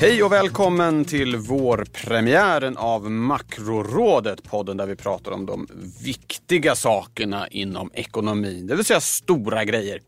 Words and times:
Hej 0.00 0.22
och 0.22 0.32
välkommen 0.32 1.04
till 1.04 1.36
vårpremiären 1.36 2.76
av 2.76 3.10
Makrorådet, 3.10 4.42
podden 4.42 4.76
där 4.76 4.86
vi 4.86 4.96
pratar 4.96 5.32
om 5.32 5.46
de 5.46 5.68
viktiga 6.04 6.74
sakerna 6.74 7.48
inom 7.48 7.90
ekonomin, 7.94 8.66
det 8.66 8.76
vill 8.76 8.84
säga 8.84 9.00
stora 9.00 9.64
grejer. 9.64 10.00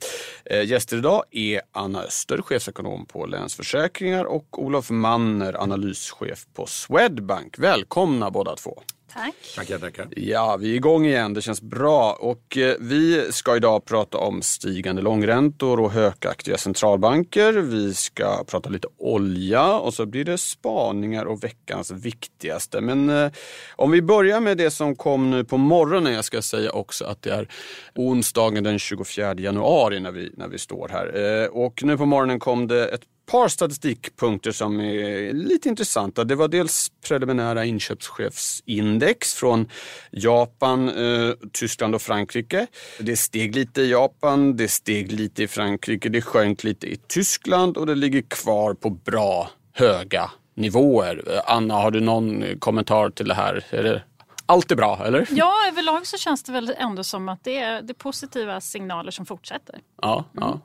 Eh, 0.44 0.62
gäster 0.62 0.96
idag 0.96 1.22
är 1.30 1.60
Anna 1.72 2.02
Öster, 2.02 2.42
chefsekonom 2.42 3.06
på 3.06 3.26
Länsförsäkringar 3.26 4.24
och 4.24 4.62
Olof 4.62 4.90
Manner, 4.90 5.62
analyschef 5.62 6.46
på 6.54 6.66
Swedbank. 6.66 7.58
Välkomna 7.58 8.30
båda 8.30 8.56
två. 8.56 8.82
Tack. 9.12 9.34
Tackar, 9.56 9.78
tackar. 9.78 10.08
Ja, 10.16 10.56
vi 10.56 10.72
är 10.72 10.74
igång 10.74 11.06
igen. 11.06 11.34
Det 11.34 11.42
känns 11.42 11.62
bra. 11.62 12.12
Och 12.20 12.56
eh, 12.56 12.76
vi 12.80 13.32
ska 13.32 13.56
idag 13.56 13.84
prata 13.84 14.18
om 14.18 14.42
stigande 14.42 15.02
långräntor 15.02 15.80
och 15.80 15.90
högaktiga 15.90 16.56
centralbanker. 16.56 17.52
Vi 17.52 17.94
ska 17.94 18.44
prata 18.44 18.70
lite 18.70 18.88
olja 18.96 19.74
och 19.74 19.94
så 19.94 20.06
blir 20.06 20.24
det 20.24 20.38
spaningar 20.38 21.24
och 21.24 21.44
veckans 21.44 21.90
viktigaste. 21.90 22.80
Men 22.80 23.10
eh, 23.10 23.30
om 23.76 23.90
vi 23.90 24.02
börjar 24.02 24.40
med 24.40 24.56
det 24.56 24.70
som 24.70 24.96
kom 24.96 25.30
nu 25.30 25.44
på 25.44 25.56
morgonen. 25.56 26.12
Jag 26.12 26.24
ska 26.24 26.42
säga 26.42 26.70
också 26.70 27.04
att 27.04 27.22
det 27.22 27.30
är 27.30 27.48
onsdagen 27.94 28.64
den 28.64 28.78
24 28.78 29.34
januari 29.34 30.00
när 30.00 30.12
vi, 30.12 30.32
när 30.36 30.48
vi 30.48 30.58
står 30.58 30.88
här. 30.88 31.42
Eh, 31.42 31.46
och 31.46 31.82
nu 31.84 31.96
på 31.96 32.06
morgonen 32.06 32.38
kom 32.38 32.66
det 32.66 32.88
ett 32.88 33.02
par 33.28 33.48
statistikpunkter 33.48 34.52
som 34.52 34.80
är 34.80 35.32
lite 35.32 35.68
intressanta. 35.68 36.24
Det 36.24 36.34
var 36.34 36.48
dels 36.48 36.92
preliminära 37.08 37.64
inköpschefsindex 37.64 39.34
från 39.34 39.68
Japan, 40.10 40.88
eh, 40.88 41.34
Tyskland 41.52 41.94
och 41.94 42.02
Frankrike. 42.02 42.66
Det 43.00 43.16
steg 43.16 43.54
lite 43.54 43.82
i 43.82 43.90
Japan, 43.90 44.56
det 44.56 44.68
steg 44.68 45.12
lite 45.12 45.42
i 45.42 45.48
Frankrike, 45.48 46.08
det 46.08 46.22
sjönk 46.22 46.64
lite 46.64 46.86
i 46.86 46.96
Tyskland 46.96 47.76
och 47.76 47.86
det 47.86 47.94
ligger 47.94 48.22
kvar 48.22 48.74
på 48.74 48.90
bra 48.90 49.50
höga 49.72 50.30
nivåer. 50.54 51.24
Eh, 51.26 51.40
Anna, 51.46 51.74
har 51.74 51.90
du 51.90 52.00
någon 52.00 52.44
kommentar 52.58 53.10
till 53.10 53.28
det 53.28 53.34
här? 53.34 53.64
Är 53.70 54.04
allt 54.46 54.70
är 54.70 54.76
bra, 54.76 55.06
eller? 55.06 55.28
Ja, 55.30 55.54
överlag 55.68 56.06
så 56.06 56.16
känns 56.16 56.42
det 56.42 56.52
väl 56.52 56.74
ändå 56.78 57.04
som 57.04 57.28
att 57.28 57.44
det 57.44 57.58
är, 57.58 57.82
det 57.82 57.92
är 57.92 57.94
positiva 57.94 58.60
signaler 58.60 59.10
som 59.10 59.26
fortsätter. 59.26 59.80
Ja, 60.02 60.24
ja. 60.32 60.60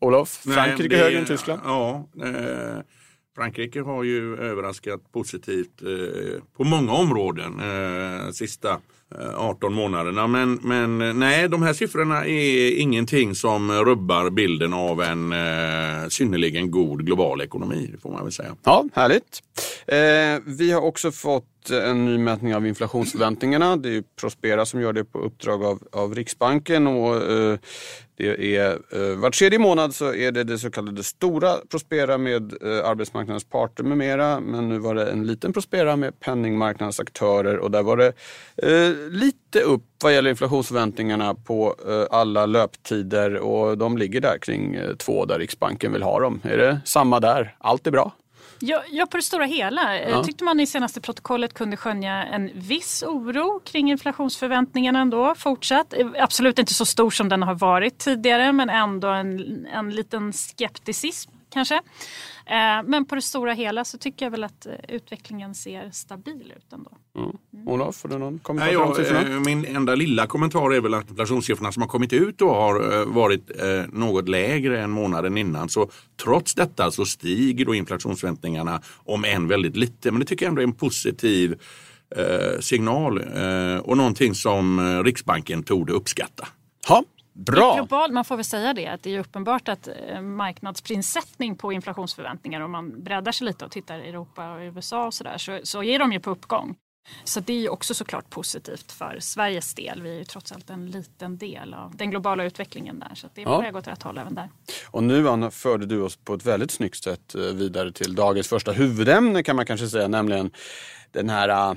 Olof, 0.00 0.28
Frankrike 0.28 0.94
Nej, 0.94 1.04
högre 1.04 1.18
än 1.18 1.26
Tyskland? 1.26 1.60
Ja, 1.64 2.08
eh, 2.24 2.82
Frankrike 3.34 3.80
har 3.80 4.04
ju 4.04 4.36
överraskat 4.36 5.12
positivt 5.12 5.82
eh, 5.82 6.42
på 6.56 6.64
många 6.64 6.92
områden 6.92 7.60
eh, 7.60 8.30
sista 8.30 8.80
Eh, 9.20 9.34
18 9.36 9.72
månaderna. 9.72 10.26
Men, 10.26 10.58
men 10.62 11.00
eh, 11.00 11.14
nej, 11.14 11.48
de 11.48 11.62
här 11.62 11.72
siffrorna 11.72 12.26
är 12.26 12.80
ingenting 12.80 13.34
som 13.34 13.72
rubbar 13.72 14.30
bilden 14.30 14.72
av 14.72 15.02
en 15.02 15.32
eh, 15.32 16.08
synnerligen 16.08 16.70
god 16.70 17.06
global 17.06 17.40
ekonomi, 17.40 17.90
det 17.92 17.98
får 17.98 18.10
man 18.10 18.22
väl 18.22 18.32
säga. 18.32 18.56
Ja, 18.64 18.84
härligt. 18.94 19.42
Eh, 19.86 20.56
vi 20.58 20.72
har 20.72 20.80
också 20.80 21.10
fått 21.10 21.70
en 21.70 22.04
ny 22.04 22.18
mätning 22.18 22.54
av 22.54 22.66
inflationsförväntningarna. 22.66 23.76
Det 23.76 23.96
är 23.96 24.04
Prospera 24.20 24.66
som 24.66 24.80
gör 24.80 24.92
det 24.92 25.04
på 25.04 25.18
uppdrag 25.18 25.64
av, 25.64 25.82
av 25.92 26.14
Riksbanken. 26.14 26.86
Och, 26.86 27.30
eh, 27.30 27.58
det 28.16 28.56
är, 28.56 28.70
eh, 28.70 29.16
var 29.16 29.30
tredje 29.30 29.58
månad 29.58 29.94
så 29.94 30.14
är 30.14 30.32
det 30.32 30.44
det 30.44 30.58
så 30.58 30.70
kallade 30.70 31.02
stora 31.02 31.56
Prospera 31.70 32.18
med 32.18 32.52
eh, 32.62 32.88
arbetsmarknadens 32.88 33.44
parter 33.44 33.84
med 33.84 33.98
mera. 33.98 34.40
Men 34.40 34.68
nu 34.68 34.78
var 34.78 34.94
det 34.94 35.10
en 35.10 35.26
liten 35.26 35.52
Prospera 35.52 35.96
med 35.96 36.20
penningmarknadens 36.20 37.00
aktörer 37.00 37.58
och 37.58 37.70
där 37.70 37.82
var 37.82 37.96
det 37.96 38.12
eh, 38.56 39.01
lite 39.10 39.60
upp 39.60 39.84
vad 40.02 40.14
gäller 40.14 40.30
inflationsförväntningarna 40.30 41.34
på 41.34 41.76
eh, 41.88 42.18
alla 42.18 42.46
löptider 42.46 43.36
och 43.36 43.78
de 43.78 43.98
ligger 43.98 44.20
där 44.20 44.38
kring 44.38 44.74
eh, 44.74 44.94
två 44.94 45.24
där 45.24 45.38
Riksbanken 45.38 45.92
vill 45.92 46.02
ha 46.02 46.20
dem. 46.20 46.40
Är 46.44 46.58
det 46.58 46.80
samma 46.84 47.20
där? 47.20 47.56
Allt 47.58 47.86
är 47.86 47.90
bra? 47.90 48.12
Ja, 48.64 48.82
ja, 48.90 49.06
på 49.06 49.16
det 49.16 49.22
stora 49.22 49.44
hela. 49.44 49.96
Ja. 49.96 50.08
Jag 50.08 50.24
tyckte 50.24 50.44
man 50.44 50.60
i 50.60 50.66
senaste 50.66 51.00
protokollet 51.00 51.54
kunde 51.54 51.76
skönja 51.76 52.24
en 52.24 52.50
viss 52.54 53.02
oro 53.02 53.60
kring 53.64 53.90
inflationsförväntningarna 53.90 55.00
ändå 55.00 55.34
fortsatt. 55.34 55.94
Eh, 55.94 56.06
Absolut 56.18 56.58
inte 56.58 56.74
så 56.74 56.84
stor 56.84 57.10
som 57.10 57.28
den 57.28 57.42
har 57.42 57.54
varit 57.54 57.98
tidigare 57.98 58.52
men 58.52 58.70
ändå 58.70 59.08
en, 59.08 59.66
en 59.66 59.90
liten 59.90 60.32
skepticism 60.32 61.30
kanske. 61.52 61.80
Eh, 62.46 62.82
Men 62.84 63.04
på 63.04 63.14
det 63.14 63.22
stora 63.22 63.52
hela 63.52 63.84
så 63.84 63.98
tycker 63.98 64.26
jag 64.26 64.30
väl 64.30 64.44
att 64.44 64.66
eh, 64.66 64.72
utvecklingen 64.88 65.54
ser 65.54 65.90
stabil 65.90 66.52
ut 66.56 66.72
ändå. 66.72 66.90
Mm. 67.16 67.68
Olof, 67.68 68.02
har 68.02 68.10
du 68.10 68.18
någon 68.18 68.38
kommentar 68.38 68.66
Nej, 68.66 68.94
till 68.94 69.04
jag, 69.04 69.16
siffrorna? 69.16 69.34
eh, 69.36 69.40
min 69.40 69.64
enda 69.76 69.94
lilla 69.94 70.26
kommentar 70.26 70.72
är 70.74 70.80
väl 70.80 70.94
att 70.94 71.10
inflationssiffrorna 71.10 71.72
som 71.72 71.82
har 71.82 71.88
kommit 71.88 72.12
ut 72.12 72.38
då 72.38 72.54
har 72.54 73.04
varit 73.04 73.50
något 73.92 74.28
lägre 74.28 74.80
än 74.82 74.90
månaden 74.90 75.38
innan. 75.38 75.68
Så 75.68 75.90
trots 76.22 76.54
detta 76.54 76.90
så 76.90 77.04
stiger 77.06 77.64
då 77.64 77.74
inflationsförväntningarna 77.74 78.80
om 78.96 79.24
än 79.24 79.48
väldigt 79.48 79.76
lite. 79.76 80.10
Men 80.10 80.20
det 80.20 80.26
tycker 80.26 80.44
jag 80.46 80.50
ändå 80.50 80.60
är 80.62 80.66
en 80.66 80.72
positiv 80.72 81.60
signal 82.60 83.18
och 83.82 83.96
någonting 83.96 84.34
som 84.34 84.80
Riksbanken 85.04 85.62
torde 85.62 85.92
uppskatta. 85.92 86.48
Ja, 86.88 87.04
bra. 87.32 87.74
Globalt, 87.74 88.12
man 88.12 88.24
får 88.24 88.36
väl 88.36 88.44
säga 88.44 88.74
det, 88.74 88.86
att 88.86 89.02
det 89.02 89.14
är 89.14 89.18
uppenbart 89.18 89.68
att 89.68 89.88
eh, 89.88 90.20
marknadsprissättning 90.20 91.56
på 91.56 91.72
inflationsförväntningar 91.72 92.60
om 92.60 92.70
man 92.70 93.02
breddar 93.02 93.32
sig 93.32 93.44
lite 93.44 93.64
och 93.64 93.70
tittar 93.70 93.98
i 93.98 94.08
Europa 94.08 94.52
och 94.52 94.60
USA 94.60 95.06
och 95.06 95.14
sådär 95.14 95.38
så, 95.38 95.60
så 95.62 95.82
är 95.82 95.98
de 95.98 96.12
ju 96.12 96.20
på 96.20 96.30
uppgång. 96.30 96.76
Så 97.24 97.40
det 97.40 97.52
är 97.52 97.60
ju 97.60 97.68
också 97.68 97.94
såklart 97.94 98.30
positivt 98.30 98.92
för 98.92 99.16
Sveriges 99.20 99.74
del. 99.74 100.02
Vi 100.02 100.10
är 100.10 100.14
ju 100.18 100.24
trots 100.24 100.52
allt 100.52 100.70
en 100.70 100.86
liten 100.90 101.38
del 101.38 101.74
av 101.74 101.96
den 101.96 102.10
globala 102.10 102.44
utvecklingen 102.44 102.98
där. 102.98 103.12
Så 103.14 103.28
det 103.34 103.44
på 103.44 103.50
Ja. 103.50 103.60
väg 103.60 103.76
åt 103.76 103.86
rätt 103.86 104.02
håll 104.02 104.18
även 104.18 104.34
där. 104.34 104.48
Och 104.86 105.02
nu 105.02 105.28
Anna 105.28 105.50
förde 105.50 105.86
du 105.86 106.00
oss 106.00 106.16
på 106.16 106.34
ett 106.34 106.46
väldigt 106.46 106.70
snyggt 106.70 107.04
sätt 107.04 107.34
eh, 107.34 107.40
vidare 107.40 107.92
till 107.92 108.14
dagens 108.14 108.48
första 108.48 108.72
huvudämne 108.72 109.42
kan 109.42 109.56
man 109.56 109.66
kanske 109.66 109.88
säga, 109.88 110.08
nämligen 110.08 110.50
den 111.10 111.28
här 111.30 111.48
eh, 111.48 111.74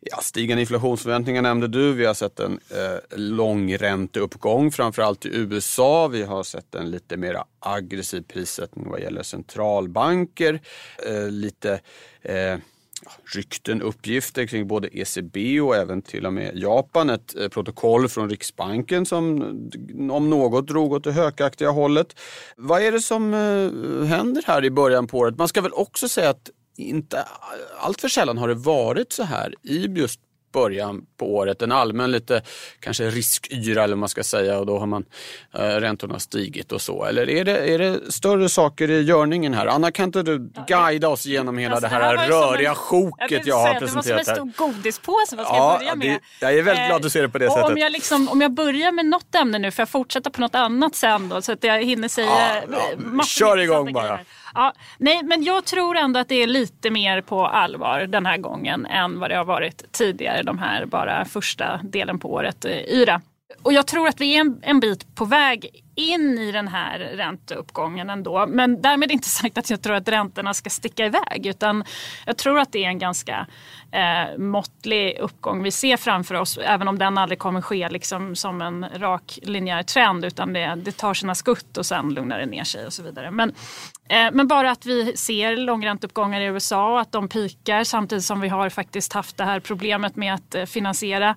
ja, 0.00 0.16
stigande 0.22 0.60
inflationsförväntningar 0.60 1.42
nämnde 1.42 1.68
du. 1.68 1.92
Vi 1.92 2.06
har 2.06 2.14
sett 2.14 2.40
en 2.40 2.60
eh, 2.70 3.18
långränteuppgång 3.18 4.70
framförallt 4.72 5.26
i 5.26 5.28
USA. 5.36 6.08
Vi 6.08 6.22
har 6.22 6.42
sett 6.42 6.74
en 6.74 6.90
lite 6.90 7.16
mer 7.16 7.42
aggressiv 7.60 8.22
prissättning 8.22 8.88
vad 8.90 9.00
gäller 9.00 9.22
centralbanker. 9.22 10.60
Eh, 11.06 11.30
lite 11.30 11.80
eh, 12.22 12.56
rykten, 13.34 13.82
uppgifter 13.82 14.46
kring 14.46 14.66
både 14.66 14.88
ECB 14.98 15.60
och 15.60 15.76
även 15.76 16.02
till 16.02 16.26
och 16.26 16.32
med 16.32 16.58
Japan. 16.58 17.10
Ett 17.10 17.36
eh, 17.36 17.48
protokoll 17.48 18.08
från 18.08 18.30
Riksbanken 18.30 19.06
som 19.06 19.42
eh, 19.42 20.14
om 20.14 20.30
något 20.30 20.66
drog 20.66 20.92
åt 20.92 21.04
det 21.04 21.12
hökaktiga 21.12 21.70
hållet. 21.70 22.20
Vad 22.56 22.82
är 22.82 22.92
det 22.92 23.00
som 23.00 23.34
eh, 23.34 24.06
händer 24.06 24.42
här 24.46 24.64
i 24.64 24.70
början 24.70 25.06
på 25.06 25.18
året? 25.18 25.38
Man 25.38 25.48
ska 25.48 25.60
väl 25.60 25.72
också 25.72 26.08
säga 26.08 26.30
att 26.30 26.50
inte 26.76 27.24
allt 27.78 28.00
för 28.00 28.08
sällan 28.08 28.38
har 28.38 28.48
det 28.48 28.54
varit 28.54 29.12
så 29.12 29.22
här 29.22 29.54
i 29.62 29.86
just 29.86 30.20
början 30.52 31.02
på 31.18 31.34
året. 31.36 31.62
En 31.62 31.72
allmän 31.72 32.10
lite 32.10 32.42
kanske 32.80 33.10
riskyra 33.10 33.82
eller 33.84 33.94
vad 33.94 33.98
man 33.98 34.08
ska 34.08 34.22
säga 34.22 34.58
och 34.58 34.66
då 34.66 34.78
har 34.78 34.86
man 34.86 35.04
eh, 35.54 35.60
räntorna 35.60 36.18
stigit 36.18 36.72
och 36.72 36.82
så. 36.82 37.04
Eller 37.04 37.30
är 37.30 37.44
det, 37.44 37.58
är 37.74 37.78
det 37.78 38.12
större 38.12 38.48
saker 38.48 38.90
i 38.90 39.02
görningen 39.02 39.54
här? 39.54 39.66
Anna 39.66 39.90
kan 39.90 40.04
inte 40.04 40.22
du 40.22 40.50
guida 40.66 41.08
oss 41.08 41.26
genom 41.26 41.58
hela 41.58 41.74
Alltså, 41.74 41.88
det 41.88 41.94
här, 41.94 42.12
ju 42.26 42.32
som 42.32 42.40
röriga 42.40 42.68
en- 42.68 42.74
sjoket 42.74 43.30
vill 43.32 43.42
jag 43.48 43.56
har 43.58 43.66
säga 43.68 43.80
presenterat 43.80 44.04
Det 44.06 44.12
var 44.12 44.18
här? 44.18 44.36
som 44.36 44.48
en 44.48 44.52
stor 44.54 44.66
godispåse. 44.72 45.36
Vad 45.36 45.46
ska 45.46 45.56
Ja, 45.56 45.70
jag 45.72 45.78
börja 45.80 45.94
med? 45.94 46.20
det- 46.40 46.46
jag 46.46 46.58
är 46.58 46.62
väldigt 46.62 46.86
glad 46.86 46.96
att 46.96 47.02
du 47.02 47.10
ser 47.10 47.22
det 47.22 47.28
på 47.28 47.38
det 47.38 47.46
och 47.46 47.52
sättet. 47.52 47.70
Om 47.70 47.78
jag, 47.78 47.92
liksom, 47.92 48.28
om 48.28 48.40
jag 48.40 48.52
börjar 48.52 48.92
med 48.92 49.06
något 49.06 49.34
ämne 49.34 49.58
nu, 49.58 49.70
får 49.70 49.82
jag 49.82 49.88
fortsätta 49.88 50.30
på 50.30 50.40
något 50.40 50.54
annat 50.54 50.94
sen 50.94 51.28
då? 51.28 51.42
Så 51.42 51.52
att 51.52 51.64
jag 51.64 51.84
hinner 51.84 52.08
säga 52.08 52.26
Ja, 52.26 52.62
ja, 52.70 52.78
eh, 52.92 52.98
massor 52.98 53.28
kör 53.46 53.58
igång 53.58 53.92
bara. 53.92 54.02
grejer. 54.08 54.24
Ja, 54.54 54.72
nej, 54.98 55.22
men 55.22 55.42
jag 55.42 55.64
tror 55.64 55.96
ändå 55.96 56.20
att 56.20 56.28
det 56.28 56.42
är 56.42 56.46
lite 56.46 56.90
mer 56.90 57.20
på 57.20 57.46
allvar 57.46 58.00
den 58.00 58.26
här 58.26 58.36
gången 58.36 58.86
än 58.86 59.20
vad 59.20 59.30
det 59.30 59.36
har 59.36 59.44
varit 59.44 59.92
tidigare, 59.92 60.42
de 60.42 60.58
här 60.58 60.86
bara 60.86 61.24
första 61.24 61.80
delen 61.82 62.18
på 62.18 62.32
året, 62.32 62.64
eh, 62.64 62.72
yra. 62.72 63.20
Och 63.62 63.72
jag 63.72 63.86
tror 63.86 64.08
att 64.08 64.20
vi 64.20 64.36
är 64.36 64.40
en, 64.40 64.60
en 64.62 64.80
bit 64.80 65.14
på 65.14 65.24
väg 65.24 65.84
in 65.98 66.38
i 66.38 66.52
den 66.52 66.68
här 66.68 66.98
ränteuppgången 66.98 68.10
ändå. 68.10 68.46
Men 68.46 68.82
därmed 68.82 69.10
inte 69.10 69.28
sagt 69.28 69.58
att 69.58 69.70
jag 69.70 69.82
tror 69.82 69.94
att 69.94 70.08
räntorna 70.08 70.54
ska 70.54 70.70
sticka 70.70 71.06
iväg 71.06 71.46
utan 71.46 71.84
jag 72.26 72.36
tror 72.36 72.58
att 72.58 72.72
det 72.72 72.84
är 72.84 72.88
en 72.88 72.98
ganska 72.98 73.46
eh, 73.92 74.38
måttlig 74.38 75.18
uppgång 75.18 75.62
vi 75.62 75.70
ser 75.70 75.96
framför 75.96 76.34
oss. 76.34 76.58
Även 76.58 76.88
om 76.88 76.98
den 76.98 77.18
aldrig 77.18 77.38
kommer 77.38 77.60
ske 77.60 77.88
liksom 77.88 78.36
som 78.36 78.62
en 78.62 78.86
rak 78.94 79.38
linjär 79.42 79.82
trend 79.82 80.24
utan 80.24 80.52
det, 80.52 80.74
det 80.76 80.96
tar 80.96 81.14
sina 81.14 81.34
skutt 81.34 81.76
och 81.76 81.86
sen 81.86 82.14
lugnar 82.14 82.38
det 82.38 82.46
ner 82.46 82.64
sig 82.64 82.86
och 82.86 82.92
så 82.92 83.02
vidare. 83.02 83.30
Men, 83.30 83.48
eh, 84.08 84.30
men 84.32 84.48
bara 84.48 84.70
att 84.70 84.86
vi 84.86 85.16
ser 85.16 85.56
långränteuppgångar 85.56 86.40
i 86.40 86.44
USA 86.44 86.92
och 86.92 87.00
att 87.00 87.12
de 87.12 87.28
pikar 87.28 87.84
samtidigt 87.84 88.24
som 88.24 88.40
vi 88.40 88.48
har 88.48 88.68
faktiskt 88.68 89.12
haft 89.12 89.36
det 89.36 89.44
här 89.44 89.60
problemet 89.60 90.16
med 90.16 90.34
att 90.34 90.54
eh, 90.54 90.64
finansiera 90.64 91.36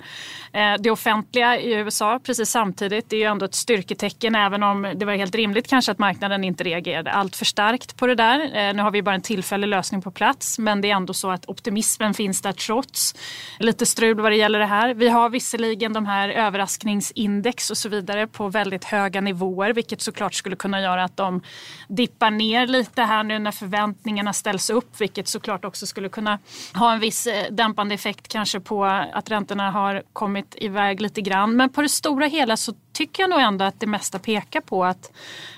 eh, 0.53 0.73
det 0.79 0.91
offentliga 0.91 1.59
i 1.59 1.73
USA 1.73 2.19
precis 2.23 2.49
samtidigt. 2.49 3.09
Det 3.09 3.15
är 3.15 3.19
ju 3.19 3.25
ändå 3.25 3.45
ett 3.45 3.55
styrketecken 3.55 4.35
även 4.35 4.50
även 4.51 4.63
om 4.63 4.93
det 4.95 5.05
var 5.05 5.13
helt 5.13 5.35
rimligt 5.35 5.67
kanske 5.67 5.91
att 5.91 5.99
marknaden 5.99 6.43
inte 6.43 6.63
reagerade 6.63 7.11
allt 7.11 7.35
för 7.35 7.45
starkt 7.45 7.97
på 7.97 8.07
det 8.07 8.15
där. 8.15 8.39
Eh, 8.39 8.73
nu 8.73 8.83
har 8.83 8.91
vi 8.91 9.01
bara 9.01 9.15
en 9.15 9.21
tillfällig 9.21 9.67
lösning 9.67 10.01
på 10.01 10.11
plats 10.11 10.59
men 10.59 10.81
det 10.81 10.91
är 10.91 10.95
ändå 10.95 11.13
så 11.13 11.29
att 11.29 11.49
optimismen 11.49 12.13
finns 12.13 12.41
där 12.41 12.51
trots 12.51 13.15
lite 13.59 13.85
strul 13.85 14.21
vad 14.21 14.31
det 14.31 14.35
gäller 14.35 14.59
det 14.59 14.65
här. 14.65 14.93
Vi 14.93 15.09
har 15.09 15.29
visserligen 15.29 15.93
de 15.93 16.05
här 16.05 16.29
överraskningsindex 16.29 17.69
och 17.69 17.77
så 17.77 17.89
vidare 17.89 18.27
på 18.27 18.49
väldigt 18.49 18.83
höga 18.83 19.21
nivåer 19.21 19.73
vilket 19.73 20.01
såklart 20.01 20.33
skulle 20.33 20.55
kunna 20.55 20.81
göra 20.81 21.03
att 21.03 21.17
de 21.17 21.41
dippar 21.87 22.31
ner 22.31 22.67
lite 22.67 23.01
här 23.01 23.23
nu 23.23 23.39
när 23.39 23.51
förväntningarna 23.51 24.33
ställs 24.33 24.69
upp 24.69 25.01
vilket 25.01 25.27
såklart 25.27 25.65
också 25.65 25.85
skulle 25.85 26.09
kunna 26.09 26.39
ha 26.73 26.93
en 26.93 26.99
viss 26.99 27.27
eh, 27.27 27.51
dämpande 27.51 27.95
effekt 27.95 28.27
kanske 28.27 28.59
på 28.59 28.85
att 28.85 29.31
räntorna 29.31 29.71
har 29.71 30.03
kommit 30.13 30.55
iväg 30.57 31.01
lite 31.01 31.21
grann. 31.21 31.55
Men 31.55 31.69
på 31.69 31.81
det 31.81 31.89
stora 31.89 32.25
hela 32.25 32.57
så 32.57 32.73
tycker 32.93 33.23
jag 33.23 33.29
nog 33.29 33.39
ändå 33.39 33.65
att 33.65 33.79
det 33.79 33.87
mesta 33.87 34.19
pekar 34.19 34.40
på 34.61 34.85
att 34.85 35.11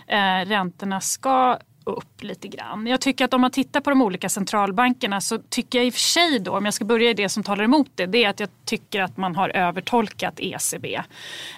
eh, 0.07 0.45
räntorna 0.45 1.01
ska 1.01 1.59
upp 1.85 2.23
lite 2.23 2.47
grann. 2.47 2.87
Jag 2.87 3.01
tycker 3.01 3.25
att 3.25 3.33
om 3.33 3.41
man 3.41 3.51
tittar 3.51 3.81
på 3.81 3.89
de 3.89 4.01
olika 4.01 4.29
centralbankerna 4.29 5.21
så 5.21 5.37
tycker 5.37 5.79
jag 5.79 5.85
i 5.85 5.89
och 5.89 5.93
för 5.93 5.99
sig 5.99 6.39
då, 6.39 6.57
om 6.57 6.65
jag 6.65 6.73
ska 6.73 6.85
börja 6.85 7.09
i 7.09 7.13
det 7.13 7.29
som 7.29 7.43
talar 7.43 7.63
emot 7.63 7.87
det, 7.95 8.05
det 8.05 8.23
är 8.23 8.29
att 8.29 8.39
jag 8.39 8.49
tycker 8.65 9.01
att 9.01 9.17
man 9.17 9.35
har 9.35 9.49
övertolkat 9.49 10.39
ECB. 10.39 11.01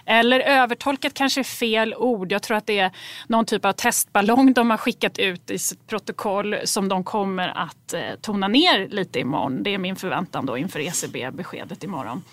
Eller 0.05 0.39
övertolkat 0.39 1.13
kanske 1.13 1.41
är 1.41 1.43
fel 1.43 1.95
ord. 1.95 2.31
Jag 2.31 2.43
tror 2.43 2.57
att 2.57 2.65
det 2.65 2.79
är 2.79 2.91
någon 3.27 3.45
typ 3.45 3.65
av 3.65 3.71
testballong 3.71 4.53
de 4.53 4.69
har 4.69 4.77
skickat 4.77 5.17
ut 5.17 5.51
i 5.51 5.59
sitt 5.59 5.87
protokoll 5.87 6.55
som 6.63 6.89
de 6.89 7.03
kommer 7.03 7.47
att 7.47 7.93
eh, 7.93 8.01
tona 8.21 8.47
ner 8.47 8.87
lite 8.87 9.19
imorgon. 9.19 9.63
Det 9.63 9.73
är 9.73 9.77
min 9.77 9.95
förväntan 9.95 10.45
då 10.45 10.57
inför 10.57 10.79
ECB-beskedet 10.79 11.83
imorgon. 11.83 12.23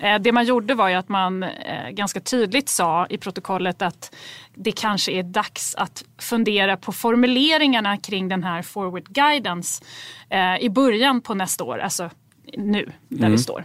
Eh, 0.00 0.18
det 0.18 0.32
man 0.32 0.44
gjorde 0.44 0.74
var 0.74 0.88
ju 0.88 0.94
att 0.94 1.08
man 1.08 1.42
eh, 1.42 1.90
ganska 1.90 2.20
tydligt 2.20 2.68
sa 2.68 3.06
i 3.10 3.18
protokollet 3.18 3.82
att 3.82 4.14
det 4.54 4.72
kanske 4.72 5.12
är 5.12 5.22
dags 5.22 5.74
att 5.74 6.04
fundera 6.18 6.76
på 6.76 6.92
formuleringarna 6.92 7.96
kring 7.96 8.28
den 8.28 8.44
här 8.44 8.62
forward 8.62 9.08
guidance 9.08 9.84
eh, 10.30 10.56
i 10.56 10.70
början 10.70 11.20
på 11.20 11.34
nästa 11.34 11.64
år, 11.64 11.78
alltså 11.78 12.10
nu 12.56 12.92
där 13.08 13.18
mm. 13.18 13.32
vi 13.32 13.38
står. 13.38 13.64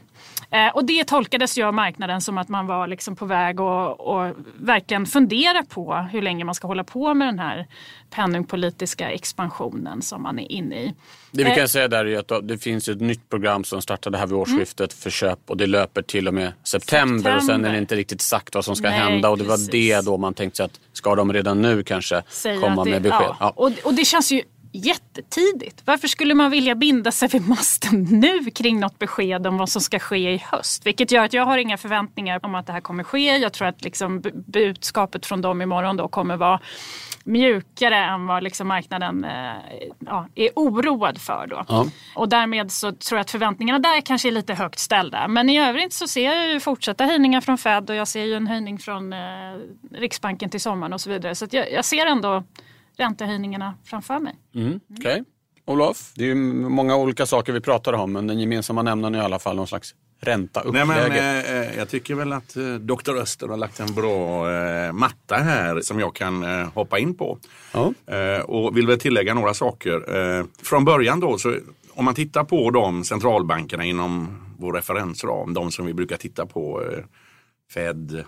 Och 0.74 0.86
det 0.86 1.04
tolkades 1.04 1.58
ju 1.58 1.64
av 1.64 1.74
marknaden 1.74 2.22
som 2.22 2.38
att 2.38 2.50
man 2.50 2.68
var 2.68 2.88
liksom 2.88 3.16
på 3.16 3.26
väg 3.26 3.62
att 3.62 4.00
och 4.00 4.36
verkligen 4.58 5.06
fundera 5.06 5.64
på 5.64 5.96
hur 5.96 6.22
länge 6.22 6.44
man 6.44 6.56
ska 6.56 6.68
hålla 6.68 6.84
på 6.84 7.14
med 7.14 7.28
den 7.28 7.40
här 7.40 7.68
penningpolitiska 8.10 9.12
expansionen 9.12 10.02
som 10.02 10.24
man 10.24 10.40
är 10.40 10.52
inne 10.52 10.76
i. 10.76 10.94
Det 11.32 11.44
vi 11.44 11.50
kan 11.50 11.60
eh. 11.60 11.66
säga 11.66 11.88
där 11.88 12.06
är 12.06 12.20
att 12.20 12.48
det 12.48 12.58
finns 12.58 12.90
ett 12.90 13.02
nytt 13.02 13.30
program 13.30 13.64
som 13.64 13.82
startade 13.82 14.18
här 14.18 14.28
vid 14.28 14.36
årsskiftet 14.36 14.94
mm. 14.94 15.02
för 15.02 15.10
köp 15.10 15.40
och 15.48 15.58
det 15.58 15.68
löper 15.68 16.02
till 16.02 16.28
och 16.28 16.34
med 16.34 16.52
september, 16.64 17.18
september. 17.18 17.36
och 17.36 17.44
sen 17.44 17.66
är 17.66 17.72
det 17.72 17.78
inte 17.78 17.96
riktigt 17.96 18.22
sagt 18.22 18.56
vad 18.56 18.66
som 18.66 18.76
ska 18.76 18.90
Nej, 18.90 19.00
hända 19.00 19.30
och 19.30 19.38
det 19.38 19.44
precis. 19.44 19.68
var 19.68 19.72
det 19.72 20.06
då 20.06 20.18
man 20.18 20.34
tänkte 20.34 20.58
sig 20.58 20.66
att 20.66 20.80
ska 20.94 21.16
de 21.16 21.34
redan 21.34 21.62
nu 21.62 21.84
kanske 21.84 22.24
Säga 22.30 22.62
komma 22.62 22.84
det, 22.84 22.90
med 22.90 23.02
besked? 23.02 23.22
Ja. 23.22 23.38
Ja. 23.40 23.54
Och, 23.56 23.72
och 23.84 23.94
det 23.94 24.06
känns 24.06 24.32
ju 24.32 24.42
jättetidigt. 24.76 25.82
Varför 25.86 26.08
skulle 26.08 26.34
man 26.34 26.52
vilja 26.52 26.76
binda 26.76 27.12
sig 27.12 27.30
vid 27.30 27.48
masten 27.48 28.04
nu 28.04 28.52
kring 28.52 28.80
något 28.80 29.00
besked 29.00 29.48
om 29.48 29.58
vad 29.58 29.70
som 29.70 29.82
ska 29.82 30.00
ske 30.00 30.34
i 30.34 30.38
höst? 30.38 30.86
Vilket 30.86 31.12
gör 31.12 31.24
att 31.26 31.34
jag 31.34 31.46
har 31.46 31.58
inga 31.58 31.78
förväntningar 31.78 32.40
om 32.44 32.56
att 32.56 32.68
det 32.68 32.74
här 32.74 32.82
kommer 32.82 33.04
ske. 33.04 33.38
Jag 33.38 33.54
tror 33.54 33.68
att 33.68 33.84
liksom 33.84 34.22
budskapet 34.48 35.26
från 35.26 35.42
dem 35.42 35.62
imorgon 35.62 35.98
då 35.98 36.08
kommer 36.08 36.38
vara 36.38 36.60
mjukare 37.26 37.96
än 37.96 38.28
vad 38.28 38.44
liksom 38.44 38.68
marknaden 38.68 39.24
eh, 39.24 39.54
ja, 40.00 40.28
är 40.36 40.50
oroad 40.56 41.22
för. 41.22 41.48
Då. 41.48 41.66
Ja. 41.68 41.86
Och 42.16 42.30
därmed 42.30 42.72
så 42.72 42.92
tror 42.92 43.18
jag 43.18 43.22
att 43.22 43.32
förväntningarna 43.32 43.80
där 43.80 44.02
kanske 44.02 44.30
är 44.30 44.32
lite 44.32 44.54
högt 44.54 44.80
ställda. 44.80 45.28
Men 45.28 45.50
i 45.50 45.60
övrigt 45.60 45.94
så 45.94 46.08
ser 46.08 46.26
jag 46.26 46.54
ju 46.54 46.60
fortsatta 46.60 47.06
höjningar 47.06 47.42
från 47.42 47.58
Fed 47.58 47.90
och 47.90 47.96
jag 47.96 48.08
ser 48.08 48.24
ju 48.24 48.34
en 48.34 48.48
höjning 48.48 48.80
från 48.80 49.14
eh, 49.14 49.20
Riksbanken 49.92 50.50
till 50.50 50.62
sommaren 50.62 50.94
och 50.94 51.02
så 51.02 51.10
vidare. 51.10 51.36
Så 51.36 51.48
jag, 51.52 51.72
jag, 51.72 51.86
ser 51.86 52.06
ändå 52.06 52.44
räntehöjningarna 52.98 53.78
framför 53.84 54.20
mig. 54.20 54.36
Mm. 54.56 54.68
mm. 54.68 54.80
Okay. 55.00 55.24
Olof, 55.68 56.12
det 56.16 56.24
är 56.24 56.28
ju 56.28 56.36
många 56.36 56.96
olika 56.96 57.26
saker 57.26 57.54
vi 57.54 57.62
pratar 57.62 57.94
om 57.94 58.12
men 58.12 58.28
den 58.28 58.40
gemensamma 58.40 58.82
nämnaren 58.82 59.16
är 59.16 59.20
i 59.20 59.22
alla 59.22 59.40
fall 59.40 59.56
någon 59.56 59.68
slags 59.68 59.96
ränta-uppläge. 60.20 60.86
Nej, 60.86 61.10
men, 61.10 61.68
eh, 61.68 61.78
jag 61.78 61.90
tycker 61.90 62.16
väl 62.16 62.34
att 62.34 62.58
eh, 62.58 62.74
Dr. 62.74 63.16
Öster 63.16 63.48
har 63.48 63.58
lagt 63.58 63.80
en 63.80 63.94
bra 63.94 64.52
eh, 64.52 64.92
matta 64.92 65.36
här 65.36 65.82
som 65.82 66.00
jag 66.00 66.16
kan 66.16 66.44
eh, 66.44 66.70
hoppa 66.74 67.00
in 67.00 67.16
på. 67.16 67.38
Ja. 67.74 67.94
Eh, 68.08 68.42
och 68.42 68.78
vill 68.78 68.88
väl 68.88 69.00
tillägga 69.00 69.34
några 69.34 69.54
saker. 69.54 70.16
Eh, 70.18 70.46
från 70.64 70.86
början 70.86 71.20
då, 71.20 71.38
så 71.38 71.56
om 71.94 72.06
man 72.06 72.16
tittar 72.16 72.44
på 72.44 72.72
de 72.72 73.04
centralbankerna 73.04 73.86
inom 73.86 74.42
vår 74.58 74.74
referensram, 74.74 75.54
de 75.54 75.72
som 75.72 75.86
vi 75.86 75.94
brukar 75.94 76.18
titta 76.18 76.46
på, 76.46 76.84
eh, 76.84 77.04
Fed, 77.74 78.26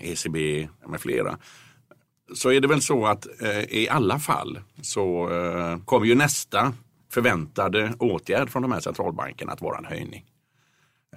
ECB 0.00 0.60
e 0.60 0.68
med 0.86 1.00
flera 1.00 1.38
så 2.34 2.52
är 2.52 2.60
det 2.60 2.68
väl 2.68 2.82
så 2.82 3.06
att 3.06 3.42
eh, 3.42 3.60
i 3.60 3.88
alla 3.90 4.18
fall 4.18 4.58
så 4.82 5.30
eh, 5.30 5.78
kommer 5.84 6.06
ju 6.06 6.14
nästa 6.14 6.72
förväntade 7.12 7.94
åtgärd 7.98 8.50
från 8.50 8.62
de 8.62 8.72
här 8.72 8.80
centralbankerna 8.80 9.52
att 9.52 9.60
vara 9.60 9.78
en 9.78 9.84
höjning. 9.84 10.24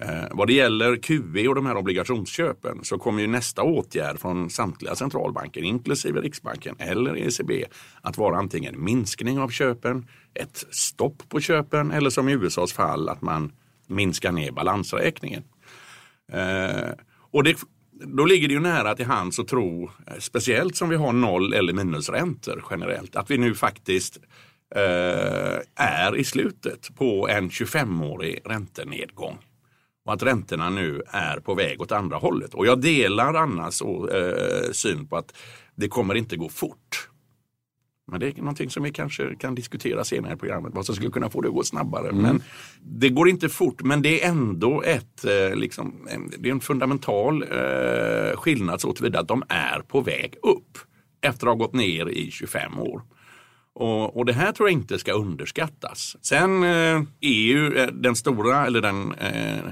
Eh, 0.00 0.24
vad 0.30 0.46
det 0.46 0.52
gäller 0.52 0.96
QE 0.96 1.48
och 1.48 1.54
de 1.54 1.66
här 1.66 1.76
obligationsköpen 1.76 2.80
så 2.82 2.98
kommer 2.98 3.22
ju 3.22 3.26
nästa 3.26 3.62
åtgärd 3.62 4.18
från 4.18 4.50
samtliga 4.50 4.94
centralbanker, 4.94 5.60
inklusive 5.60 6.20
Riksbanken 6.20 6.76
eller 6.78 7.16
ECB, 7.16 7.64
att 8.00 8.18
vara 8.18 8.36
antingen 8.36 8.84
minskning 8.84 9.38
av 9.38 9.48
köpen, 9.48 10.06
ett 10.34 10.66
stopp 10.70 11.28
på 11.28 11.40
köpen 11.40 11.90
eller 11.90 12.10
som 12.10 12.28
i 12.28 12.32
USAs 12.32 12.72
fall 12.72 13.08
att 13.08 13.22
man 13.22 13.52
minskar 13.86 14.32
ner 14.32 14.52
balansräkningen. 14.52 15.44
Eh, 16.32 16.90
och 17.30 17.44
det 17.44 17.56
då 18.00 18.24
ligger 18.24 18.48
det 18.48 18.54
ju 18.54 18.60
nära 18.60 18.94
till 18.94 19.06
hands 19.06 19.38
att 19.38 19.48
tro, 19.48 19.90
eh, 20.06 20.18
speciellt 20.18 20.76
som 20.76 20.88
vi 20.88 20.96
har 20.96 21.12
noll 21.12 21.52
eller 21.52 21.72
minusräntor 21.72 22.64
generellt, 22.70 23.16
att 23.16 23.30
vi 23.30 23.38
nu 23.38 23.54
faktiskt 23.54 24.18
eh, 24.74 25.58
är 25.74 26.16
i 26.16 26.24
slutet 26.24 26.96
på 26.96 27.28
en 27.28 27.50
25-årig 27.50 28.40
räntenedgång. 28.44 29.38
Och 30.06 30.12
att 30.12 30.22
räntorna 30.22 30.70
nu 30.70 31.02
är 31.06 31.40
på 31.40 31.54
väg 31.54 31.80
åt 31.80 31.92
andra 31.92 32.16
hållet. 32.16 32.54
Och 32.54 32.66
jag 32.66 32.80
delar 32.80 33.34
Annas 33.34 33.82
eh, 33.82 34.72
syn 34.72 35.08
på 35.08 35.16
att 35.16 35.34
det 35.74 35.88
kommer 35.88 36.14
inte 36.14 36.36
gå 36.36 36.48
fort. 36.48 37.08
Men 38.06 38.20
det 38.20 38.26
är 38.28 38.36
någonting 38.36 38.70
som 38.70 38.82
vi 38.82 38.90
kanske 38.90 39.34
kan 39.34 39.54
diskutera 39.54 40.04
senare 40.04 40.32
i 40.34 40.36
programmet, 40.36 40.72
vad 40.74 40.86
som 40.86 40.94
skulle 40.94 41.10
kunna 41.10 41.30
få 41.30 41.40
det 41.40 41.48
att 41.48 41.54
gå 41.54 41.62
snabbare. 41.62 42.08
Mm. 42.08 42.22
Men 42.22 42.42
det 42.82 43.08
går 43.08 43.28
inte 43.28 43.48
fort, 43.48 43.82
men 43.82 44.02
det 44.02 44.24
är 44.24 44.28
ändå 44.28 44.82
ett, 44.82 45.24
eh, 45.24 45.56
liksom, 45.56 46.08
det 46.38 46.48
är 46.48 46.52
en 46.52 46.60
fundamental 46.60 47.42
eh, 47.42 48.36
skillnad 48.36 48.80
så 48.80 48.92
tillvida 48.92 49.20
att 49.20 49.28
de 49.28 49.42
är 49.48 49.80
på 49.80 50.00
väg 50.00 50.34
upp 50.42 50.78
efter 51.20 51.46
att 51.46 51.50
ha 51.50 51.64
gått 51.64 51.74
ner 51.74 52.08
i 52.08 52.30
25 52.30 52.78
år. 52.78 53.02
Och, 53.74 54.16
och, 54.16 54.24
det 54.24 54.32
här 54.32 54.52
tror 54.52 54.68
jag 54.68 54.72
inte 54.72 54.98
ska 54.98 55.12
underskattas. 55.12 56.16
Sen 56.20 56.62
eh, 56.62 57.02
är 57.20 57.42
ju 57.42 57.76
eh, 57.76 57.86
den 57.86 58.16
stora, 58.16 58.66
eller 58.66 58.80
den 58.80 59.14
eh, 59.14 59.64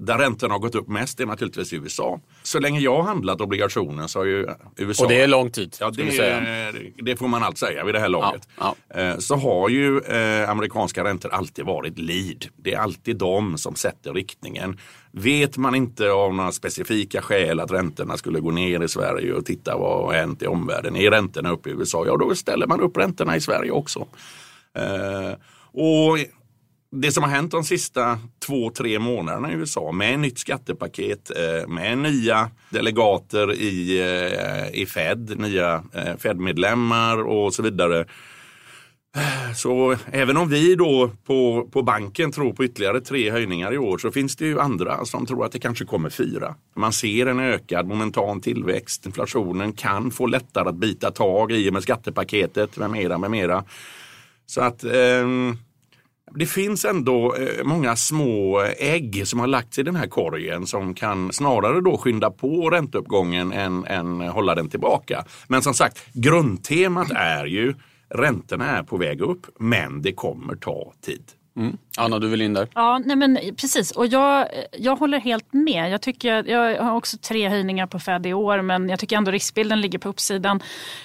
där 0.00 0.18
räntorna 0.18 0.54
har 0.54 0.58
gått 0.58 0.74
upp 0.74 0.88
mest 0.88 1.20
är 1.20 1.26
naturligtvis 1.26 1.72
USA. 1.72 2.20
Så 2.42 2.58
länge 2.58 2.80
jag 2.80 2.96
har 2.96 3.02
handlat 3.02 3.40
obligationer 3.40 4.06
så 4.06 4.18
har 4.18 4.24
ju 4.24 4.46
USA... 4.76 5.04
Och 5.04 5.10
det 5.10 5.20
är 5.20 5.26
lång 5.26 5.50
tid. 5.50 5.76
Ja, 5.80 5.90
det, 5.90 6.72
det 6.96 7.16
får 7.16 7.28
man 7.28 7.42
allt 7.42 7.58
säga 7.58 7.84
vid 7.84 7.94
det 7.94 8.00
här 8.00 8.08
laget. 8.08 8.48
Ja, 8.58 8.74
ja. 8.88 9.00
Eh, 9.00 9.18
så 9.18 9.36
har 9.36 9.68
ju 9.68 10.00
eh, 10.00 10.50
amerikanska 10.50 11.04
räntor 11.04 11.32
alltid 11.32 11.64
varit 11.64 11.98
lead. 11.98 12.46
Det 12.56 12.74
är 12.74 12.78
alltid 12.78 13.16
de 13.16 13.58
som 13.58 13.74
sätter 13.74 14.12
riktningen. 14.12 14.78
Vet 15.12 15.56
man 15.56 15.74
inte 15.74 16.10
av 16.10 16.34
några 16.34 16.52
specifika 16.52 17.22
skäl 17.22 17.60
att 17.60 17.70
räntorna 17.70 18.16
skulle 18.16 18.40
gå 18.40 18.50
ner 18.50 18.82
i 18.82 18.88
Sverige 18.88 19.32
och 19.32 19.46
titta 19.46 19.76
vad 19.76 20.06
har 20.06 20.12
hänt 20.12 20.42
i 20.42 20.46
omvärlden. 20.46 20.96
Är 20.96 21.10
räntorna 21.10 21.50
uppe 21.50 21.70
i 21.70 21.72
USA? 21.72 22.04
Ja, 22.06 22.16
då 22.16 22.34
ställer 22.34 22.66
man 22.66 22.80
upp 22.80 22.96
räntorna 22.96 23.36
i 23.36 23.40
Sverige 23.40 23.70
också. 23.70 24.06
Eh, 24.74 25.32
och 25.72 26.18
det 26.90 27.12
som 27.12 27.22
har 27.22 27.30
hänt 27.30 27.50
de 27.50 27.64
sista 27.64 28.18
två, 28.46 28.70
tre 28.70 28.98
månaderna 28.98 29.52
i 29.52 29.54
USA 29.54 29.92
med 29.92 30.20
nytt 30.20 30.38
skattepaket, 30.38 31.30
eh, 31.30 31.68
med 31.68 31.98
nya 31.98 32.50
delegater 32.70 33.52
i, 33.52 34.00
eh, 34.00 34.80
i 34.80 34.86
Fed, 34.86 35.40
nya 35.40 35.82
eh, 35.94 36.16
Fed-medlemmar 36.18 37.18
och 37.18 37.54
så 37.54 37.62
vidare 37.62 38.04
Så 39.54 39.96
även 40.12 40.36
om 40.36 40.48
vi 40.48 40.74
då 40.74 41.10
på, 41.26 41.68
på 41.72 41.82
banken 41.82 42.32
tror 42.32 42.52
på 42.52 42.64
ytterligare 42.64 43.00
tre 43.00 43.30
höjningar 43.30 43.72
i 43.72 43.78
år 43.78 43.98
så 43.98 44.10
finns 44.10 44.36
det 44.36 44.46
ju 44.46 44.60
andra 44.60 45.04
som 45.04 45.26
tror 45.26 45.44
att 45.44 45.52
det 45.52 45.58
kanske 45.58 45.84
kommer 45.84 46.10
fyra. 46.10 46.54
Man 46.76 46.92
ser 46.92 47.26
en 47.26 47.40
ökad 47.40 47.86
momentan 47.86 48.40
tillväxt. 48.40 49.06
Inflationen 49.06 49.72
kan 49.72 50.10
få 50.10 50.26
lättare 50.26 50.68
att 50.68 50.74
bita 50.74 51.10
tag 51.10 51.52
i 51.52 51.68
och 51.68 51.72
med 51.72 51.82
skattepaketet 51.82 52.76
med 52.76 52.90
mera, 52.90 53.18
med 53.18 53.30
mera. 53.30 53.64
Så 54.46 54.60
att 54.60 54.84
eh, 54.84 55.26
det 56.34 56.46
finns 56.46 56.84
ändå 56.84 57.34
eh, 57.34 57.64
många 57.64 57.96
små 57.96 58.60
ägg 58.78 59.22
som 59.26 59.40
har 59.40 59.46
lagts 59.46 59.78
i 59.78 59.82
den 59.82 59.96
här 59.96 60.06
korgen 60.06 60.66
som 60.66 60.94
kan 60.94 61.32
snarare 61.32 61.80
då 61.80 61.98
skynda 61.98 62.30
på 62.30 62.70
ränteuppgången 62.70 63.52
än, 63.52 63.84
än 63.84 64.20
hålla 64.20 64.54
den 64.54 64.68
tillbaka. 64.68 65.24
Men 65.48 65.62
som 65.62 65.74
sagt, 65.74 66.06
grundtemat 66.12 67.10
är 67.10 67.44
ju 67.44 67.74
räntorna 68.14 68.78
är 68.78 68.82
på 68.82 68.96
väg 68.96 69.20
upp 69.20 69.46
men 69.58 70.02
det 70.02 70.12
kommer 70.12 70.54
ta 70.56 70.92
tid. 71.04 71.22
Mm. 71.58 71.76
Anna, 71.96 72.18
du 72.18 72.28
vill 72.28 72.42
in 72.42 72.54
där? 72.54 72.68
Ja, 72.74 72.98
nej 73.04 73.16
men 73.16 73.38
precis. 73.56 73.90
Och 73.90 74.06
jag, 74.06 74.48
jag 74.78 74.96
håller 74.96 75.18
helt 75.18 75.52
med. 75.52 75.90
Jag, 75.90 76.02
tycker, 76.02 76.48
jag 76.48 76.82
har 76.82 76.96
också 76.96 77.16
tre 77.16 77.48
höjningar 77.48 77.86
på 77.86 77.98
Fed 77.98 78.26
i 78.26 78.34
år 78.34 78.62
men 78.62 78.88
jag 78.88 78.98
tycker 78.98 79.16
ändå 79.16 79.30
riskbilden 79.30 79.80
ligger 79.80 79.98
på 79.98 80.08
uppsidan. 80.08 80.62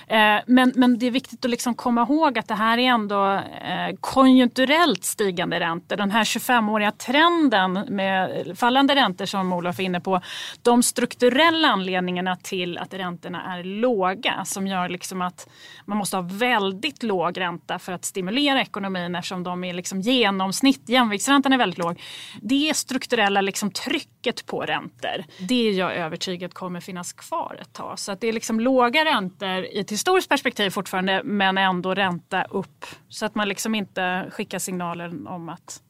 Eh, 0.07 0.37
men, 0.45 0.73
men 0.75 0.99
det 0.99 1.07
är 1.07 1.11
viktigt 1.11 1.45
att 1.45 1.51
liksom 1.51 1.75
komma 1.75 2.01
ihåg 2.01 2.39
att 2.39 2.47
det 2.47 2.55
här 2.55 2.77
är 2.77 2.87
ändå 2.87 3.33
eh, 3.33 3.95
konjunkturellt 3.99 5.03
stigande 5.03 5.59
räntor. 5.59 5.95
Den 5.95 6.11
här 6.11 6.23
25-åriga 6.23 6.91
trenden 6.91 7.85
med 7.89 8.45
fallande 8.55 8.95
räntor 8.95 9.25
som 9.25 9.53
Olof 9.53 9.79
är 9.79 9.83
inne 9.83 10.01
på. 10.01 10.21
De 10.61 10.83
strukturella 10.83 11.67
anledningarna 11.67 12.35
till 12.35 12.77
att 12.77 12.93
räntorna 12.93 13.57
är 13.57 13.63
låga 13.63 14.45
som 14.45 14.67
gör 14.67 14.89
liksom 14.89 15.21
att 15.21 15.49
man 15.85 15.97
måste 15.97 16.17
ha 16.17 16.21
väldigt 16.31 17.03
låg 17.03 17.39
ränta 17.39 17.79
för 17.79 17.91
att 17.91 18.05
stimulera 18.05 18.61
ekonomin 18.61 19.15
eftersom 19.15 19.43
de 19.43 19.63
är 19.63 19.73
liksom 19.73 20.01
genomsnitt 20.43 20.89
jämviktsräntan 20.89 21.53
är 21.53 21.57
väldigt 21.57 21.79
låg. 21.79 22.01
Det 22.41 22.75
strukturella 22.75 23.41
liksom 23.41 23.71
trycket 23.71 24.45
på 24.45 24.61
räntor, 24.61 25.23
det 25.39 25.67
är 25.67 25.71
jag 25.71 25.95
övertygad 25.95 26.53
kommer 26.53 26.79
finnas 26.79 27.13
kvar 27.13 27.57
ett 27.61 27.73
tag. 27.73 27.99
Så 27.99 28.11
att 28.11 28.21
det 28.21 28.27
är 28.27 28.33
liksom 28.33 28.59
låga 28.59 29.05
räntor 29.05 29.65
i 29.65 29.79
ett 29.79 29.91
historiskt 29.91 30.29
perspektiv 30.29 30.69
fortfarande 30.69 31.21
men 31.23 31.57
ändå 31.57 31.93
ränta 31.93 32.43
upp. 32.43 32.85
Så 33.09 33.25
att 33.25 33.35
man 33.35 33.49
liksom 33.49 33.75
inte 33.75 34.29
skickar 34.31 34.59
signaler 34.59 35.27
om 35.27 35.49
att 35.49 35.81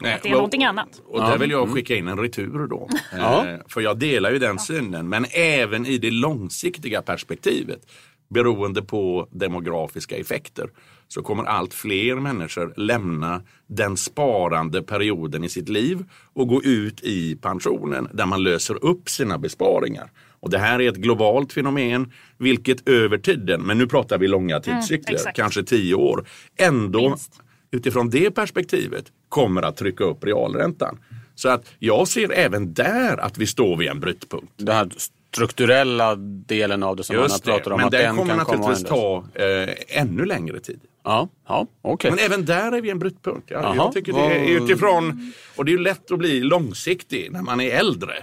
Nej, 0.00 0.14
att 0.14 0.22
det 0.22 0.28
är 0.28 0.32
och, 0.32 0.36
någonting 0.36 0.64
annat. 0.64 1.02
Och 1.04 1.20
där 1.20 1.38
vill 1.38 1.50
jag 1.50 1.70
skicka 1.70 1.96
in 1.96 2.08
en 2.08 2.18
retur 2.18 2.66
då. 2.66 2.88
ja. 3.12 3.48
Eh, 3.48 3.58
för 3.68 3.80
jag 3.80 3.98
delar 3.98 4.30
ju 4.30 4.38
den 4.38 4.58
synen. 4.58 5.08
Men 5.08 5.26
även 5.30 5.86
i 5.86 5.98
det 5.98 6.10
långsiktiga 6.10 7.02
perspektivet 7.02 7.80
beroende 8.28 8.82
på 8.82 9.28
demografiska 9.30 10.16
effekter 10.16 10.70
så 11.08 11.22
kommer 11.22 11.44
allt 11.44 11.74
fler 11.74 12.14
människor 12.14 12.74
lämna 12.76 13.42
den 13.66 13.96
sparande 13.96 14.82
perioden 14.82 15.44
i 15.44 15.48
sitt 15.48 15.68
liv 15.68 16.04
och 16.34 16.48
gå 16.48 16.62
ut 16.62 17.00
i 17.02 17.36
pensionen 17.36 18.08
där 18.12 18.26
man 18.26 18.42
löser 18.42 18.84
upp 18.84 19.08
sina 19.08 19.38
besparingar. 19.38 20.10
Och 20.40 20.50
Det 20.50 20.58
här 20.58 20.80
är 20.80 20.88
ett 20.88 20.96
globalt 20.96 21.52
fenomen, 21.52 22.12
vilket 22.38 22.88
över 22.88 23.18
tiden, 23.18 23.62
men 23.62 23.78
nu 23.78 23.86
pratar 23.86 24.18
vi 24.18 24.28
långa 24.28 24.56
mm, 24.56 24.62
tidscykler, 24.62 25.20
mm, 25.20 25.32
kanske 25.34 25.62
tio 25.62 25.94
år, 25.94 26.26
ändå 26.56 27.08
Minst. 27.08 27.40
utifrån 27.70 28.10
det 28.10 28.30
perspektivet 28.30 29.04
kommer 29.28 29.62
att 29.62 29.76
trycka 29.76 30.04
upp 30.04 30.24
realräntan. 30.24 30.98
Så 31.34 31.48
att 31.48 31.72
jag 31.78 32.08
ser 32.08 32.32
även 32.32 32.74
där 32.74 33.20
att 33.20 33.38
vi 33.38 33.46
står 33.46 33.76
vid 33.76 33.88
en 33.88 34.00
brytpunkt. 34.00 34.52
Det 34.56 34.72
här 34.72 34.88
strukturella 35.36 36.16
delen 36.46 36.82
av 36.82 36.96
det 36.96 37.04
som 37.04 37.16
Just 37.16 37.46
man 37.46 37.54
pratar 37.54 37.70
om. 37.70 37.76
Men 37.76 37.86
att 37.86 37.92
den, 37.92 38.16
kommer 38.16 38.36
naturligtvis 38.36 38.84
ta 38.84 39.24
eh, 39.34 40.00
ännu 40.00 40.24
längre 40.24 40.60
tid. 40.60 40.80
Ja, 41.06 41.28
ja, 41.48 41.66
okay. 41.82 42.10
Men 42.10 42.18
även 42.18 42.44
där 42.44 42.72
är 42.72 42.80
vi 42.80 42.90
en 42.90 42.98
brytpunkt. 42.98 43.50
Jag, 43.50 43.76
jag 43.76 43.92
tycker 43.92 44.12
det 44.12 44.18
är 44.18 44.62
utifrån, 44.62 45.32
och 45.56 45.64
det 45.64 45.72
är 45.72 45.78
lätt 45.78 46.10
att 46.10 46.18
bli 46.18 46.40
långsiktig 46.40 47.32
när 47.32 47.42
man 47.42 47.60
är 47.60 47.70
äldre. 47.70 48.14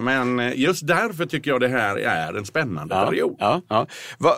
Men 0.00 0.40
eh, 0.40 0.60
just 0.60 0.86
därför 0.86 1.26
tycker 1.26 1.50
jag 1.50 1.60
det 1.60 1.68
här 1.68 1.96
är 1.96 2.34
en 2.34 2.46
spännande 2.46 2.94
ja, 2.94 3.06
period. 3.06 3.36
Ja, 3.38 3.62
ja. 3.68 3.86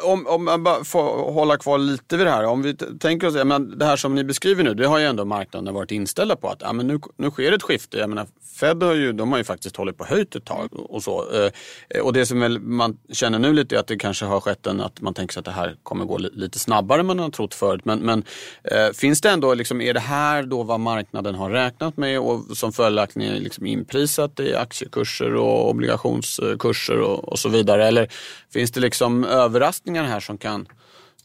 Om, 0.05 0.27
om 0.27 0.45
man 0.45 0.63
bara 0.63 0.85
får 0.85 1.33
hålla 1.33 1.57
kvar 1.57 1.79
lite 1.79 2.17
vid 2.17 2.27
det 2.27 2.31
här. 2.31 2.45
Om 2.45 2.63
vi 2.63 2.75
tänker 2.75 3.27
oss, 3.27 3.45
men 3.45 3.79
det 3.79 3.85
här 3.85 3.97
som 3.97 4.15
ni 4.15 4.25
beskriver 4.25 4.65
nu, 4.65 4.75
det 4.75 4.87
har 4.87 4.99
ju 4.99 5.05
ändå 5.05 5.25
marknaden 5.25 5.75
varit 5.75 5.91
inställda 5.91 6.37
på 6.37 6.49
att 6.49 6.63
ja, 6.63 6.73
men 6.73 6.87
nu, 6.87 7.01
nu 7.17 7.31
sker 7.31 7.53
ett 7.53 7.63
skifte. 7.63 7.99
Jag 7.99 8.09
menar, 8.09 8.27
Fed 8.61 8.83
har 8.83 8.95
ju, 8.95 9.13
de 9.13 9.31
har 9.33 9.39
ju 9.39 9.45
faktiskt 9.45 9.77
hållit 9.77 9.99
på 9.99 10.05
höjt 10.05 10.37
ett 10.37 10.45
tag 10.45 10.69
och 10.73 11.03
så. 11.03 11.25
Eh, 11.33 12.01
och 12.03 12.13
det 12.13 12.27
som 12.27 12.59
man 12.63 12.99
känner 13.13 13.39
nu 13.39 13.53
lite 13.53 13.77
är 13.77 13.81
att 13.81 13.87
det 13.87 13.97
kanske 13.97 14.25
har 14.25 14.41
skett 14.41 14.67
en, 14.67 14.81
att 14.81 15.01
man 15.01 15.15
tänker 15.15 15.33
sig 15.33 15.41
att 15.41 15.45
det 15.45 15.51
här 15.51 15.77
kommer 15.83 16.05
gå 16.05 16.19
lite 16.19 16.59
snabbare 16.59 17.01
än 17.01 17.07
man 17.07 17.19
har 17.19 17.31
trott 17.31 17.55
förut. 17.55 17.85
Men, 17.85 17.99
men 17.99 18.25
eh, 18.65 18.93
finns 18.95 19.21
det 19.21 19.31
ändå, 19.31 19.55
liksom, 19.55 19.81
är 19.81 19.95
det 19.95 20.01
här 20.01 20.43
då 20.43 20.63
vad 20.63 20.81
marknaden 20.81 21.35
har 21.35 21.51
räknat 21.51 21.97
med 21.97 22.21
och 22.21 22.57
som 22.57 22.73
följaktligen 22.73 23.35
är 23.35 23.41
liksom 23.41 23.67
inprisat 23.67 24.41
i 24.41 24.55
aktiekurser 24.55 25.35
och 25.35 25.48
obligationskurser 25.49 27.01
och, 27.01 27.29
och 27.29 27.39
så 27.39 27.49
vidare? 27.49 27.89
Eller 27.89 28.09
finns 28.53 28.71
det 28.71 28.81
liksom 28.81 29.25
överraskningar 29.25 30.05
här 30.05 30.21
som 30.21 30.39
kan 30.39 30.67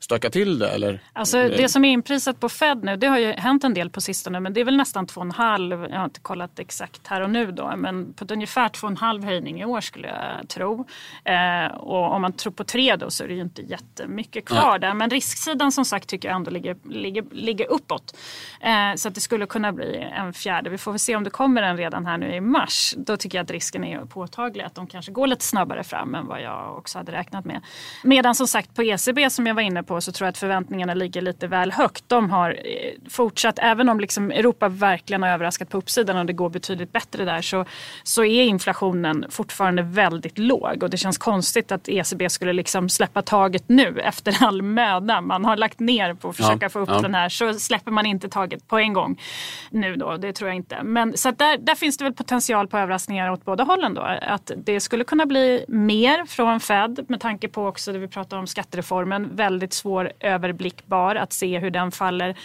stöka 0.04 0.30
till 0.30 0.60
det? 0.60 0.70
Eller? 0.70 1.00
Alltså, 1.14 1.38
det 1.38 1.70
som 1.70 1.86
är 1.86 1.90
inprisat 1.90 2.40
på 2.40 2.50
Fed 2.50 2.84
nu, 2.84 2.98
det 2.98 3.08
har 3.08 3.20
ju 3.20 3.32
hänt 3.32 3.64
en 3.64 3.74
del 3.74 3.90
på 3.90 4.02
sistone 4.02 4.40
men 4.40 4.54
det 4.54 4.62
är 4.62 4.66
väl 4.66 4.78
nästan 4.78 5.08
2,5, 5.08 5.90
jag 5.90 5.98
har 5.98 6.06
inte 6.06 6.20
kollat 6.20 6.60
exakt 6.60 7.08
här 7.08 7.22
och 7.22 7.30
nu 7.30 7.52
då, 7.52 7.74
men 7.78 8.14
på 8.14 8.26
ett 8.26 8.32
ungefär 8.32 8.70
2,5 8.70 9.26
höjning 9.26 9.62
i 9.62 9.66
år 9.66 9.82
skulle 9.82 10.08
jag 10.08 10.50
tro. 10.50 10.86
Eh, 11.24 11.76
och 11.76 12.14
om 12.16 12.22
man 12.22 12.34
tror 12.34 12.54
på 12.54 12.64
tre 12.64 12.96
då 12.96 13.10
så 13.10 13.24
är 13.24 13.28
det 13.28 13.34
ju 13.34 13.42
inte 13.42 13.62
jättemycket 13.62 14.46
kvar 14.46 14.72
ja. 14.72 14.78
där. 14.78 14.94
Men 14.94 15.10
risksidan 15.10 15.72
som 15.72 15.86
sagt 15.86 16.10
tycker 16.10 16.28
jag 16.28 16.36
ändå 16.36 16.52
ligger, 16.52 16.78
ligger, 16.90 17.24
ligger 17.32 17.72
uppåt. 17.72 18.18
Eh, 18.62 18.96
så 18.96 19.08
att 19.08 19.16
det 19.16 19.22
skulle 19.22 19.46
kunna 19.46 19.72
bli 19.72 20.08
en 20.18 20.34
fjärde. 20.34 20.70
Vi 20.70 20.78
får 20.78 20.92
väl 20.92 21.00
se 21.00 21.16
om 21.16 21.24
det 21.24 21.30
kommer 21.30 21.62
en 21.62 21.78
redan 21.78 22.06
här 22.06 22.18
nu 22.18 22.36
i 22.36 22.42
mars. 22.42 22.94
Då 22.98 23.18
tycker 23.18 23.38
jag 23.38 23.44
att 23.44 23.52
risken 23.52 23.84
är 23.84 24.06
påtaglig 24.06 24.64
att 24.64 24.76
de 24.76 24.88
kanske 24.88 25.12
går 25.12 25.28
lite 25.28 25.46
snabbare 25.46 25.84
fram 25.84 26.16
än 26.16 26.28
vad 26.28 26.42
jag 26.42 26.78
också 26.78 26.98
hade 26.98 27.12
räknat 27.12 27.46
med. 27.46 27.62
Medan 28.04 28.36
som 28.36 28.48
sagt 28.48 28.76
på 28.76 28.84
ECB 28.84 29.30
som 29.30 29.48
jag 29.48 29.56
var 29.56 29.62
inne 29.62 29.84
på 29.84 29.93
på 29.94 30.02
så 30.02 30.12
tror 30.12 30.26
jag 30.26 30.30
att 30.30 30.38
förväntningarna 30.38 30.94
ligger 30.94 31.22
lite 31.22 31.48
väl 31.48 31.72
högt. 31.72 32.04
De 32.08 32.30
har 32.30 32.50
eh, 32.50 33.10
fortsatt, 33.10 33.60
även 33.62 33.90
om 33.90 34.00
liksom 34.00 34.32
Europa 34.32 34.70
verkligen 34.70 35.24
har 35.24 35.30
överraskat 35.30 35.70
på 35.70 35.78
uppsidan 35.78 36.18
och 36.18 36.26
det 36.26 36.34
går 36.34 36.50
betydligt 36.50 36.92
bättre 36.92 37.26
där 37.26 37.42
så, 37.42 37.66
så 38.04 38.24
är 38.24 38.44
inflationen 38.44 39.26
fortfarande 39.30 39.82
väldigt 39.82 40.38
låg 40.38 40.84
och 40.84 40.90
det 40.90 40.98
känns 40.98 41.18
konstigt 41.18 41.72
att 41.72 41.90
ECB 41.90 42.30
skulle 42.30 42.54
liksom 42.54 42.90
släppa 42.90 43.22
taget 43.22 43.64
nu 43.68 44.00
efter 44.00 44.44
all 44.44 44.62
möda 44.62 45.22
man 45.22 45.46
har 45.46 45.58
lagt 45.58 45.80
ner 45.80 46.14
på 46.14 46.30
att 46.30 46.36
försöka 46.36 46.66
ja, 46.66 46.70
få 46.70 46.80
upp 46.80 46.90
ja. 46.90 47.00
den 47.02 47.16
här 47.16 47.30
så 47.30 47.54
släpper 47.54 47.92
man 47.92 48.06
inte 48.06 48.30
taget 48.30 48.68
på 48.68 48.78
en 48.78 48.94
gång 48.94 49.22
nu 49.70 49.96
då, 49.96 50.18
det 50.18 50.34
tror 50.34 50.50
jag 50.50 50.56
inte. 50.56 50.84
Men 50.84 51.18
så 51.18 51.32
där, 51.32 51.58
där 51.58 51.76
finns 51.76 51.98
det 51.98 52.04
väl 52.04 52.14
potential 52.14 52.68
på 52.68 52.78
överraskningar 52.78 53.32
åt 53.32 53.46
båda 53.46 53.64
hållen 53.64 53.94
då. 53.94 54.02
Att 54.22 54.52
det 54.58 54.80
skulle 54.80 55.04
kunna 55.04 55.26
bli 55.26 55.66
mer 55.68 56.26
från 56.26 56.60
Fed 56.60 57.06
med 57.08 57.20
tanke 57.20 57.48
på 57.48 57.68
också 57.68 57.92
det 57.94 58.00
vi 58.00 58.08
pratar 58.08 58.38
om 58.38 58.48
skattereformen, 58.48 59.36
väldigt 59.36 59.74
svår 59.84 60.12
överblickbar 60.20 61.16
att 61.16 61.34
se 61.34 61.60
hur 61.60 61.70
den 61.70 61.92
faller 61.92 62.38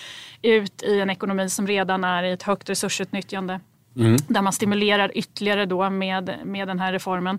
ut 0.42 0.82
i 0.82 1.00
en 1.00 1.10
ekonomi 1.10 1.48
som 1.48 1.66
redan 1.66 2.04
är 2.04 2.22
i 2.22 2.32
ett 2.32 2.42
högt 2.42 2.70
resursutnyttjande. 2.70 3.60
Mm. 3.96 4.16
Där 4.28 4.42
man 4.42 4.52
stimulerar 4.52 5.10
ytterligare 5.14 5.66
då 5.66 5.90
med, 5.90 6.38
med 6.44 6.68
den 6.68 6.78
här 6.78 6.92
reformen. 6.92 7.38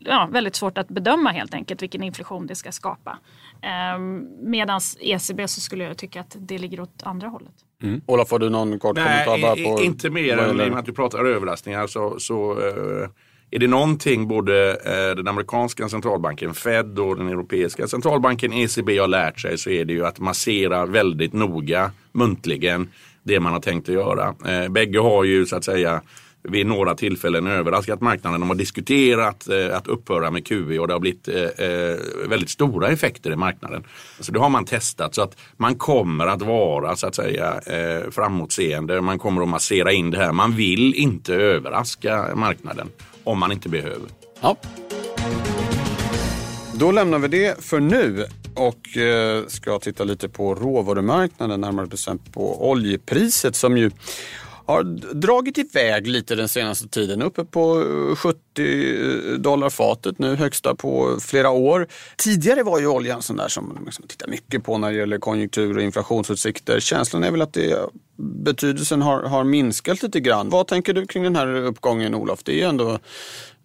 Ja, 0.00 0.28
väldigt 0.32 0.56
svårt 0.56 0.78
att 0.78 0.88
bedöma 0.88 1.30
helt 1.30 1.54
enkelt 1.54 1.82
vilken 1.82 2.02
inflation 2.02 2.46
det 2.46 2.54
ska 2.54 2.72
skapa. 2.72 3.18
Ehm, 3.62 4.28
Medan 4.40 4.80
ECB 5.00 5.48
så 5.48 5.60
skulle 5.60 5.84
jag 5.84 5.96
tycka 5.96 6.20
att 6.20 6.36
det 6.38 6.58
ligger 6.58 6.80
åt 6.80 7.02
andra 7.02 7.28
hållet. 7.28 7.54
Mm. 7.82 8.00
Olof, 8.06 8.30
har 8.30 8.38
du 8.38 8.50
någon 8.50 8.78
kort 8.78 8.96
Nej, 8.96 9.24
kommentar? 9.24 9.76
På 9.76 9.82
inte 9.82 10.10
mer 10.10 10.38
än 10.38 10.74
att 10.74 10.86
du 10.86 10.92
pratar 10.92 11.24
överlastningar 11.24 11.86
så, 11.86 12.18
så 12.18 12.54
uh, 12.54 13.08
är 13.50 13.58
det 13.58 13.66
någonting 13.66 14.28
både 14.28 14.70
eh, 14.70 15.16
den 15.16 15.28
amerikanska 15.28 15.88
centralbanken 15.88 16.54
Fed 16.54 16.98
och 16.98 17.16
den 17.16 17.28
europeiska 17.28 17.88
centralbanken 17.88 18.52
ECB 18.52 18.98
har 18.98 19.08
lärt 19.08 19.40
sig 19.40 19.58
så 19.58 19.70
är 19.70 19.84
det 19.84 19.92
ju 19.92 20.06
att 20.06 20.18
massera 20.18 20.86
väldigt 20.86 21.32
noga 21.32 21.90
muntligen 22.12 22.88
det 23.22 23.40
man 23.40 23.52
har 23.52 23.60
tänkt 23.60 23.88
att 23.88 23.94
göra. 23.94 24.34
Eh, 24.46 24.68
bägge 24.68 24.98
har 24.98 25.24
ju 25.24 25.46
så 25.46 25.56
att 25.56 25.64
säga 25.64 26.02
vid 26.42 26.66
några 26.66 26.94
tillfällen 26.94 27.46
överraskat 27.46 28.00
marknaden. 28.00 28.40
De 28.40 28.48
har 28.48 28.56
diskuterat 28.56 29.48
eh, 29.48 29.76
att 29.76 29.88
upphöra 29.88 30.30
med 30.30 30.46
QE 30.46 30.78
och 30.78 30.86
det 30.86 30.92
har 30.92 31.00
blivit 31.00 31.28
eh, 31.28 31.66
eh, 31.66 31.98
väldigt 32.28 32.50
stora 32.50 32.88
effekter 32.88 33.30
i 33.32 33.36
marknaden. 33.36 33.84
Så 34.20 34.32
det 34.32 34.38
har 34.38 34.48
man 34.48 34.64
testat 34.64 35.14
så 35.14 35.22
att 35.22 35.36
man 35.56 35.74
kommer 35.74 36.26
att 36.26 36.42
vara 36.42 36.96
så 36.96 37.06
att 37.06 37.14
säga 37.14 37.60
eh, 37.66 38.10
framåtseende. 38.10 39.00
Man 39.00 39.18
kommer 39.18 39.42
att 39.42 39.48
massera 39.48 39.92
in 39.92 40.10
det 40.10 40.18
här. 40.18 40.32
Man 40.32 40.52
vill 40.52 40.94
inte 40.94 41.34
överraska 41.34 42.28
marknaden 42.34 42.88
om 43.24 43.38
man 43.38 43.52
inte 43.52 43.68
behöver. 43.68 44.08
Ja. 44.40 44.56
Då 46.74 46.92
lämnar 46.92 47.18
vi 47.18 47.28
det 47.28 47.64
för 47.64 47.80
nu 47.80 48.26
och 48.54 48.96
eh, 48.96 49.46
ska 49.46 49.78
titta 49.78 50.04
lite 50.04 50.28
på 50.28 50.54
råvarumarknaden, 50.54 51.60
närmare 51.60 51.86
bestämt 51.86 52.32
på 52.32 52.70
oljepriset 52.70 53.56
som 53.56 53.78
ju 53.78 53.90
har 54.66 54.82
dragit 55.14 55.58
iväg 55.58 56.06
lite 56.06 56.34
den 56.34 56.48
senaste 56.48 56.88
tiden. 56.88 57.22
Uppe 57.22 57.44
på 57.44 57.84
70 58.16 58.38
eh, 58.56 59.38
dollar 59.38 59.70
fatet 59.70 60.18
nu, 60.18 60.34
högsta 60.34 60.74
på 60.74 61.18
flera 61.20 61.50
år. 61.50 61.86
Tidigare 62.16 62.62
var 62.62 62.80
ju 62.80 62.86
oljan 62.86 63.22
sån 63.22 63.36
där 63.36 63.48
som 63.48 63.68
man 63.74 63.84
liksom 63.84 64.06
tittar 64.08 64.28
mycket 64.28 64.64
på 64.64 64.78
när 64.78 64.90
det 64.90 64.96
gäller 64.96 65.18
konjunktur 65.18 65.76
och 65.76 65.82
inflationsutsikter. 65.82 66.80
Känslan 66.80 67.24
är 67.24 67.30
väl 67.30 67.42
att 67.42 67.52
det, 67.52 67.78
betydelsen 68.20 69.02
har, 69.02 69.22
har 69.22 69.44
minskat 69.44 70.02
lite 70.02 70.20
grann. 70.20 70.48
Vad 70.50 70.66
tänker 70.66 70.94
du 70.94 71.06
kring 71.06 71.22
den 71.22 71.36
här 71.36 71.54
uppgången 71.54 72.14
Olof? 72.14 72.40
Det 72.44 72.52
är 72.52 72.56
ju 72.56 72.62
ändå 72.62 72.98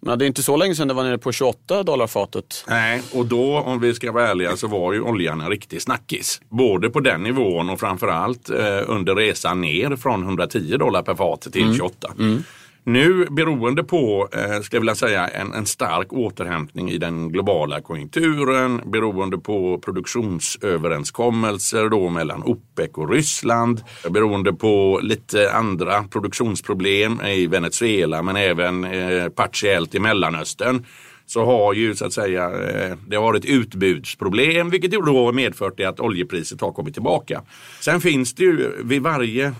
men 0.00 0.18
det 0.18 0.24
är 0.24 0.26
inte 0.26 0.42
så 0.42 0.56
länge 0.56 0.74
sedan 0.74 0.88
det 0.88 0.94
var 0.94 1.04
nere 1.04 1.18
på 1.18 1.32
28 1.32 1.82
dollar 1.82 2.06
fatet. 2.06 2.64
Nej, 2.68 3.02
och 3.12 3.26
då 3.26 3.58
om 3.58 3.80
vi 3.80 3.94
ska 3.94 4.12
vara 4.12 4.28
ärliga 4.28 4.56
så 4.56 4.66
var 4.66 4.92
ju 4.92 5.00
oljan 5.00 5.40
en 5.40 5.50
riktig 5.50 5.82
snackis. 5.82 6.40
Både 6.48 6.90
på 6.90 7.00
den 7.00 7.22
nivån 7.22 7.70
och 7.70 7.80
framförallt 7.80 8.50
eh, 8.50 8.82
under 8.86 9.14
resan 9.14 9.60
ner 9.60 9.96
från 9.96 10.22
110 10.22 10.76
dollar 10.76 11.02
per 11.02 11.14
fat 11.14 11.40
till 11.40 11.62
mm. 11.62 11.76
28. 11.76 12.12
Mm. 12.18 12.42
Nu 12.88 13.26
beroende 13.30 13.84
på, 13.84 14.28
eh, 14.32 14.40
skulle 14.40 14.76
jag 14.76 14.80
vilja 14.80 14.94
säga, 14.94 15.28
en, 15.28 15.52
en, 15.52 15.66
stark 15.66 16.12
återhämtning 16.12 16.90
i 16.90 16.98
den 16.98 17.32
globala 17.32 17.80
konjunkturen, 17.80 18.80
beroende 18.86 19.38
på 19.38 19.78
produktionsöverenskommelser 19.78 21.88
då 21.88 22.08
mellan 22.08 22.42
OPEC 22.42 22.90
och 22.94 23.10
Ryssland, 23.10 23.82
beroende 24.10 24.52
på 24.52 25.00
lite 25.02 25.52
andra 25.52 26.02
produktionsproblem 26.02 27.20
i 27.20 27.46
Venezuela 27.46 28.22
men 28.22 28.36
även 28.36 28.84
eh, 28.84 29.28
partiellt 29.28 29.94
i 29.94 29.98
Mellanöstern 29.98 30.84
så 31.26 31.44
har 31.44 31.74
ju 31.74 31.94
så 31.94 32.06
att 32.06 32.12
säga 32.12 32.44
eh, 32.44 32.96
det 33.06 33.16
har 33.16 33.22
varit 33.22 33.44
utbudsproblem 33.44 34.70
vilket 34.70 34.90
då 34.90 35.00
då 35.00 35.32
medfört 35.32 35.76
det 35.76 35.84
att 35.84 36.00
oljepriset 36.00 36.60
har 36.60 36.72
kommit 36.72 36.94
tillbaka. 36.94 37.42
Sen 37.80 38.00
finns 38.00 38.34
det 38.34 38.44
ju 38.44 38.72
vid 38.84 39.02
varje, 39.02 39.52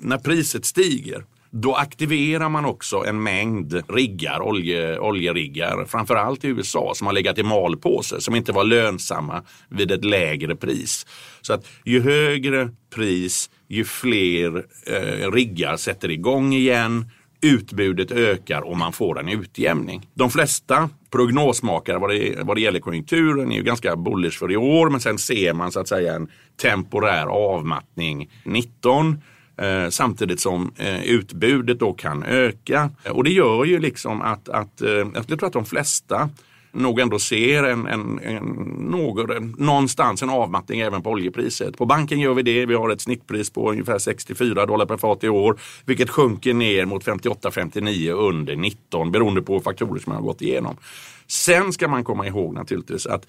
när 0.00 0.18
priset 0.18 0.64
stiger 0.64 1.24
då 1.60 1.74
aktiverar 1.74 2.48
man 2.48 2.64
också 2.64 3.04
en 3.06 3.22
mängd 3.22 3.82
riggar, 3.88 4.40
olje, 4.40 4.98
oljeriggar, 4.98 5.84
framförallt 5.84 6.44
i 6.44 6.48
USA 6.48 6.92
som 6.94 7.06
har 7.06 7.14
legat 7.14 7.38
i 7.38 7.42
malpåse 7.42 8.20
som 8.20 8.34
inte 8.34 8.52
var 8.52 8.64
lönsamma 8.64 9.42
vid 9.68 9.90
ett 9.90 10.04
lägre 10.04 10.56
pris. 10.56 11.06
Så 11.40 11.52
att 11.52 11.66
ju 11.84 12.00
högre 12.00 12.70
pris, 12.94 13.50
ju 13.68 13.84
fler 13.84 14.56
eh, 14.86 15.30
riggar 15.32 15.76
sätter 15.76 16.10
igång 16.10 16.52
igen 16.52 17.10
utbudet 17.40 18.10
ökar 18.10 18.62
och 18.62 18.76
man 18.76 18.92
får 18.92 19.20
en 19.20 19.28
utjämning. 19.28 20.06
De 20.14 20.30
flesta 20.30 20.90
prognosmakare 21.10 21.98
vad 21.98 22.10
det, 22.10 22.42
vad 22.42 22.56
det 22.56 22.60
gäller 22.60 22.80
konjunkturen 22.80 23.52
är 23.52 23.56
ju 23.56 23.62
ganska 23.62 23.96
bullish 23.96 24.38
för 24.38 24.52
i 24.52 24.56
år 24.56 24.90
men 24.90 25.00
sen 25.00 25.18
ser 25.18 25.52
man 25.52 25.72
så 25.72 25.80
att 25.80 25.88
säga 25.88 26.14
en 26.14 26.28
temporär 26.62 27.26
avmattning 27.26 28.30
19 28.44 29.18
Eh, 29.58 29.88
samtidigt 29.90 30.40
som 30.40 30.72
eh, 30.76 31.04
utbudet 31.04 31.78
då 31.78 31.92
kan 31.92 32.22
öka. 32.22 32.90
Och 33.10 33.24
det 33.24 33.30
gör 33.30 33.64
ju 33.64 33.78
liksom 33.78 34.22
att, 34.22 34.48
att 34.48 34.82
eh, 34.82 34.90
jag 34.90 35.26
tror 35.26 35.44
att 35.44 35.52
de 35.52 35.64
flesta 35.64 36.30
nog 36.72 37.00
ändå 37.00 37.18
ser 37.18 37.64
en, 37.64 37.86
en, 37.86 38.18
en, 38.18 38.44
någon, 38.90 39.54
någonstans 39.58 40.22
en 40.22 40.30
avmattning 40.30 40.80
även 40.80 41.02
på 41.02 41.10
oljepriset. 41.10 41.78
På 41.78 41.86
banken 41.86 42.20
gör 42.20 42.34
vi 42.34 42.42
det. 42.42 42.66
Vi 42.66 42.74
har 42.74 42.90
ett 42.90 43.00
snittpris 43.00 43.50
på 43.50 43.70
ungefär 43.70 43.98
64 43.98 44.66
dollar 44.66 44.86
per 44.86 44.96
fat 44.96 45.24
i 45.24 45.28
år, 45.28 45.58
vilket 45.84 46.10
sjunker 46.10 46.54
ner 46.54 46.84
mot 46.84 47.04
58-59 47.04 48.10
under 48.10 48.56
19 48.56 49.12
beroende 49.12 49.42
på 49.42 49.60
faktorer 49.60 50.00
som 50.00 50.12
jag 50.12 50.20
har 50.20 50.26
gått 50.26 50.42
igenom. 50.42 50.76
Sen 51.26 51.72
ska 51.72 51.88
man 51.88 52.04
komma 52.04 52.26
ihåg 52.26 52.54
naturligtvis 52.54 53.06
att 53.06 53.26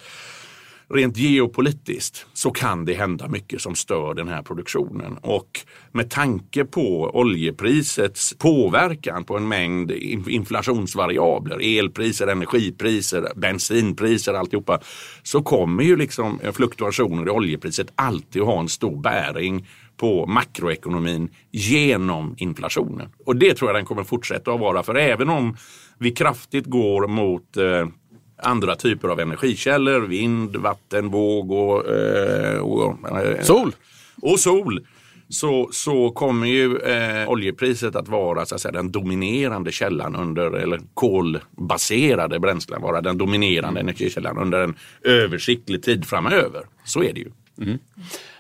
rent 0.90 1.18
geopolitiskt 1.18 2.26
så 2.34 2.52
kan 2.52 2.86
det 2.86 2.94
hända 2.94 3.28
mycket 3.28 3.62
som 3.62 3.76
stör 3.76 4.14
den 4.14 4.28
här 4.28 4.42
produktionen. 4.42 5.18
Och 5.22 5.60
med 5.92 6.10
tanke 6.10 6.66
på 6.66 7.12
oljeprisets 7.14 8.34
påverkan 8.38 9.24
på 9.24 9.38
en 9.38 9.48
mängd 9.48 9.92
inflationsvariabler, 10.28 11.80
elpriser, 11.80 12.28
energipriser, 12.28 13.32
bensinpriser, 13.36 14.34
alltihopa, 14.34 14.80
så 15.24 15.42
kommer 15.42 15.84
ju 15.84 15.96
liksom 15.96 16.40
fluktuationer 16.54 17.28
i 17.28 17.30
oljepriset 17.30 17.92
alltid 17.96 18.42
ha 18.42 18.60
en 18.60 18.70
stor 18.70 19.02
bäring 19.02 19.68
på 19.98 20.26
makroekonomin 20.26 21.30
genom 21.52 22.36
inflationen. 22.38 23.10
Och 23.26 23.36
det 23.36 23.54
tror 23.54 23.70
jag 23.70 23.76
den 23.76 23.86
kommer 23.86 24.04
fortsätta 24.04 24.52
att 24.52 24.60
vara. 24.60 24.84
För 24.84 24.96
även 24.96 25.30
om 25.30 25.58
vi 26.00 26.12
kraftigt 26.12 26.66
går 26.66 27.08
mot 27.08 27.58
eh, 27.58 27.88
andra 28.38 28.76
typer 28.76 29.08
av 29.08 29.20
energikällor, 29.20 30.02
vind, 30.02 30.56
vatten, 30.56 31.10
våg 31.10 31.52
och, 31.52 31.90
eh, 31.90 32.60
och 32.60 33.10
eh, 33.22 33.42
sol. 33.42 33.76
Och 34.22 34.40
sol. 34.40 34.88
Så, 35.30 35.70
så 35.72 36.12
kommer 36.12 36.48
ju 36.48 36.78
eh, 36.78 37.30
oljepriset 37.30 37.96
att 37.96 38.08
vara 38.08 38.46
så 38.46 38.56
att 38.56 38.62
säga, 38.62 38.72
den 38.72 38.92
dominerande 38.92 39.72
källan 39.72 40.16
under, 40.16 40.52
eller 40.52 40.82
kolbaserade 40.94 42.40
bränslen 42.40 42.82
vara 42.82 43.02
den 43.02 43.18
dominerande 43.18 43.80
energikällan 43.80 44.38
under 44.38 44.60
en 44.62 44.76
översiktlig 45.02 45.84
tid 45.84 46.06
framöver. 46.06 46.64
Så 46.86 47.04
är 47.04 47.14
det 47.14 47.20
ju. 47.20 47.32
Mm. 47.62 47.80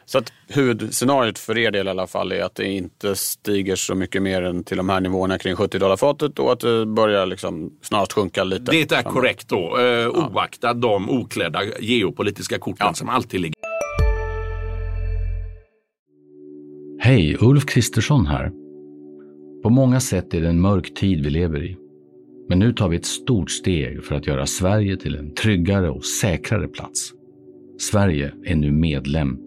Så 0.09 0.17
att 0.17 0.33
huvudscenariot 0.47 1.39
för 1.39 1.57
er 1.57 1.71
del 1.71 1.87
i 1.87 1.89
alla 1.89 2.07
fall 2.07 2.31
är 2.31 2.41
att 2.41 2.55
det 2.55 2.67
inte 2.67 3.15
stiger 3.15 3.75
så 3.75 3.95
mycket 3.95 4.21
mer 4.21 4.41
än 4.41 4.63
till 4.63 4.77
de 4.77 4.89
här 4.89 5.01
nivåerna 5.01 5.37
kring 5.37 5.55
70 5.55 5.79
dollar 5.79 5.97
fatet 5.97 6.39
och 6.39 6.51
att 6.51 6.59
det 6.59 6.85
börjar 6.85 7.25
liksom 7.25 7.71
snarast 7.81 8.13
sjunka 8.13 8.43
lite. 8.43 8.71
Det 8.71 8.91
är 8.91 9.03
korrekt 9.03 9.49
då, 9.49 9.77
eh, 9.79 10.07
oaktat 10.07 10.81
de 10.81 11.09
oklädda 11.09 11.59
geopolitiska 11.79 12.59
korten 12.59 12.87
ja. 12.87 12.93
som 12.93 13.09
alltid 13.09 13.41
ligger. 13.41 13.55
Hej, 16.99 17.37
Ulf 17.39 17.65
Kristersson 17.65 18.25
här. 18.25 18.51
På 19.63 19.69
många 19.69 19.99
sätt 19.99 20.33
är 20.33 20.41
det 20.41 20.49
en 20.49 20.61
mörk 20.61 20.93
tid 20.93 21.23
vi 21.23 21.29
lever 21.29 21.63
i. 21.63 21.77
Men 22.49 22.59
nu 22.59 22.73
tar 22.73 22.89
vi 22.89 22.97
ett 22.97 23.05
stort 23.05 23.51
steg 23.51 24.03
för 24.03 24.15
att 24.15 24.27
göra 24.27 24.45
Sverige 24.45 24.97
till 24.97 25.15
en 25.15 25.33
tryggare 25.33 25.89
och 25.89 26.05
säkrare 26.05 26.67
plats. 26.67 27.11
Sverige 27.79 28.33
är 28.45 28.55
nu 28.55 28.71
medlem 28.71 29.46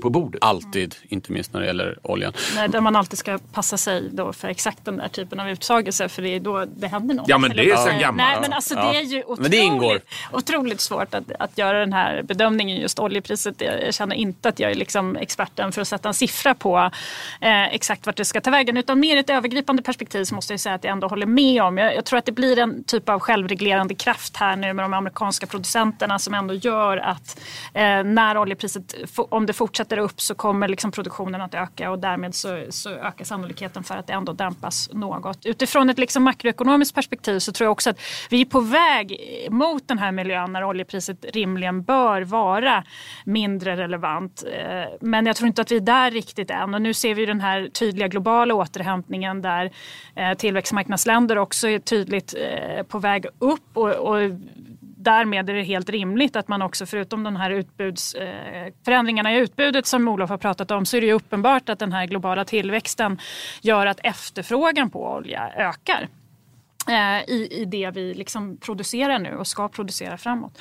på 0.00 0.10
bordet. 0.10 0.44
Alltid, 0.44 0.94
inte 1.08 1.32
minst 1.32 1.52
när 1.52 1.60
det 1.60 1.66
gäller 1.66 1.98
oljan. 2.02 2.32
Nej, 2.54 2.68
där 2.68 2.80
man 2.80 2.96
alltid 2.96 3.18
ska 3.18 3.38
passa 3.52 3.76
sig 3.76 4.08
då 4.12 4.32
för 4.32 4.48
exakt 4.48 4.84
den 4.84 4.96
där 4.96 5.08
typen 5.08 5.40
av 5.40 5.50
utsagelser 5.50 6.08
för 6.08 6.22
det 6.22 6.28
är 6.28 6.40
då 6.40 6.64
det 6.64 6.86
händer 6.86 7.14
något. 7.14 7.28
Ja 7.28 7.38
men 7.38 7.50
det 7.50 7.70
är 7.70 7.76
sen 7.76 8.00
gammalt. 8.00 8.28
Nej 8.28 8.38
men 8.40 8.52
alltså 8.52 8.74
ja. 8.74 8.92
det 8.92 8.98
är 8.98 9.02
ju 9.02 9.22
otroligt, 9.22 9.50
det 9.50 9.56
ingår. 9.56 10.00
otroligt 10.32 10.80
svårt 10.80 11.14
att, 11.14 11.32
att 11.38 11.58
göra 11.58 11.78
den 11.78 11.92
här 11.92 12.22
bedömningen 12.22 12.80
just 12.80 12.98
oljepriset. 12.98 13.60
Jag 13.60 13.94
känner 13.94 14.16
inte 14.16 14.48
att 14.48 14.58
jag 14.58 14.70
är 14.70 14.74
liksom 14.74 15.16
experten 15.16 15.72
för 15.72 15.82
att 15.82 15.88
sätta 15.88 16.08
en 16.08 16.14
siffra 16.14 16.54
på 16.54 16.90
eh, 17.40 17.74
exakt 17.74 18.06
vart 18.06 18.16
det 18.16 18.24
ska 18.24 18.40
ta 18.40 18.50
vägen 18.50 18.76
utan 18.76 19.00
mer 19.00 19.16
ett 19.16 19.30
övergripande 19.30 19.82
perspektiv 19.82 20.24
så 20.24 20.34
måste 20.34 20.52
jag 20.52 20.60
säga 20.60 20.74
att 20.74 20.84
jag 20.84 20.92
ändå 20.92 21.08
håller 21.08 21.26
med 21.26 21.62
om. 21.62 21.78
Jag, 21.78 21.94
jag 21.94 22.04
tror 22.04 22.18
att 22.18 22.26
det 22.26 22.32
blir 22.32 22.58
en 22.58 22.84
typ 22.84 23.08
av 23.08 23.20
självreglerande 23.20 23.94
kraft 23.94 24.36
här 24.36 24.56
nu 24.56 24.72
med 24.72 24.84
de 24.84 24.94
amerikanska 24.94 25.46
producenterna 25.46 26.18
som 26.18 26.34
ändå 26.34 26.54
gör 26.54 26.96
att 26.96 27.40
eh, 27.74 28.04
när 28.04 28.38
oljepriset, 28.38 28.94
om 29.16 29.46
det 29.46 29.52
fortsätter 29.52 29.83
fortsätter 29.84 29.98
upp 29.98 30.20
så 30.20 30.34
kommer 30.34 30.68
liksom 30.68 30.90
produktionen 30.90 31.40
att 31.40 31.54
öka 31.54 31.90
och 31.90 31.98
därmed 31.98 32.34
så, 32.34 32.66
så 32.70 32.90
ökar 32.90 33.24
sannolikheten 33.24 33.84
för 33.84 33.96
att 33.96 34.06
det 34.06 34.12
ändå 34.12 34.32
dämpas 34.32 34.90
något. 34.92 35.46
Utifrån 35.46 35.90
ett 35.90 35.98
liksom 35.98 36.22
makroekonomiskt 36.22 36.94
perspektiv 36.94 37.38
så 37.38 37.52
tror 37.52 37.66
jag 37.66 37.72
också 37.72 37.90
att 37.90 38.00
vi 38.30 38.40
är 38.40 38.44
på 38.44 38.60
väg 38.60 39.18
mot 39.50 39.88
den 39.88 39.98
här 39.98 40.12
miljön 40.12 40.52
när 40.52 40.64
oljepriset 40.64 41.24
rimligen 41.32 41.82
bör 41.82 42.24
vara 42.24 42.84
mindre 43.24 43.76
relevant. 43.76 44.44
Eh, 44.52 44.96
men 45.00 45.26
jag 45.26 45.36
tror 45.36 45.46
inte 45.46 45.62
att 45.62 45.70
vi 45.70 45.76
är 45.76 45.80
där 45.80 46.10
riktigt 46.10 46.50
än 46.50 46.74
och 46.74 46.82
nu 46.82 46.94
ser 46.94 47.14
vi 47.14 47.26
den 47.26 47.40
här 47.40 47.68
tydliga 47.68 48.08
globala 48.08 48.54
återhämtningen 48.54 49.42
där 49.42 49.70
eh, 50.16 50.34
tillväxtmarknadsländer 50.34 51.38
också 51.38 51.68
är 51.68 51.78
tydligt 51.78 52.34
eh, 52.34 52.82
på 52.82 52.98
väg 52.98 53.26
upp 53.38 53.76
och, 53.76 53.90
och 53.90 54.30
därmed 55.04 55.50
är 55.50 55.54
det 55.54 55.62
helt 55.62 55.88
rimligt 55.88 56.36
att 56.36 56.48
man 56.48 56.62
också 56.62 56.86
förutom 56.86 57.22
de 57.22 57.36
här 57.36 57.50
utbuds, 57.50 58.14
eh, 58.14 58.72
förändringarna 58.84 59.34
i 59.34 59.38
utbudet 59.38 59.86
som 59.86 60.08
Olof 60.08 60.30
har 60.30 60.38
pratat 60.38 60.70
om 60.70 60.86
så 60.86 60.96
är 60.96 61.00
det 61.00 61.06
ju 61.06 61.12
uppenbart 61.12 61.68
att 61.68 61.78
den 61.78 61.92
här 61.92 62.06
globala 62.06 62.44
tillväxten 62.44 63.20
gör 63.60 63.86
att 63.86 64.00
efterfrågan 64.02 64.90
på 64.90 65.12
olja 65.12 65.52
ökar 65.56 66.08
eh, 66.88 67.34
i, 67.34 67.48
i 67.50 67.64
det 67.64 67.90
vi 67.90 68.14
liksom 68.14 68.56
producerar 68.56 69.18
nu 69.18 69.36
och 69.36 69.46
ska 69.46 69.68
producera 69.68 70.18
framåt. 70.18 70.58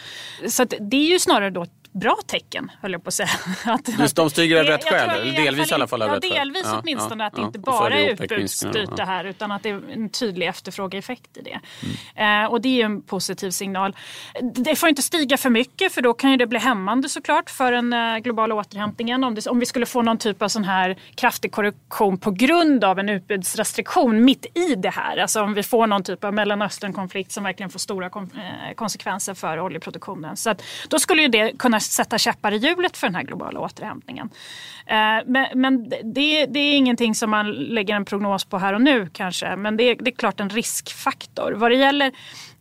Så 0.47 0.65
det 0.65 0.97
är 0.97 1.09
ju 1.09 1.19
snarare 1.19 1.49
då 1.49 1.65
bra 1.93 2.17
tecken, 2.27 2.71
höll 2.81 2.91
jag 2.91 3.03
på 3.03 3.07
att 3.07 3.13
säga. 3.13 3.29
Att, 3.65 3.99
Just 3.99 4.15
de 4.15 4.29
stiger 4.29 4.59
av 4.59 4.65
det- 4.65 4.71
rätt 4.71 4.83
skäl, 4.83 5.33
delvis 5.35 5.71
i 5.71 5.73
alla 5.73 5.87
fall 5.87 6.01
av 6.01 6.07
ja, 6.07 6.15
rätt 6.15 6.23
skäl. 6.23 6.33
delvis 6.33 6.63
Ja, 6.65 6.79
åtminstone 6.83 7.23
ja, 7.23 7.27
att 7.27 7.35
det 7.35 7.41
inte 7.41 7.59
bara 7.59 7.99
är 7.99 8.09
utbudsbyte 8.09 8.93
ja. 8.97 9.05
här 9.05 9.23
utan 9.25 9.51
att 9.51 9.63
det 9.63 9.69
är 9.69 9.81
en 9.93 10.09
tydlig 10.09 10.47
efterfrågeeffekt 10.47 11.37
i 11.37 11.41
det. 11.41 11.59
Mm. 12.15 12.43
Eh, 12.43 12.51
och 12.51 12.61
det 12.61 12.69
är 12.69 12.73
ju 12.73 12.81
en 12.81 13.01
positiv 13.01 13.51
signal. 13.51 13.95
Det 14.41 14.75
får 14.75 14.89
inte 14.89 15.01
stiga 15.01 15.37
för 15.37 15.49
mycket 15.49 15.93
för 15.93 16.01
då 16.01 16.13
kan 16.13 16.31
ju 16.31 16.37
det 16.37 16.47
bli 16.47 16.59
hämmande 16.59 17.09
såklart 17.09 17.49
för 17.49 17.71
den 17.71 17.93
eh, 17.93 18.17
globala 18.17 18.55
återhämtningen. 18.55 19.23
Om, 19.23 19.35
det, 19.35 19.47
om 19.47 19.59
vi 19.59 19.65
skulle 19.65 19.85
få 19.85 20.01
någon 20.01 20.17
typ 20.17 20.41
av 20.41 20.47
sån 20.47 20.63
här 20.63 20.97
kraftig 21.15 21.51
korrektion 21.51 22.17
på 22.17 22.31
grund 22.31 22.83
av 22.83 22.99
en 22.99 23.09
utbudsrestriktion 23.09 24.25
mitt 24.25 24.45
i 24.57 24.75
det 24.75 24.89
här. 24.89 25.17
Alltså 25.17 25.41
om 25.41 25.53
vi 25.53 25.63
får 25.63 25.87
någon 25.87 26.03
typ 26.03 26.23
av 26.23 26.33
Mellanösternkonflikt 26.33 27.31
som 27.31 27.43
verkligen 27.43 27.69
får 27.69 27.79
stora 27.79 28.05
eh, 28.05 28.73
konsekvenser 28.75 29.33
för 29.33 29.59
oljeproduktionen. 29.59 30.37
Så 30.37 30.49
att, 30.49 30.63
då 30.89 30.99
skulle 30.99 31.21
ju 31.21 31.27
det 31.27 31.57
kunna 31.59 31.79
sätta 31.91 32.17
käppar 32.17 32.51
i 32.51 32.57
hjulet 32.57 32.97
för 32.97 33.07
den 33.07 33.15
här 33.15 33.23
globala 33.23 33.59
återhämtningen. 33.59 34.29
Eh, 34.85 34.95
men 35.25 35.47
men 35.55 35.89
det, 35.89 36.45
det 36.45 36.59
är 36.59 36.77
ingenting 36.77 37.15
som 37.15 37.29
man 37.29 37.51
lägger 37.51 37.95
en 37.95 38.05
prognos 38.05 38.45
på 38.45 38.57
här 38.57 38.73
och 38.73 38.81
nu 38.81 39.09
kanske. 39.13 39.55
Men 39.55 39.77
det 39.77 39.83
är, 39.83 39.95
det 39.95 40.09
är 40.09 40.15
klart 40.15 40.39
en 40.39 40.49
riskfaktor. 40.49 41.51
Vad 41.51 41.71
det 41.71 41.75
gäller 41.75 42.11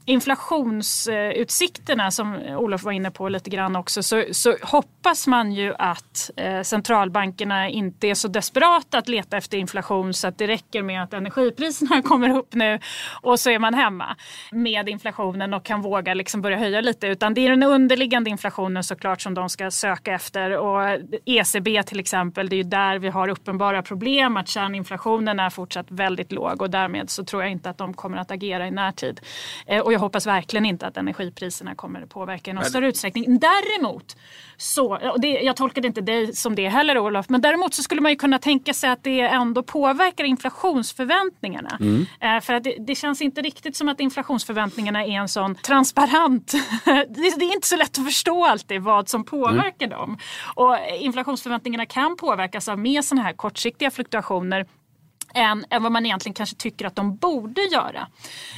inflationsutsikterna 0.04 2.10
som 2.10 2.34
Olof 2.34 2.82
var 2.82 2.92
inne 2.92 3.10
på 3.10 3.28
lite 3.28 3.50
grann 3.50 3.76
också 3.76 4.02
så, 4.02 4.24
så 4.32 4.56
hoppas 4.62 5.26
man 5.26 5.52
ju 5.52 5.74
att 5.78 6.30
eh, 6.36 6.62
centralbankerna 6.62 7.68
inte 7.68 8.06
är 8.06 8.14
så 8.14 8.28
desperata 8.28 8.98
att 8.98 9.08
leta 9.08 9.36
efter 9.36 9.58
inflation 9.58 10.14
så 10.14 10.28
att 10.28 10.38
det 10.38 10.46
räcker 10.46 10.82
med 10.82 11.02
att 11.02 11.12
energipriserna 11.12 12.02
kommer 12.08 12.38
upp 12.38 12.54
nu 12.54 12.78
och 13.22 13.40
så 13.40 13.50
är 13.50 13.58
man 13.58 13.74
hemma 13.74 14.16
med 14.50 14.88
inflationen 14.88 15.54
och 15.54 15.64
kan 15.64 15.82
våga 15.82 16.14
liksom 16.14 16.42
börja 16.42 16.58
höja 16.58 16.80
lite 16.80 17.06
utan 17.06 17.34
det 17.34 17.46
är 17.46 17.50
den 17.50 17.62
underliggande 17.62 18.30
inflationen 18.30 18.84
såklart 18.84 19.20
som 19.20 19.34
de 19.34 19.48
ska 19.48 19.70
söka 19.70 20.14
efter 20.14 20.58
och 20.58 20.98
ECB 21.24 21.82
till 21.82 22.00
exempel 22.00 22.48
det 22.48 22.56
är 22.56 22.58
ju 22.58 22.62
där 22.62 22.98
vi 22.98 23.08
har 23.08 23.28
uppenbara 23.28 23.82
problem 23.82 24.36
att 24.36 24.48
kärninflationen 24.48 25.40
är 25.40 25.50
fortsatt 25.50 25.86
väldigt 25.88 26.32
låg 26.32 26.62
och 26.62 26.70
därmed 26.70 27.10
så 27.10 27.24
tror 27.24 27.42
jag 27.42 27.52
inte 27.52 27.70
att 27.70 27.78
de 27.78 27.94
kommer 27.94 28.18
att 28.18 28.30
agera 28.30 28.66
i 28.66 28.70
närtid. 28.70 29.20
Eh, 29.66 29.91
och 29.92 29.94
jag 29.94 30.00
hoppas 30.00 30.26
verkligen 30.26 30.66
inte 30.66 30.86
att 30.86 30.96
energipriserna 30.96 31.74
kommer 31.74 32.02
att 32.02 32.08
påverka 32.08 32.50
i 32.50 32.54
någon 32.54 32.64
större 32.64 32.88
utsträckning. 32.88 33.38
Däremot, 33.38 34.16
så, 34.56 34.96
och 34.96 35.20
det, 35.20 35.28
jag 35.28 35.56
tolkade 35.56 35.86
inte 35.86 36.00
dig 36.00 36.36
som 36.36 36.54
det 36.54 36.68
heller 36.68 36.98
Olof, 36.98 37.28
men 37.28 37.40
däremot 37.40 37.74
så 37.74 37.82
skulle 37.82 38.00
man 38.00 38.12
ju 38.12 38.16
kunna 38.16 38.38
tänka 38.38 38.74
sig 38.74 38.90
att 38.90 39.04
det 39.04 39.20
ändå 39.20 39.62
påverkar 39.62 40.24
inflationsförväntningarna. 40.24 41.78
Eh, 42.20 42.40
För 42.40 42.54
att 42.54 42.64
det, 42.64 42.76
det 42.86 42.94
känns 42.94 43.22
inte 43.22 43.42
riktigt 43.42 43.76
som 43.76 43.88
att 43.88 44.00
inflationsförväntningarna 44.00 45.04
är 45.04 45.10
en 45.10 45.28
sån 45.28 45.54
transparent... 45.54 46.52
det, 46.84 47.38
det 47.38 47.44
är 47.44 47.54
inte 47.54 47.68
så 47.68 47.76
lätt 47.76 47.98
att 47.98 48.04
förstå 48.04 48.44
alltid 48.44 48.82
vad 48.82 49.08
som 49.08 49.24
påverkar 49.24 49.86
dem. 49.86 50.18
Och 50.54 50.76
inflationsförväntningarna 50.98 51.86
kan 51.86 52.16
påverkas 52.16 52.68
av 52.68 52.78
mer 52.78 53.02
såna 53.02 53.22
här 53.22 53.32
kortsiktiga 53.32 53.90
fluktuationer 53.90 54.66
än, 55.34 55.64
än 55.70 55.82
vad 55.82 55.92
man 55.92 56.06
egentligen 56.06 56.34
kanske 56.34 56.56
tycker 56.56 56.86
att 56.86 56.96
de 56.96 57.16
borde 57.16 57.60
göra. 57.60 58.08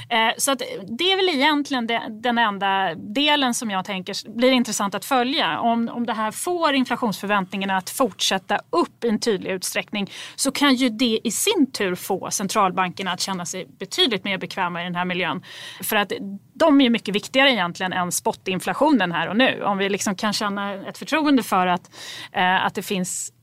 Eh, 0.08 0.32
så 0.38 0.52
att 0.52 0.62
det 0.98 1.12
är 1.12 1.16
väl 1.16 1.28
egentligen 1.28 1.86
de, 1.86 2.00
den 2.10 2.38
enda 2.38 2.94
delen 2.94 3.54
som 3.54 3.70
jag 3.70 3.84
tänker 3.84 4.36
blir 4.36 4.52
intressant 4.52 4.94
att 4.94 5.04
följa. 5.04 5.60
Om, 5.60 5.88
om 5.88 6.06
det 6.06 6.12
här 6.12 6.30
får 6.30 6.74
inflationsförväntningarna 6.74 7.76
att 7.76 7.90
fortsätta 7.90 8.60
upp 8.70 9.04
i 9.04 9.08
en 9.08 9.18
tydlig 9.18 9.50
utsträckning 9.50 10.10
så 10.36 10.50
kan 10.50 10.74
ju 10.74 10.88
det 10.88 11.20
i 11.24 11.30
sin 11.30 11.70
tur 11.72 11.94
få 11.94 12.30
centralbankerna 12.30 13.12
att 13.12 13.20
känna 13.20 13.46
sig 13.46 13.66
betydligt 13.78 14.24
mer 14.24 14.38
bekväma 14.38 14.80
i 14.80 14.84
den 14.84 14.94
här 14.94 15.04
miljön. 15.04 15.42
För 15.82 15.96
att 15.96 16.12
de 16.54 16.80
är 16.80 16.84
ju 16.84 16.90
mycket 16.90 17.14
viktigare 17.14 17.52
egentligen 17.52 17.92
än 17.92 18.12
spottinflationen 18.12 19.12
här 19.12 19.28
och 19.28 19.36
nu. 19.36 19.62
Om 19.62 19.78
vi 19.78 19.88
liksom 19.88 20.14
kan 20.14 20.32
känna 20.32 20.74
ett 20.74 20.98
förtroende 20.98 21.42
för 21.42 21.66
att, 21.66 21.90
eh, 22.32 22.66
att 22.66 22.74
det 22.74 22.82
finns 22.82 23.33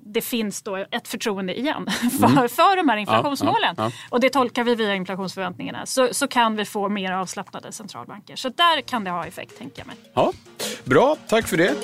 det 0.00 0.20
finns 0.20 0.62
då 0.62 0.76
ett 0.76 1.08
förtroende 1.08 1.58
igen 1.58 1.86
för, 2.20 2.48
för 2.48 2.76
de 2.76 2.88
här 2.88 2.96
inflationsmålen. 2.96 3.74
Ja, 3.76 3.84
ja, 3.84 3.92
Och 4.10 4.20
det 4.20 4.30
tolkar 4.30 4.64
vi 4.64 4.74
via 4.74 4.94
inflationsförväntningarna. 4.94 5.86
Så, 5.86 6.08
så 6.14 6.28
kan 6.28 6.56
vi 6.56 6.64
få 6.64 6.88
mer 6.88 7.12
avslappnade 7.12 7.72
centralbanker. 7.72 8.36
Så 8.36 8.48
där 8.48 8.80
kan 8.80 9.04
det 9.04 9.10
ha 9.10 9.26
effekt, 9.26 9.58
tänker 9.58 9.80
jag 9.80 9.86
mig. 9.86 9.96
Ja, 10.14 10.32
bra, 10.84 11.16
tack 11.28 11.48
för 11.48 11.56
det. 11.56 11.74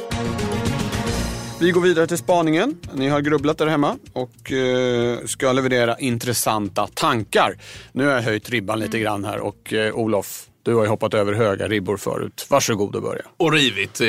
Vi 1.60 1.70
går 1.70 1.80
vidare 1.80 2.06
till 2.06 2.18
spaningen. 2.18 2.76
Ni 2.94 3.08
har 3.08 3.20
grubblat 3.20 3.58
där 3.58 3.66
hemma 3.66 3.96
och 4.12 4.52
eh, 4.52 5.18
ska 5.26 5.52
leverera 5.52 5.98
intressanta 5.98 6.86
tankar. 6.86 7.58
Nu 7.92 8.06
har 8.06 8.12
jag 8.12 8.22
höjt 8.22 8.50
ribban 8.50 8.78
lite 8.78 8.98
grann 8.98 9.24
här 9.24 9.38
och 9.38 9.72
eh, 9.72 9.94
Olof, 9.94 10.46
du 10.62 10.74
har 10.74 10.82
ju 10.82 10.88
hoppat 10.88 11.14
över 11.14 11.32
höga 11.32 11.68
ribbor 11.68 11.96
förut. 11.96 12.46
Varsågod 12.50 12.96
och 12.96 13.02
börja. 13.02 13.22
Och 13.36 13.52
rivit 13.52 14.00
eh, 14.00 14.06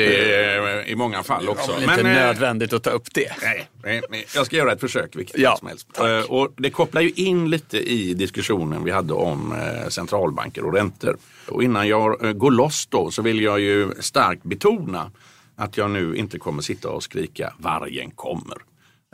i 0.90 0.94
många 0.96 1.22
fall 1.22 1.48
också. 1.48 1.72
Det 1.78 1.84
är 1.84 1.98
inte 1.98 2.00
eh, 2.00 2.14
nödvändigt 2.14 2.72
att 2.72 2.82
ta 2.82 2.90
upp 2.90 3.14
det. 3.14 3.32
Nej, 3.42 4.02
jag 4.34 4.46
ska 4.46 4.56
göra 4.56 4.72
ett 4.72 4.80
försök 4.80 5.16
vilket 5.16 5.38
Ja, 5.38 5.56
som 5.58 5.68
helst. 5.68 5.88
tack. 5.92 6.06
Eh, 6.06 6.30
Och 6.30 6.48
det 6.56 6.70
kopplar 6.70 7.02
ju 7.02 7.10
in 7.10 7.50
lite 7.50 7.78
i 7.78 8.14
diskussionen 8.14 8.84
vi 8.84 8.90
hade 8.90 9.12
om 9.12 9.52
eh, 9.52 9.88
centralbanker 9.88 10.64
och 10.64 10.74
räntor. 10.74 11.16
Och 11.48 11.62
innan 11.62 11.88
jag 11.88 12.38
går 12.38 12.50
loss 12.50 12.86
då 12.86 13.10
så 13.10 13.22
vill 13.22 13.40
jag 13.40 13.60
ju 13.60 13.90
starkt 14.00 14.42
betona 14.42 15.10
att 15.56 15.76
jag 15.76 15.90
nu 15.90 16.16
inte 16.16 16.38
kommer 16.38 16.62
sitta 16.62 16.88
och 16.90 17.02
skrika 17.02 17.52
vargen 17.58 18.10
kommer. 18.10 18.58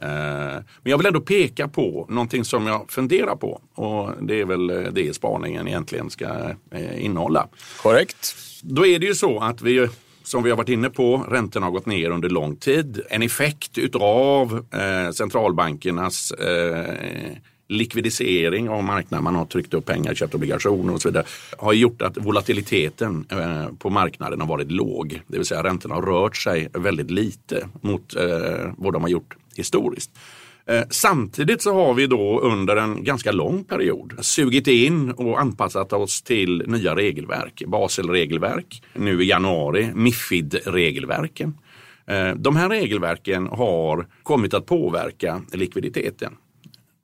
Eh, 0.02 0.08
Men 0.82 0.90
jag 0.90 0.98
vill 0.98 1.06
ändå 1.06 1.20
peka 1.20 1.68
på 1.68 2.06
någonting 2.08 2.44
som 2.44 2.66
jag 2.66 2.90
funderar 2.90 3.36
på 3.36 3.60
och 3.74 4.10
det 4.22 4.40
är 4.40 4.44
väl 4.44 4.70
eh, 4.70 4.92
det 4.92 5.14
spaningen 5.16 5.68
egentligen 5.68 6.10
ska 6.10 6.26
eh, 6.70 7.04
innehålla. 7.04 7.48
Korrekt. 7.82 8.36
Då 8.62 8.86
är 8.86 8.98
det 8.98 9.06
ju 9.06 9.14
så 9.14 9.38
att 9.40 9.62
vi, 9.62 9.88
som 10.22 10.42
vi 10.42 10.50
har 10.50 10.56
varit 10.56 10.68
inne 10.68 10.90
på, 10.90 11.26
räntorna 11.28 11.66
har 11.66 11.70
gått 11.70 11.86
ner 11.86 12.10
under 12.10 12.28
lång 12.28 12.56
tid. 12.56 13.00
En 13.10 13.22
effekt 13.22 13.78
utav 13.78 14.66
centralbankernas 15.12 16.32
likvidisering 17.68 18.68
av 18.68 18.84
marknaden, 18.84 19.24
man 19.24 19.34
har 19.34 19.44
tryckt 19.44 19.74
upp 19.74 19.84
pengar, 19.84 20.14
köpt 20.14 20.34
obligationer 20.34 20.94
och 20.94 21.02
så 21.02 21.08
vidare, 21.08 21.24
har 21.58 21.72
gjort 21.72 22.02
att 22.02 22.16
volatiliteten 22.16 23.26
eh, 23.30 23.74
på 23.78 23.90
marknaden 23.90 24.40
har 24.40 24.48
varit 24.48 24.70
låg. 24.70 25.20
Det 25.26 25.36
vill 25.36 25.46
säga 25.46 25.62
räntorna 25.62 25.94
har 25.94 26.02
rört 26.02 26.36
sig 26.36 26.68
väldigt 26.72 27.10
lite 27.10 27.68
mot 27.80 28.16
eh, 28.16 28.72
vad 28.76 28.92
de 28.92 29.02
har 29.02 29.08
gjort 29.08 29.36
historiskt. 29.56 30.10
Eh, 30.66 30.82
samtidigt 30.90 31.62
så 31.62 31.74
har 31.74 31.94
vi 31.94 32.06
då 32.06 32.40
under 32.40 32.76
en 32.76 33.04
ganska 33.04 33.32
lång 33.32 33.64
period 33.64 34.12
sugit 34.20 34.66
in 34.66 35.10
och 35.10 35.40
anpassat 35.40 35.92
oss 35.92 36.22
till 36.22 36.64
nya 36.66 36.96
regelverk. 36.96 37.62
Baselregelverk, 37.66 38.82
nu 38.94 39.22
i 39.22 39.28
januari 39.28 39.90
Mifid-regelverken. 39.94 41.54
De 42.36 42.56
här 42.56 42.68
regelverken 42.68 43.46
har 43.46 44.06
kommit 44.22 44.54
att 44.54 44.66
påverka 44.66 45.42
likviditeten. 45.52 46.36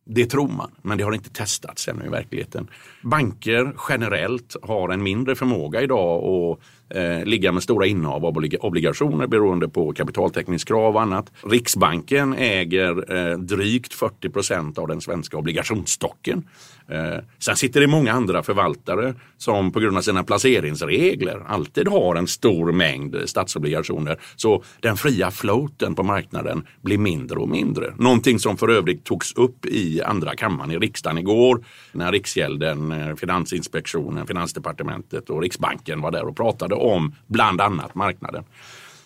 Det 0.04 0.26
tror 0.26 0.48
man, 0.48 0.70
men 0.82 0.98
det 0.98 1.04
har 1.04 1.12
inte 1.12 1.30
testats 1.30 1.88
ännu 1.88 2.04
i 2.06 2.08
verkligheten. 2.08 2.70
Banker 3.02 3.74
generellt 3.88 4.56
har 4.62 4.88
en 4.88 5.02
mindre 5.02 5.34
förmåga 5.34 5.82
idag 5.82 6.24
att 6.24 6.58
eh, 6.94 7.24
ligga 7.24 7.52
med 7.52 7.62
stora 7.62 7.86
innehav 7.86 8.26
av 8.26 8.36
obligationer 8.60 9.26
beroende 9.26 9.68
på 9.68 9.92
kapitaltäckningskrav 9.92 10.94
och 10.94 11.02
annat. 11.02 11.32
Riksbanken 11.42 12.34
äger 12.34 13.16
eh, 13.16 13.38
drygt 13.38 13.94
40 13.94 14.30
procent 14.30 14.78
av 14.78 14.88
den 14.88 15.00
svenska 15.00 15.36
obligationsstocken. 15.36 16.44
Eh, 16.88 17.18
sen 17.38 17.56
sitter 17.56 17.80
det 17.80 17.86
många 17.86 18.12
andra 18.12 18.42
förvaltare 18.42 19.14
som 19.38 19.72
på 19.72 19.80
grund 19.80 19.96
av 19.96 20.02
sina 20.02 20.24
placeringsregler 20.24 21.42
alltid 21.46 21.88
har 21.88 22.14
en 22.14 22.26
stor 22.26 22.72
mängd 22.72 23.16
statsobligationer. 23.24 24.20
Så 24.36 24.62
den 24.80 24.96
fria 24.96 25.30
floaten 25.30 25.94
på 25.94 26.02
marknaden 26.02 26.66
blir 26.80 26.98
mindre 26.98 27.38
och 27.38 27.48
mindre. 27.48 27.94
Någonting 27.98 28.38
som 28.38 28.56
för 28.56 28.68
övrigt 28.68 29.04
togs 29.04 29.32
upp 29.32 29.66
i 29.66 30.02
andra 30.02 30.36
kammaren 30.36 30.70
i 30.70 30.78
riksdagen 30.78 31.18
igår 31.18 31.64
när 31.92 32.12
Riksgälden, 32.12 32.92
eh, 32.92 33.14
Finansinspektionen, 33.14 34.26
Finansdepartementet 34.26 35.30
och 35.30 35.42
Riksbanken 35.42 36.00
var 36.00 36.10
där 36.10 36.28
och 36.28 36.36
pratade 36.36 36.74
om 36.82 37.14
bland 37.26 37.60
annat 37.60 37.94
marknaden. 37.94 38.44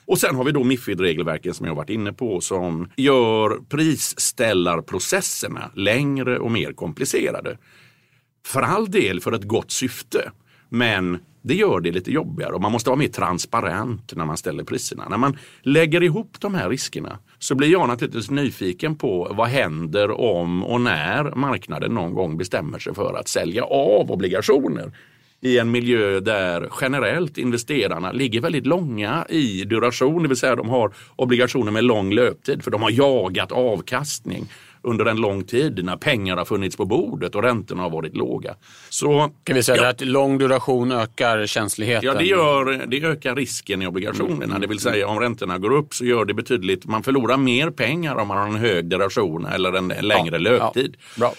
Och 0.06 0.18
sen 0.18 0.36
har 0.36 0.44
vi 0.44 0.52
då 0.52 0.64
Mifid-regelverken 0.64 1.54
som 1.54 1.66
jag 1.66 1.74
varit 1.74 1.90
inne 1.90 2.12
på 2.12 2.40
som 2.40 2.88
gör 2.96 3.58
prisställarprocesserna 3.68 5.70
längre 5.74 6.38
och 6.38 6.50
mer 6.50 6.72
komplicerade. 6.72 7.58
För 8.46 8.62
all 8.62 8.90
del 8.90 9.20
för 9.20 9.32
ett 9.32 9.44
gott 9.44 9.70
syfte. 9.70 10.30
Men 10.68 11.18
det 11.42 11.54
gör 11.54 11.80
det 11.80 11.92
lite 11.92 12.12
jobbigare 12.12 12.52
och 12.52 12.60
man 12.60 12.72
måste 12.72 12.90
vara 12.90 12.98
mer 12.98 13.08
transparent 13.08 14.16
när 14.16 14.24
man 14.24 14.36
ställer 14.36 14.64
priserna. 14.64 15.08
När 15.08 15.16
man 15.16 15.38
lägger 15.62 16.02
ihop 16.02 16.36
de 16.40 16.54
här 16.54 16.70
riskerna 16.70 17.18
så 17.38 17.54
blir 17.54 17.68
jag 17.68 17.88
naturligtvis 17.88 18.30
nyfiken 18.30 18.96
på 18.96 19.32
vad 19.36 19.48
händer 19.48 20.20
om 20.20 20.64
och 20.64 20.80
när 20.80 21.34
marknaden 21.34 21.94
någon 21.94 22.14
gång 22.14 22.36
bestämmer 22.36 22.78
sig 22.78 22.94
för 22.94 23.14
att 23.14 23.28
sälja 23.28 23.64
av 23.64 24.10
obligationer 24.10 24.92
i 25.46 25.58
en 25.58 25.70
miljö 25.70 26.20
där 26.20 26.68
generellt 26.80 27.38
investerarna 27.38 28.12
ligger 28.12 28.40
väldigt 28.40 28.66
långa 28.66 29.26
i 29.28 29.64
duration, 29.64 30.22
det 30.22 30.28
vill 30.28 30.36
säga 30.36 30.56
de 30.56 30.68
har 30.68 30.92
obligationer 31.16 31.72
med 31.72 31.84
lång 31.84 32.12
löptid 32.12 32.64
för 32.64 32.70
de 32.70 32.82
har 32.82 32.90
jagat 32.90 33.52
avkastning 33.52 34.46
under 34.82 35.06
en 35.06 35.16
lång 35.16 35.44
tid 35.44 35.84
när 35.84 35.96
pengar 35.96 36.36
har 36.36 36.44
funnits 36.44 36.76
på 36.76 36.84
bordet 36.84 37.34
och 37.34 37.42
räntorna 37.42 37.82
har 37.82 37.90
varit 37.90 38.16
låga. 38.16 38.54
Så, 38.88 39.30
Kan 39.44 39.56
vi 39.56 39.62
säga 39.62 39.82
ja, 39.82 39.88
att 39.88 40.00
lång 40.00 40.38
duration 40.38 40.92
ökar 40.92 41.46
känsligheten? 41.46 42.06
Ja, 42.06 42.14
det, 42.14 42.24
gör, 42.24 42.86
det 42.86 43.02
ökar 43.02 43.36
risken 43.36 43.82
i 43.82 43.86
obligationerna. 43.86 44.44
Mm. 44.44 44.60
Det 44.60 44.66
vill 44.66 44.78
säga 44.78 45.08
om 45.08 45.20
räntorna 45.20 45.58
går 45.58 45.72
upp 45.72 45.94
så 45.94 46.04
gör 46.04 46.24
det 46.24 46.34
betydligt, 46.34 46.86
man 46.86 47.02
förlorar 47.02 47.36
mer 47.36 47.70
pengar 47.70 48.16
om 48.16 48.28
man 48.28 48.38
har 48.38 48.46
en 48.46 48.56
hög 48.56 48.88
duration 48.88 49.46
eller 49.46 49.72
en 49.72 49.88
längre 49.88 50.38
löptid. 50.38 50.96
Ja, 50.98 51.20
bra. 51.20 51.34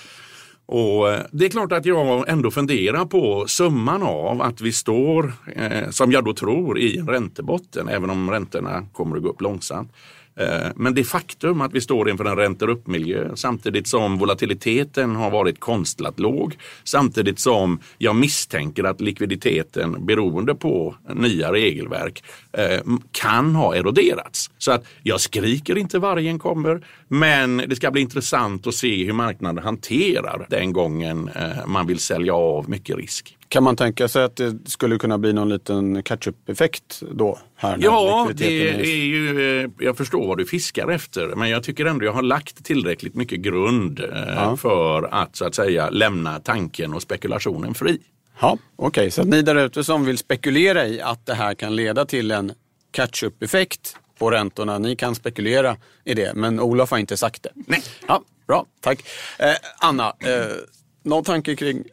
Och 0.67 1.09
eh, 1.09 1.21
det 1.31 1.45
är 1.45 1.49
klart 1.49 1.71
att 1.71 1.85
jag 1.85 2.29
ändå 2.29 2.51
funderar 2.51 3.05
på 3.05 3.47
summan 3.47 4.03
av 4.03 4.41
att 4.41 4.61
vi 4.61 4.71
står, 4.71 5.33
eh, 5.55 5.89
som 5.89 6.11
jag 6.11 6.25
då 6.25 6.33
tror, 6.33 6.79
i 6.79 6.97
en 6.97 7.07
räntebotten, 7.07 7.87
även 7.89 8.09
om 8.09 8.31
räntorna 8.31 8.85
kommer 8.93 9.17
att 9.17 9.23
gå 9.23 9.29
upp 9.29 9.41
långsamt. 9.41 9.91
Eh, 10.37 10.67
men 10.75 10.93
det 10.93 11.03
faktum 11.03 11.61
att 11.61 11.73
vi 11.73 11.81
står 11.81 12.09
inför 12.09 12.25
en 12.25 12.35
räntor 12.35 12.69
upp-miljö 12.69 13.29
samtidigt 13.35 13.87
som 13.87 14.17
volatiliteten 14.17 15.15
har 15.15 15.31
varit 15.31 15.59
konstlat 15.59 16.19
låg 16.19 16.57
samtidigt 16.83 17.39
som 17.39 17.79
jag 17.97 18.15
misstänker 18.15 18.83
att 18.83 19.01
likviditeten 19.01 20.05
beroende 20.05 20.55
på 20.55 20.95
nya 21.13 21.51
regelverk 21.53 22.23
eh, 22.51 22.81
kan 23.11 23.55
ha 23.55 23.75
eroderats. 23.75 24.51
Så 24.57 24.71
att 24.71 24.85
jag 25.03 25.21
skriker 25.21 25.77
inte 25.77 25.99
vargen 25.99 26.39
kommer 26.39 26.85
men 27.07 27.57
det 27.57 27.75
ska 27.75 27.91
bli 27.91 28.01
intressant 28.01 28.67
att 28.67 28.75
se 28.75 29.03
hur 29.05 29.13
marknaden 29.13 29.63
hanterar 29.63 30.45
den 30.49 30.73
gången 30.73 31.29
eh, 31.35 31.65
man 31.67 31.87
vill 31.87 31.99
sälja 31.99 32.33
av 32.33 32.69
mycket 32.69 32.97
risk. 32.97 33.36
Kan 33.49 33.63
man 33.63 33.75
tänka 33.75 34.07
sig 34.07 34.23
att 34.23 34.35
det 34.35 34.69
skulle 34.69 34.97
kunna 34.97 35.17
bli 35.17 35.33
någon 35.33 35.49
liten 35.49 36.03
catch-up-effekt 36.03 37.01
då? 37.11 37.39
Här 37.55 37.77
Ja, 37.81 38.29
det 38.33 38.69
är 38.69 38.95
ju, 38.95 39.61
eh, 39.63 39.69
jag 39.79 39.97
förstår 39.97 40.27
vad 40.27 40.37
du 40.37 40.45
fiskar 40.45 40.87
efter 40.87 41.27
men 41.27 41.49
jag 41.49 41.63
tycker 41.63 41.85
ändå 41.85 42.05
jag 42.05 42.13
har 42.13 42.21
lagt 42.21 42.65
tillräckligt 42.65 43.15
mycket 43.15 43.39
grund 43.39 43.99
eh, 43.99 44.55
för 44.55 45.03
att 45.11 45.35
så 45.35 45.45
att 45.45 45.55
säga 45.55 45.89
lämna 45.89 46.39
tanken 46.39 46.93
och 46.93 47.01
spekulationen 47.01 47.73
fri. 47.73 47.99
Ja, 48.41 48.57
Okej, 48.75 49.11
så 49.11 49.21
att 49.21 49.27
ni 49.27 49.41
där 49.41 49.55
ute 49.55 49.83
som 49.83 50.05
vill 50.05 50.17
spekulera 50.17 50.87
i 50.87 51.01
att 51.01 51.25
det 51.25 51.33
här 51.33 51.53
kan 51.53 51.75
leda 51.75 52.05
till 52.05 52.31
en 52.31 52.51
catch-up-effekt 52.91 53.95
på 54.19 54.31
räntorna, 54.31 54.77
ni 54.79 54.95
kan 54.95 55.15
spekulera 55.15 55.77
i 56.03 56.13
det. 56.13 56.33
Men 56.35 56.59
Olof 56.59 56.91
har 56.91 56.97
inte 56.97 57.17
sagt 57.17 57.43
det. 57.43 57.49
Nej. 57.55 57.83
Ja, 58.07 58.23
bra, 58.47 58.65
tack. 58.81 59.03
Eh, 59.39 59.55
Anna, 59.79 60.07
eh, 60.07 60.55
någon 61.03 61.23
tanke 61.23 61.55
kring 61.55 61.83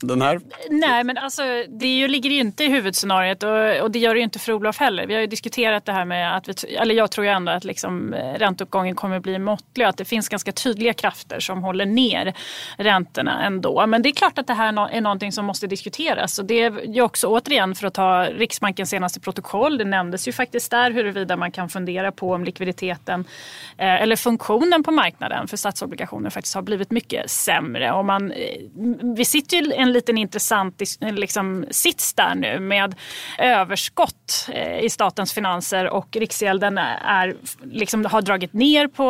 den 0.00 0.22
här? 0.22 0.40
Nej, 0.70 1.04
men 1.04 1.18
alltså, 1.18 1.42
det 1.68 1.86
ju, 1.86 2.08
ligger 2.08 2.30
ju 2.30 2.38
inte 2.38 2.64
i 2.64 2.68
huvudscenariot 2.68 3.42
och, 3.42 3.84
och 3.84 3.90
det 3.90 3.98
gör 3.98 4.14
det 4.14 4.18
ju 4.18 4.24
inte 4.24 4.38
för 4.38 4.52
Olof 4.52 4.78
heller. 4.78 5.06
Vi 5.06 5.14
har 5.14 5.20
ju 5.20 5.26
diskuterat 5.26 5.84
det 5.84 5.92
här 5.92 6.04
med 6.04 6.36
att, 6.36 6.48
vi, 6.48 6.74
eller 6.74 6.94
jag 6.94 7.10
tror 7.10 7.26
ju 7.26 7.32
ändå 7.32 7.52
att 7.52 7.64
liksom, 7.64 8.14
eh, 8.14 8.32
ränteuppgången 8.32 8.94
kommer 8.94 9.20
bli 9.20 9.38
måttlig 9.38 9.86
och 9.86 9.90
att 9.90 9.96
det 9.96 10.04
finns 10.04 10.28
ganska 10.28 10.52
tydliga 10.52 10.92
krafter 10.92 11.40
som 11.40 11.62
håller 11.62 11.86
ner 11.86 12.34
räntorna 12.76 13.44
ändå. 13.44 13.86
Men 13.86 14.02
det 14.02 14.08
är 14.08 14.12
klart 14.12 14.38
att 14.38 14.46
det 14.46 14.54
här 14.54 14.90
är 14.90 15.00
någonting 15.00 15.32
som 15.32 15.44
måste 15.44 15.66
diskuteras 15.66 16.38
och 16.38 16.44
det 16.44 16.62
är 16.62 16.94
ju 16.94 17.02
också 17.02 17.26
återigen 17.26 17.74
för 17.74 17.86
att 17.86 17.94
ta 17.94 18.24
Riksbankens 18.24 18.90
senaste 18.90 19.20
protokoll. 19.20 19.78
Det 19.78 19.84
nämndes 19.84 20.28
ju 20.28 20.32
faktiskt 20.32 20.70
där 20.70 20.90
huruvida 20.90 21.36
man 21.36 21.52
kan 21.52 21.68
fundera 21.68 22.12
på 22.12 22.32
om 22.32 22.44
likviditeten 22.44 23.24
eh, 23.78 24.02
eller 24.02 24.16
funktionen 24.16 24.82
på 24.82 24.90
marknaden 24.90 25.48
för 25.48 25.56
statsobligationer 25.56 26.30
faktiskt 26.30 26.54
har 26.54 26.62
blivit 26.62 26.90
mycket 26.90 27.30
sämre. 27.30 27.92
Och 27.92 28.04
man, 28.04 28.32
eh, 28.32 28.36
vi 29.16 29.24
sitter 29.24 29.56
ju 29.56 29.72
en 29.86 29.92
liten 29.92 30.18
intressant 30.18 30.82
eh, 31.00 31.12
liksom, 31.12 31.66
sits 31.70 32.14
där 32.14 32.34
nu 32.34 32.60
med 32.60 32.94
överskott 33.38 34.48
eh, 34.52 34.78
i 34.78 34.90
statens 34.90 35.32
finanser 35.32 35.88
och 35.88 36.16
Riksgälden 36.16 36.78
eh, 36.78 36.84
är, 37.06 37.36
liksom, 37.64 38.04
har 38.04 38.22
dragit 38.22 38.52
ner 38.52 38.88
på 38.88 39.04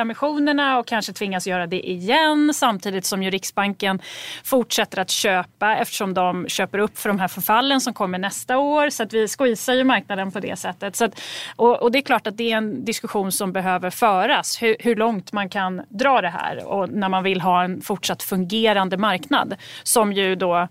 emissionerna 0.00 0.78
och 0.78 0.86
kanske 0.86 1.12
tvingas 1.12 1.46
göra 1.46 1.66
det 1.66 1.90
igen 1.90 2.54
samtidigt 2.54 3.04
som 3.04 3.22
ju 3.22 3.30
Riksbanken 3.30 4.02
fortsätter 4.44 4.98
att 4.98 5.10
köpa 5.10 5.76
eftersom 5.76 6.14
de 6.14 6.48
köper 6.48 6.78
upp 6.78 6.98
för 6.98 7.08
de 7.08 7.18
här 7.18 7.28
förfallen 7.28 7.80
som 7.80 7.94
kommer 7.94 8.18
nästa 8.18 8.58
år. 8.58 8.90
Så 8.90 9.02
att 9.02 9.12
vi 9.12 9.28
squeezar 9.28 9.74
ju 9.74 9.84
marknaden 9.84 10.30
på 10.32 10.40
det 10.40 10.58
sättet. 10.58 10.96
Så 10.96 11.04
att, 11.04 11.20
och, 11.56 11.82
och, 11.82 11.92
det 11.92 11.98
är 11.98 12.02
klart 12.02 12.26
att 12.26 12.36
det 12.36 12.52
är 12.52 12.56
en 12.56 12.84
diskussion 12.84 13.32
som 13.32 13.52
behöver 13.52 13.90
föras. 13.90 14.62
Hur, 14.62 14.76
hur 14.80 14.96
långt 14.96 15.32
man 15.32 15.48
kan 15.48 15.82
dra 15.88 16.20
det 16.20 16.28
här 16.28 16.64
och 16.64 16.90
när 16.90 17.08
man 17.08 17.22
vill 17.22 17.40
ha 17.40 17.64
en 17.64 17.82
fortsatt 17.82 18.22
fungerande 18.22 18.96
marknad 18.96 19.56
som 19.82 20.07
ju 20.12 20.34
då 20.34 20.68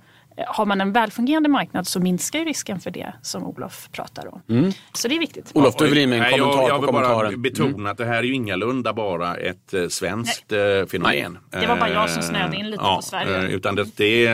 har 0.47 0.65
man 0.65 0.81
en 0.81 0.91
välfungerande 0.91 1.49
marknad 1.49 1.87
så 1.87 1.99
minskar 1.99 2.39
ju 2.39 2.45
risken 2.45 2.79
för 2.79 2.91
det 2.91 3.13
som 3.21 3.43
Olof 3.43 3.89
pratar 3.91 4.33
om. 4.33 4.41
Mm. 4.49 4.71
Så 4.93 5.07
det 5.07 5.15
är 5.15 5.19
viktigt. 5.19 5.51
Olof, 5.53 5.75
du 5.75 5.87
vill 5.87 5.97
in 5.97 6.09
med 6.09 6.17
en 6.17 6.23
Nej, 6.23 6.39
kommentar 6.39 6.61
jag, 6.61 6.69
jag 6.69 6.75
på 6.79 6.85
vill 6.85 6.93
bara 6.93 7.03
kommentaren. 7.07 7.41
betona 7.41 7.69
Mm. 7.69 7.85
att 7.85 7.97
det 7.97 8.05
här 8.05 8.17
är 8.17 8.23
ju 8.23 8.33
ingalunda 8.33 8.93
bara 8.93 9.35
ett 9.35 9.73
eh, 9.73 9.87
svenskt 9.87 10.51
eh, 10.51 10.59
fenomen. 10.91 11.37
Det 11.49 11.67
var 11.67 11.77
bara 11.77 11.89
jag 11.89 12.09
som 12.09 12.23
snöade 12.23 12.55
in 12.55 12.69
lite 12.69 12.83
Eh, 12.83 12.95
på 12.95 13.01
Sverige. 13.01 13.37
eh, 13.37 13.53
Utan 13.55 13.75
det, 13.75 13.97
det, 13.97 14.25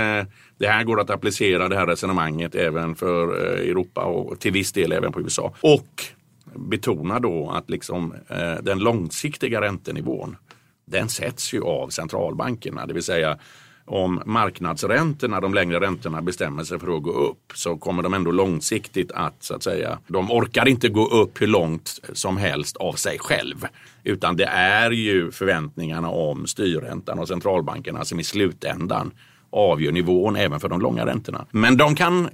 det 0.57 0.67
här 0.67 0.83
går 0.83 1.01
att 1.01 1.09
applicera 1.09 1.69
det 1.69 1.75
här 1.77 1.87
resonemanget 1.87 2.55
även 2.55 2.95
för 2.95 3.23
eh, 3.55 3.69
Europa 3.69 4.01
och 4.03 4.39
till 4.39 4.51
viss 4.51 4.71
del 4.71 4.91
även 4.91 5.11
på 5.11 5.21
USA. 5.21 5.53
Och 5.61 6.03
betona 6.55 7.19
då 7.19 7.51
att 7.51 7.69
liksom, 7.69 8.13
eh, 8.29 8.53
den 8.61 8.79
långsiktiga 8.79 9.61
räntenivån 9.61 10.37
den 10.85 11.09
sätts 11.09 11.53
ju 11.53 11.63
av 11.63 11.89
centralbankerna. 11.89 12.85
Det 12.85 12.93
vill 12.93 13.03
säga 13.03 13.37
om 13.85 14.21
marknadsräntorna, 14.25 15.41
de 15.41 15.53
längre 15.53 15.79
räntorna 15.79 16.21
bestämmer 16.21 16.63
sig 16.63 16.79
för 16.79 16.97
att 16.97 17.03
gå 17.03 17.11
upp 17.11 17.51
så 17.53 17.77
kommer 17.77 18.03
de 18.03 18.13
ändå 18.13 18.31
långsiktigt 18.31 19.11
att 19.11 19.43
så 19.43 19.55
att 19.55 19.63
säga, 19.63 19.99
de 20.07 20.31
orkar 20.31 20.67
inte 20.67 20.89
gå 20.89 21.07
upp 21.07 21.41
hur 21.41 21.47
långt 21.47 21.99
som 22.13 22.37
helst 22.37 22.77
av 22.77 22.93
sig 22.93 23.19
själv. 23.19 23.65
Utan 24.03 24.37
det 24.37 24.45
är 24.45 24.91
ju 24.91 25.31
förväntningarna 25.31 26.09
om 26.09 26.47
styrräntan 26.47 27.19
och 27.19 27.27
centralbankerna 27.27 28.05
som 28.05 28.19
i 28.19 28.23
slutändan 28.23 29.11
avgör 29.49 29.91
nivån 29.91 30.35
även 30.35 30.59
för 30.59 30.69
de 30.69 30.81
långa 30.81 31.05
räntorna. 31.05 31.45
Men 31.51 31.77
de 31.77 31.95
kan, 31.95 32.29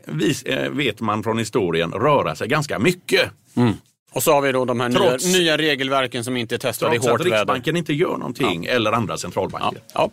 eh, 0.46 0.70
vet 0.70 1.02
man 1.02 1.24
från 1.24 1.38
historien, 1.38 1.92
röra 1.92 2.36
sig 2.36 2.48
ganska 2.48 2.80
mycket. 2.80 3.32
Mm. 3.56 3.74
Och 4.13 4.24
så 4.24 4.34
har 4.34 4.41
vi 4.41 4.52
då 4.52 4.65
de 4.65 4.80
här 4.80 4.89
Trots- 4.89 5.26
nya, 5.26 5.38
nya 5.39 5.58
regelverken 5.58 6.24
som 6.24 6.38
inte 6.38 6.56
är 6.56 6.60
testade 6.60 6.95
i 6.95 7.00
Trots 7.00 7.12
hårt 7.12 7.19
att 7.22 7.26
väder. 7.28 7.38
Riksbanken 7.38 7.76
inte 7.76 7.93
gör 7.93 8.17
någonting 8.17 8.65
eller 8.65 8.91
andra 8.91 9.13
Ja, 9.13 9.17
centralbanker. 9.17 9.82
ja. 9.93 10.10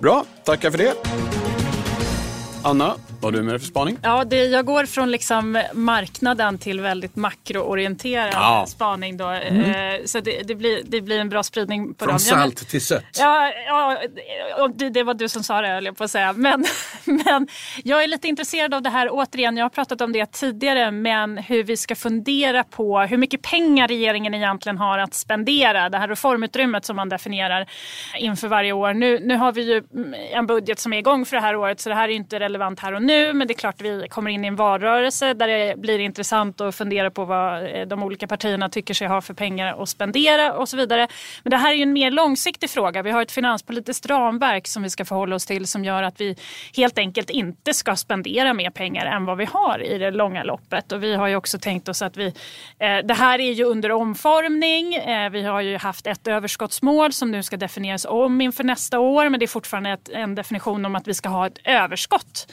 Bra, 0.00 0.24
tackar 0.44 0.70
för 0.70 0.78
det. 0.78 0.94
Anna, 2.66 2.94
vad 3.20 3.34
har 3.34 3.40
du 3.40 3.42
med 3.44 3.52
dig 3.54 3.58
för 3.60 3.66
spaning? 3.66 3.98
Ja, 4.02 4.24
det, 4.24 4.44
jag 4.44 4.66
går 4.66 4.86
från 4.86 5.10
liksom 5.10 5.62
marknaden 5.72 6.58
till 6.58 6.80
väldigt 6.80 7.16
makroorienterad 7.16 8.30
Ja. 8.32 8.64
spaning. 8.68 9.16
Då. 9.16 9.30
Eh, 9.30 10.04
så 10.04 10.20
det, 10.20 10.42
det, 10.42 10.54
blir, 10.54 10.80
det 10.84 11.00
blir 11.00 11.20
en 11.20 11.28
bra 11.28 11.42
spridning 11.42 11.94
på 11.94 12.04
Från 12.04 12.08
dem. 12.08 12.12
Men- 12.30 12.40
salt 12.40 12.68
till 12.68 12.80
sött. 12.86 13.04
Ja, 13.18 13.52
ja 13.66 13.98
det, 14.74 14.90
det 14.90 15.02
var 15.02 15.14
du 15.14 15.28
som 15.28 15.42
sa 15.42 15.60
det 15.60 15.68
höll 15.68 15.84
jag 15.84 15.96
på 15.96 16.04
att 16.04 16.10
säga. 16.10 16.32
Men, 16.32 16.64
men 17.04 17.48
jag 17.84 18.02
är 18.04 18.08
lite 18.08 18.28
intresserad 18.28 18.74
av 18.74 18.82
det 18.82 18.90
här 18.90 19.08
återigen. 19.12 19.56
Jag 19.56 19.64
har 19.64 19.70
pratat 19.70 20.00
om 20.00 20.12
det 20.12 20.32
tidigare. 20.32 20.90
Men 20.90 21.38
hur 21.38 21.64
vi 21.64 21.76
ska 21.76 21.94
fundera 21.96 22.64
på 22.64 23.00
hur 23.00 23.16
mycket 23.16 23.42
pengar 23.42 23.88
regeringen 23.88 24.34
egentligen 24.34 24.78
har 24.78 24.98
att 24.98 25.14
spendera. 25.14 25.88
Det 25.88 25.98
här 25.98 26.08
reformutrymmet 26.08 26.84
som 26.84 26.96
man 26.96 27.08
definierar 27.08 27.66
inför 28.18 28.48
varje 28.48 28.72
år. 28.72 28.94
Nu, 28.94 29.18
nu 29.20 29.36
har 29.36 29.52
vi 29.52 29.62
ju 29.74 29.82
en 30.32 30.46
budget 30.46 30.78
som 30.78 30.92
är 30.92 30.98
igång 30.98 31.26
för 31.26 31.36
det 31.36 31.42
här 31.42 31.56
året. 31.56 31.80
Så 31.80 31.88
det 31.88 31.94
här 31.94 32.08
är 32.08 32.12
inte 32.12 32.40
relevant 32.40 32.55
här 32.60 32.94
och 32.94 33.02
nu. 33.02 33.32
Men 33.32 33.48
det 33.48 33.54
är 33.54 33.58
klart 33.58 33.80
vi 33.80 34.06
kommer 34.08 34.30
in 34.30 34.44
i 34.44 34.48
en 34.48 34.56
valrörelse 34.56 35.34
där 35.34 35.48
det 35.48 35.78
blir 35.78 35.98
intressant 35.98 36.60
att 36.60 36.74
fundera 36.74 37.10
på 37.10 37.24
vad 37.24 37.64
eh, 37.64 37.86
de 37.86 38.02
olika 38.02 38.26
partierna 38.26 38.68
tycker 38.68 38.94
sig 38.94 39.08
ha 39.08 39.20
för 39.20 39.34
pengar 39.34 39.82
att 39.82 39.88
spendera 39.88 40.54
och 40.54 40.68
så 40.68 40.76
vidare. 40.76 41.08
Men 41.42 41.50
det 41.50 41.56
här 41.56 41.70
är 41.70 41.74
ju 41.74 41.82
en 41.82 41.92
mer 41.92 42.10
långsiktig 42.10 42.70
fråga. 42.70 43.02
Vi 43.02 43.10
har 43.10 43.22
ett 43.22 43.32
finanspolitiskt 43.32 44.06
ramverk 44.06 44.66
som 44.66 44.82
vi 44.82 44.90
ska 44.90 45.04
förhålla 45.04 45.36
oss 45.36 45.46
till 45.46 45.66
som 45.66 45.84
gör 45.84 46.02
att 46.02 46.20
vi 46.20 46.36
helt 46.76 46.98
enkelt 46.98 47.30
inte 47.30 47.74
ska 47.74 47.96
spendera 47.96 48.54
mer 48.54 48.70
pengar 48.70 49.06
än 49.06 49.24
vad 49.24 49.38
vi 49.38 49.44
har 49.44 49.82
i 49.82 49.98
det 49.98 50.10
långa 50.10 50.44
loppet. 50.44 50.92
Och 50.92 51.02
vi 51.02 51.14
har 51.14 51.28
ju 51.28 51.36
också 51.36 51.58
tänkt 51.58 51.88
oss 51.88 52.02
att 52.02 52.16
vi, 52.16 52.26
eh, 52.78 52.98
det 53.04 53.14
här 53.14 53.38
är 53.38 53.52
ju 53.52 53.64
under 53.64 53.92
omformning. 53.92 54.94
Eh, 54.94 55.30
vi 55.30 55.42
har 55.42 55.60
ju 55.60 55.76
haft 55.76 56.06
ett 56.06 56.26
överskottsmål 56.26 57.12
som 57.12 57.30
nu 57.30 57.42
ska 57.42 57.56
definieras 57.56 58.04
om 58.04 58.40
inför 58.40 58.64
nästa 58.64 58.98
år. 58.98 59.28
Men 59.28 59.40
det 59.40 59.44
är 59.44 59.48
fortfarande 59.48 59.90
ett, 59.90 60.08
en 60.08 60.34
definition 60.34 60.84
om 60.84 60.96
att 60.96 61.08
vi 61.08 61.14
ska 61.14 61.28
ha 61.28 61.46
ett 61.46 61.58
överskott 61.64 62.45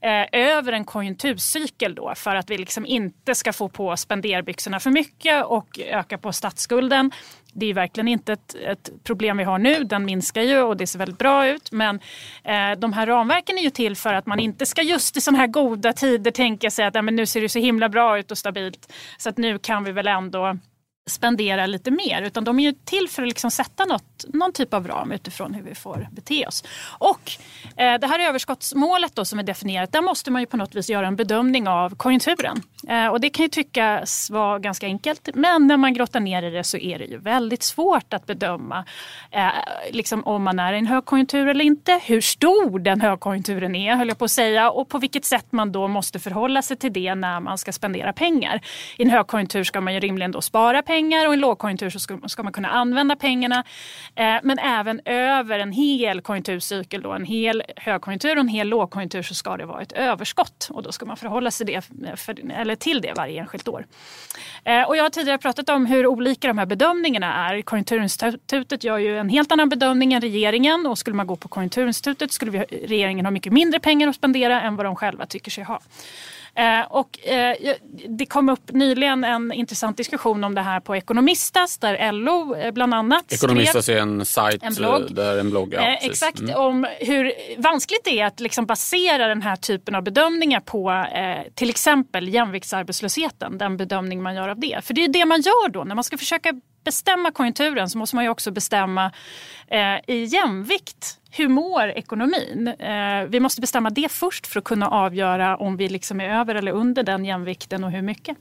eh, 0.00 0.26
över 0.32 0.72
en 0.72 0.84
konjunkturcykel 0.84 1.94
då 1.94 2.12
för 2.16 2.36
att 2.36 2.50
vi 2.50 2.58
liksom 2.58 2.86
inte 2.86 3.34
ska 3.34 3.52
få 3.52 3.68
på 3.68 3.96
spenderbyxorna 3.96 4.80
för 4.80 4.90
mycket 4.90 5.44
och 5.44 5.78
öka 5.78 6.18
på 6.18 6.32
statsskulden. 6.32 7.10
Det 7.52 7.66
är 7.66 7.74
verkligen 7.74 8.08
inte 8.08 8.32
ett, 8.32 8.54
ett 8.54 8.90
problem 9.04 9.36
vi 9.36 9.44
har 9.44 9.58
nu. 9.58 9.84
Den 9.84 10.04
minskar 10.04 10.42
ju 10.42 10.62
och 10.62 10.76
det 10.76 10.86
ser 10.86 10.98
väldigt 10.98 11.18
bra 11.18 11.48
ut. 11.48 11.72
Men 11.72 12.00
eh, 12.44 12.78
de 12.78 12.92
här 12.92 13.06
ramverken 13.06 13.58
är 13.58 13.62
ju 13.62 13.70
till 13.70 13.96
för 13.96 14.14
att 14.14 14.26
man 14.26 14.40
inte 14.40 14.66
ska 14.66 14.82
just 14.82 15.16
i 15.16 15.20
sådana 15.20 15.38
här 15.38 15.46
goda 15.46 15.92
tider 15.92 16.30
tänka 16.30 16.70
sig 16.70 16.84
att 16.84 16.94
"Ja, 16.94 17.02
men 17.02 17.16
nu 17.16 17.26
ser 17.26 17.40
det 17.40 17.48
så 17.48 17.58
himla 17.58 17.88
bra 17.88 18.18
ut 18.18 18.30
och 18.30 18.38
stabilt. 18.38 18.92
Så 19.18 19.28
att 19.28 19.36
nu 19.38 19.58
kan 19.58 19.84
vi 19.84 19.92
väl 19.92 20.06
ändå 20.08 20.58
spendera 21.06 21.66
lite 21.66 21.90
mer. 21.90 22.22
Utan 22.22 22.44
de 22.44 22.58
är 22.58 22.62
ju 22.62 22.72
till 22.72 23.08
för 23.08 23.22
att 23.22 23.28
liksom 23.28 23.50
sätta 23.50 23.84
något, 23.84 24.24
någon 24.28 24.52
typ 24.52 24.74
av 24.74 24.88
ram 24.88 25.12
utifrån 25.12 25.54
hur 25.54 25.62
vi 25.62 25.74
får 25.74 26.08
bete 26.12 26.46
oss. 26.46 26.64
Och 26.98 27.32
eh, 27.76 28.00
det 28.00 28.06
här 28.06 28.18
överskottsmålet 28.18 29.14
då 29.14 29.24
som 29.24 29.38
är 29.38 29.42
definierat, 29.42 29.92
där 29.92 30.02
måste 30.02 30.30
man 30.30 30.42
ju 30.42 30.46
på 30.46 30.56
något 30.56 30.74
vis 30.74 30.90
göra 30.90 31.06
en 31.06 31.16
bedömning 31.16 31.68
av 31.68 31.94
konjunkturen. 31.96 32.62
Eh, 32.88 33.06
och 33.06 33.20
det 33.20 33.30
kan 33.30 33.42
ju 33.42 33.48
tyckas 33.48 34.30
vara 34.30 34.58
ganska 34.58 34.86
enkelt. 34.86 35.28
Men 35.34 35.66
när 35.66 35.76
man 35.76 35.94
grottar 35.94 36.20
ner 36.20 36.42
i 36.42 36.50
det 36.50 36.64
så 36.64 36.76
är 36.76 36.98
det 36.98 37.04
ju 37.04 37.18
väldigt 37.18 37.62
svårt 37.62 38.14
att 38.14 38.26
bedöma 38.26 38.84
eh, 39.30 39.48
liksom 39.90 40.24
om 40.24 40.42
man 40.42 40.58
är 40.58 40.72
i 40.72 40.78
en 40.78 40.86
högkonjunktur 40.86 41.48
eller 41.48 41.64
inte. 41.64 42.00
Hur 42.04 42.20
stor 42.20 42.78
den 42.78 43.00
högkonjunkturen 43.00 43.74
är, 43.74 43.96
höll 43.96 44.08
jag 44.08 44.18
på 44.18 44.24
att 44.24 44.30
säga. 44.30 44.70
Och 44.70 44.88
på 44.88 44.98
vilket 44.98 45.24
sätt 45.24 45.46
man 45.50 45.72
då 45.72 45.88
måste 45.88 46.18
förhålla 46.18 46.62
sig 46.62 46.76
till 46.76 46.92
det 46.92 47.14
när 47.14 47.40
man 47.40 47.58
ska 47.58 47.72
spendera 47.72 48.12
pengar. 48.12 48.60
I 48.96 49.02
en 49.02 49.10
högkonjunktur 49.10 49.64
ska 49.64 49.80
man 49.80 49.94
ju 49.94 50.00
rimligen 50.00 50.32
då 50.32 50.40
spara 50.40 50.82
pengar 50.82 50.93
pengar 50.94 51.26
och 51.26 51.32
i 51.32 51.36
en 51.36 51.40
lågkonjunktur 51.40 51.90
så 51.90 51.98
ska, 51.98 52.18
ska 52.26 52.42
man 52.42 52.52
kunna 52.52 52.68
använda 52.68 53.16
pengarna. 53.16 53.64
Eh, 54.14 54.36
men 54.42 54.58
även 54.58 55.00
över 55.04 55.58
en 55.58 55.72
hel 55.72 56.20
konjunkturcykel, 56.20 57.02
då, 57.02 57.12
en 57.12 57.24
hel 57.24 57.62
högkonjunktur 57.76 58.36
och 58.36 58.40
en 58.40 58.48
hel 58.48 58.68
lågkonjunktur 58.68 59.22
så 59.22 59.34
ska 59.34 59.56
det 59.56 59.66
vara 59.66 59.82
ett 59.82 59.92
överskott 59.92 60.68
och 60.70 60.82
då 60.82 60.92
ska 60.92 61.06
man 61.06 61.16
förhålla 61.16 61.50
sig 61.50 61.66
det, 61.66 61.80
för, 62.16 62.52
eller 62.52 62.76
till 62.76 63.00
det 63.00 63.12
varje 63.16 63.40
enskilt 63.40 63.68
år. 63.68 63.86
Eh, 64.64 64.82
och 64.82 64.96
jag 64.96 65.02
har 65.02 65.10
tidigare 65.10 65.38
pratat 65.38 65.68
om 65.68 65.86
hur 65.86 66.06
olika 66.06 66.48
de 66.48 66.58
här 66.58 66.66
bedömningarna 66.66 67.50
är. 67.50 67.62
Konjunkturinstitutet 67.62 68.84
gör 68.84 68.98
ju 68.98 69.18
en 69.18 69.28
helt 69.28 69.52
annan 69.52 69.68
bedömning 69.68 70.12
än 70.12 70.20
regeringen 70.20 70.86
och 70.86 70.98
skulle 70.98 71.16
man 71.16 71.26
gå 71.26 71.36
på 71.36 71.48
Konjunkturinstitutet 71.48 72.32
skulle 72.32 72.50
vi, 72.50 72.58
regeringen 72.86 73.26
ha 73.26 73.30
mycket 73.30 73.52
mindre 73.52 73.80
pengar 73.80 74.08
att 74.08 74.16
spendera 74.16 74.62
än 74.62 74.76
vad 74.76 74.86
de 74.86 74.96
själva 74.96 75.26
tycker 75.26 75.50
sig 75.50 75.64
ha. 75.64 75.80
Eh, 76.56 76.80
och, 76.90 77.28
eh, 77.28 77.56
det 78.08 78.26
kom 78.26 78.48
upp 78.48 78.72
nyligen 78.72 79.24
en 79.24 79.52
intressant 79.52 79.96
diskussion 79.96 80.44
om 80.44 80.54
det 80.54 80.60
här 80.60 80.80
på 80.80 80.96
Ekonomistas 80.96 81.78
där 81.78 82.12
LO 82.12 82.54
eh, 82.54 82.72
bland 82.72 82.94
annat 82.94 83.32
Ekonomistas 83.32 83.88
är 83.88 83.96
en 83.96 84.24
sajt, 84.24 84.62
en 84.62 84.74
blogg. 84.74 85.14
Där 85.14 85.38
en 85.38 85.50
blogg 85.50 85.74
ja, 85.74 85.80
eh, 85.80 86.06
exakt, 86.06 86.40
mm. 86.40 86.56
om 86.56 86.86
hur 87.00 87.32
vanskligt 87.58 88.04
det 88.04 88.20
är 88.20 88.26
att 88.26 88.40
liksom 88.40 88.66
basera 88.66 89.26
den 89.26 89.42
här 89.42 89.56
typen 89.56 89.94
av 89.94 90.02
bedömningar 90.02 90.60
på 90.60 90.90
eh, 90.90 91.52
till 91.54 91.70
exempel 91.70 92.28
jämviktsarbetslösheten, 92.28 93.58
den 93.58 93.76
bedömning 93.76 94.22
man 94.22 94.34
gör 94.34 94.48
av 94.48 94.60
det. 94.60 94.84
För 94.84 94.94
det 94.94 95.04
är 95.04 95.08
det 95.08 95.24
man 95.24 95.40
gör 95.40 95.68
då 95.68 95.84
när 95.84 95.94
man 95.94 96.04
ska 96.04 96.18
försöka 96.18 96.60
bestämma 96.84 97.30
konjunkturen 97.30 97.90
så 97.90 97.98
måste 97.98 98.16
man 98.16 98.24
ju 98.24 98.30
också 98.30 98.50
bestämma 98.50 99.12
eh, 99.68 100.14
i 100.14 100.24
jämvikt 100.24 101.18
hur 101.36 101.48
mår 101.48 101.88
ekonomin? 101.88 102.68
Eh, 102.68 103.24
vi 103.28 103.40
måste 103.40 103.60
bestämma 103.60 103.90
det 103.90 104.12
först 104.12 104.46
för 104.46 104.58
att 104.58 104.64
kunna 104.64 104.88
avgöra 104.88 105.56
om 105.56 105.76
vi 105.76 105.88
liksom 105.88 106.20
är 106.20 106.28
över 106.28 106.54
eller 106.54 106.72
under 106.72 107.02
den 107.02 107.24
jämvikten 107.24 107.84
och 107.84 107.90
hur 107.90 108.02
mycket. 108.02 108.36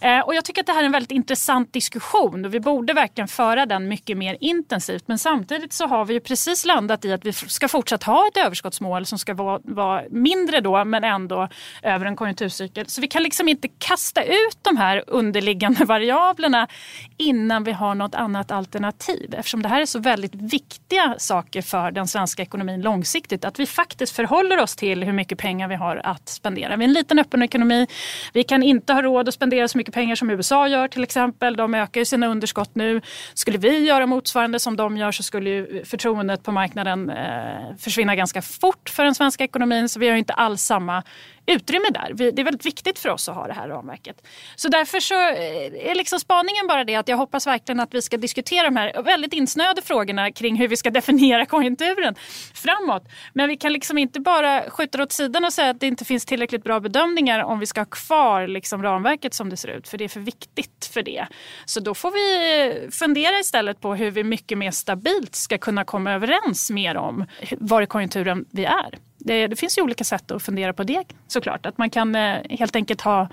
Eh, 0.00 0.20
och 0.20 0.34
jag 0.34 0.44
tycker 0.44 0.60
att 0.60 0.66
det 0.66 0.72
här 0.72 0.80
är 0.80 0.86
en 0.86 0.92
väldigt 0.92 1.10
intressant 1.10 1.72
diskussion 1.72 2.44
och 2.44 2.54
vi 2.54 2.60
borde 2.60 2.92
verkligen 2.92 3.28
föra 3.28 3.66
den 3.66 3.88
mycket 3.88 4.16
mer 4.16 4.36
intensivt. 4.40 5.04
Men 5.06 5.18
samtidigt 5.18 5.72
så 5.72 5.86
har 5.86 6.04
vi 6.04 6.14
ju 6.14 6.20
precis 6.20 6.64
landat 6.64 7.04
i 7.04 7.12
att 7.12 7.24
vi 7.24 7.32
ska 7.32 7.68
fortsatt 7.68 8.02
ha 8.02 8.28
ett 8.28 8.36
överskottsmål 8.36 9.06
som 9.06 9.18
ska 9.18 9.34
vara, 9.34 9.60
vara 9.64 10.02
mindre 10.10 10.60
då 10.60 10.84
men 10.84 11.04
ändå 11.04 11.48
över 11.82 12.06
en 12.06 12.16
konjunkturcykel. 12.16 12.86
Så 12.86 13.00
vi 13.00 13.08
kan 13.08 13.22
liksom 13.22 13.48
inte 13.48 13.68
kasta 13.78 14.22
ut 14.22 14.58
de 14.62 14.76
här 14.76 15.04
underliggande 15.06 15.84
variablerna 15.84 16.68
innan 17.16 17.64
vi 17.64 17.72
har 17.72 17.94
något 17.94 18.14
annat 18.14 18.50
alternativ. 18.50 19.34
Eftersom 19.38 19.62
det 19.62 19.68
här 19.68 19.80
är 19.80 19.86
så 19.86 19.98
väldigt 19.98 20.34
viktiga 20.34 21.14
saker 21.18 21.62
för 21.62 21.90
den 21.90 22.05
svenska 22.08 22.42
ekonomin 22.42 22.82
långsiktigt. 22.82 23.44
Att 23.44 23.60
vi 23.60 23.66
faktiskt 23.66 24.16
förhåller 24.16 24.62
oss 24.62 24.76
till 24.76 25.04
hur 25.04 25.12
mycket 25.12 25.38
pengar 25.38 25.68
vi 25.68 25.74
har 25.74 26.00
att 26.04 26.28
spendera. 26.28 26.76
Vi 26.76 26.84
är 26.84 26.88
en 26.88 26.92
liten 26.92 27.18
öppen 27.18 27.42
ekonomi. 27.42 27.86
Vi 28.32 28.42
kan 28.42 28.62
inte 28.62 28.92
ha 28.92 29.02
råd 29.02 29.28
att 29.28 29.34
spendera 29.34 29.68
så 29.68 29.78
mycket 29.78 29.94
pengar 29.94 30.14
som 30.14 30.30
USA 30.30 30.68
gör 30.68 30.88
till 30.88 31.02
exempel. 31.02 31.56
De 31.56 31.74
ökar 31.74 32.00
ju 32.00 32.04
sina 32.04 32.26
underskott 32.26 32.74
nu. 32.74 33.00
Skulle 33.34 33.58
vi 33.58 33.78
göra 33.78 34.06
motsvarande 34.06 34.58
som 34.60 34.76
de 34.76 34.96
gör 34.96 35.12
så 35.12 35.22
skulle 35.22 35.50
ju 35.50 35.84
förtroendet 35.84 36.42
på 36.42 36.52
marknaden 36.52 37.10
eh, 37.10 37.76
försvinna 37.78 38.16
ganska 38.16 38.42
fort 38.42 38.88
för 38.88 39.04
den 39.04 39.14
svenska 39.14 39.44
ekonomin. 39.44 39.88
Så 39.88 40.00
vi 40.00 40.08
har 40.08 40.16
inte 40.16 40.32
alls 40.32 40.62
samma 40.62 41.02
utrymme 41.46 41.90
där. 41.90 42.12
Det 42.32 42.40
är 42.40 42.44
väldigt 42.44 42.66
viktigt 42.66 42.98
för 42.98 43.08
oss 43.08 43.28
att 43.28 43.34
ha 43.34 43.46
det 43.46 43.52
här 43.52 43.68
ramverket. 43.68 44.26
Så 44.56 44.68
därför 44.68 45.00
så 45.00 45.14
eh, 45.14 45.90
är 45.90 45.94
liksom 45.94 46.20
spaningen 46.20 46.66
bara 46.66 46.84
det 46.84 46.94
att 46.94 47.08
jag 47.08 47.16
hoppas 47.16 47.46
verkligen 47.46 47.80
att 47.80 47.94
vi 47.94 48.02
ska 48.02 48.16
diskutera 48.16 48.64
de 48.64 48.76
här 48.76 49.02
väldigt 49.02 49.32
insnöade 49.32 49.82
frågorna 49.82 50.32
kring 50.32 50.56
hur 50.56 50.68
vi 50.68 50.76
ska 50.76 50.90
definiera 50.96 51.46
konjunkturen 51.46 52.14
framåt. 52.54 53.08
Men 53.32 53.48
vi 53.48 53.56
kan 53.56 53.72
liksom 53.72 53.98
inte 53.98 54.20
bara 54.20 54.70
skjuta 54.70 54.98
det 54.98 55.04
åt 55.04 55.12
sidan 55.12 55.44
och 55.44 55.52
säga 55.52 55.70
att 55.70 55.80
det 55.80 55.86
inte 55.86 56.04
finns 56.04 56.24
tillräckligt 56.24 56.64
bra 56.64 56.80
bedömningar 56.80 57.40
om 57.40 57.58
vi 57.58 57.66
ska 57.66 57.80
ha 57.80 57.86
kvar 57.86 58.46
liksom 58.46 58.82
ramverket 58.82 59.34
som 59.34 59.50
det 59.50 59.56
ser 59.56 59.68
ut. 59.68 59.88
För 59.88 59.98
det 59.98 60.04
är 60.04 60.08
för 60.08 60.20
viktigt 60.20 60.90
för 60.92 61.02
det. 61.02 61.26
Så 61.64 61.80
då 61.80 61.94
får 61.94 62.10
vi 62.10 62.84
eh, 62.84 62.90
fundera 62.90 63.38
istället 63.38 63.80
på 63.80 63.94
hur 63.94 64.10
vi 64.10 64.24
mycket 64.24 64.58
mer 64.58 64.70
stabilt 64.70 65.34
ska 65.34 65.58
kunna 65.58 65.84
komma 65.84 66.12
överens 66.12 66.70
mer 66.70 66.96
om 66.96 67.26
var 67.50 67.82
i 67.82 67.86
konjunkturen 67.86 68.44
vi 68.50 68.64
är. 68.64 68.98
Det, 69.26 69.46
det, 69.46 69.56
finns 69.56 69.78
ju 69.78 69.82
olika 69.82 70.04
sätt 70.04 70.30
att 70.30 70.42
fundera 70.42 70.72
på 70.72 70.82
det 70.82 71.04
såklart. 71.28 71.66
Att 71.66 71.78
man 71.78 71.90
kan 71.90 72.14
eh, 72.14 72.38
helt 72.50 72.76
enkelt 72.76 73.00
ha 73.00 73.28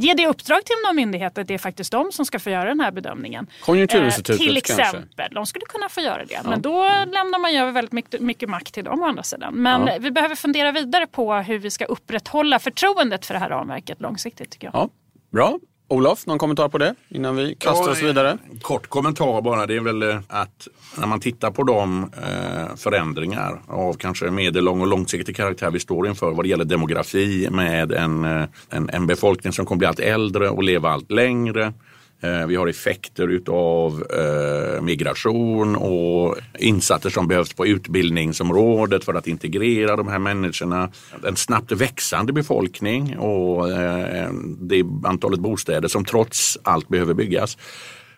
Ge 0.00 0.14
det 0.14 0.26
uppdrag 0.26 0.64
till 0.64 0.74
någon 0.86 0.96
myndighet 0.96 1.38
att 1.38 1.48
det 1.48 1.54
är 1.54 1.58
faktiskt 1.58 1.92
de 1.92 2.12
som 2.12 2.24
ska 2.24 2.38
få 2.38 2.50
göra 2.50 2.64
den 2.64 2.80
här 2.80 2.90
bedömningen. 2.90 3.46
Konjunkturinstitutet 3.64 4.40
eh, 4.40 4.46
Till 4.46 4.56
exempel. 4.56 5.02
Kanske. 5.16 5.34
De 5.34 5.46
skulle 5.46 5.64
kunna 5.64 5.88
få 5.88 6.00
göra 6.00 6.24
det. 6.24 6.34
Ja. 6.34 6.40
Men 6.44 6.62
då 6.62 6.82
lämnar 6.84 7.38
man 7.38 7.52
ju 7.52 7.58
över 7.58 7.72
väldigt 7.72 7.92
mycket, 7.92 8.20
mycket, 8.20 8.48
makt 8.48 8.74
till 8.74 8.84
dem 8.84 9.02
å 9.02 9.06
andra 9.06 9.22
sidan. 9.22 9.54
Men 9.54 9.86
ja. 9.86 9.96
vi 10.00 10.10
behöver 10.10 10.34
fundera 10.34 10.72
vidare 10.72 11.06
på 11.06 11.34
hur 11.34 11.58
vi 11.58 11.70
ska 11.70 11.84
upprätthålla 11.84 12.58
förtroendet 12.58 13.26
för 13.26 13.34
det 13.34 13.40
här 13.40 13.48
ramverket 13.48 14.00
långsiktigt. 14.00 14.50
Tycker 14.50 14.66
jag. 14.66 14.74
Ja. 14.74 14.90
Bra. 15.30 15.58
Olof, 15.90 16.26
någon 16.26 16.38
kommentar 16.38 16.68
på 16.68 16.78
det 16.78 16.94
innan 17.08 17.36
vi 17.36 17.54
kastar 17.54 17.84
ja, 17.84 17.90
oss 17.90 18.02
vidare? 18.02 18.38
Kort 18.62 18.86
kommentar 18.86 19.42
bara. 19.42 19.66
Det 19.66 19.76
är 19.76 19.80
väl 19.80 20.02
eh, 20.02 20.18
att 20.28 20.68
när 20.98 21.06
man 21.06 21.20
tittar 21.20 21.50
på 21.50 21.62
de 21.62 22.02
eh, 22.02 22.76
förändringar 22.76 23.60
av 23.66 23.92
kanske 23.92 24.30
medellång 24.30 24.80
och 24.80 24.86
långsiktig 24.86 25.36
karaktär 25.36 25.70
vi 25.70 25.80
står 25.80 26.08
inför 26.08 26.30
vad 26.30 26.44
det 26.44 26.48
gäller 26.48 26.64
demografi 26.64 27.48
med 27.50 27.92
en, 27.92 28.24
eh, 28.24 28.44
en, 28.70 28.90
en 28.90 29.06
befolkning 29.06 29.52
som 29.52 29.66
kommer 29.66 29.78
bli 29.78 29.86
allt 29.88 30.00
äldre 30.00 30.48
och 30.50 30.62
leva 30.62 30.90
allt 30.90 31.10
längre 31.10 31.72
Eh, 32.20 32.46
vi 32.46 32.56
har 32.56 32.66
effekter 32.66 33.28
utav 33.28 34.04
eh, 34.10 34.82
migration 34.82 35.76
och 35.76 36.36
insatser 36.58 37.10
som 37.10 37.28
behövs 37.28 37.52
på 37.52 37.66
utbildningsområdet 37.66 39.04
för 39.04 39.14
att 39.14 39.26
integrera 39.26 39.96
de 39.96 40.08
här 40.08 40.18
människorna. 40.18 40.90
En 41.26 41.36
snabbt 41.36 41.72
växande 41.72 42.32
befolkning 42.32 43.18
och 43.18 43.70
eh, 43.70 44.32
det 44.60 44.84
antalet 45.04 45.40
bostäder 45.40 45.88
som 45.88 46.04
trots 46.04 46.58
allt 46.62 46.88
behöver 46.88 47.14
byggas. 47.14 47.58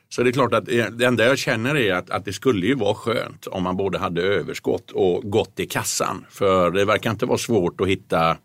Så 0.08 0.22
det 0.22 0.30
är 0.30 0.32
klart 0.32 0.54
att 0.54 0.66
det 0.66 1.04
enda 1.04 1.24
jag 1.24 1.38
känner 1.38 1.76
är 1.76 1.94
att, 1.94 2.10
att 2.10 2.24
det 2.24 2.32
skulle 2.32 2.66
ju 2.66 2.74
vara 2.74 2.94
skönt 2.94 3.46
om 3.46 3.62
man 3.62 3.76
både 3.76 3.98
hade 3.98 4.22
överskott 4.22 4.90
och 4.90 5.22
gott 5.30 5.60
i 5.60 5.66
kassan. 5.66 6.24
För 6.30 6.70
det 6.70 6.84
verkar 6.84 7.10
inte 7.10 7.26
vara 7.26 7.38
svårt 7.38 7.80
att 7.80 7.88
hitta 7.88 8.36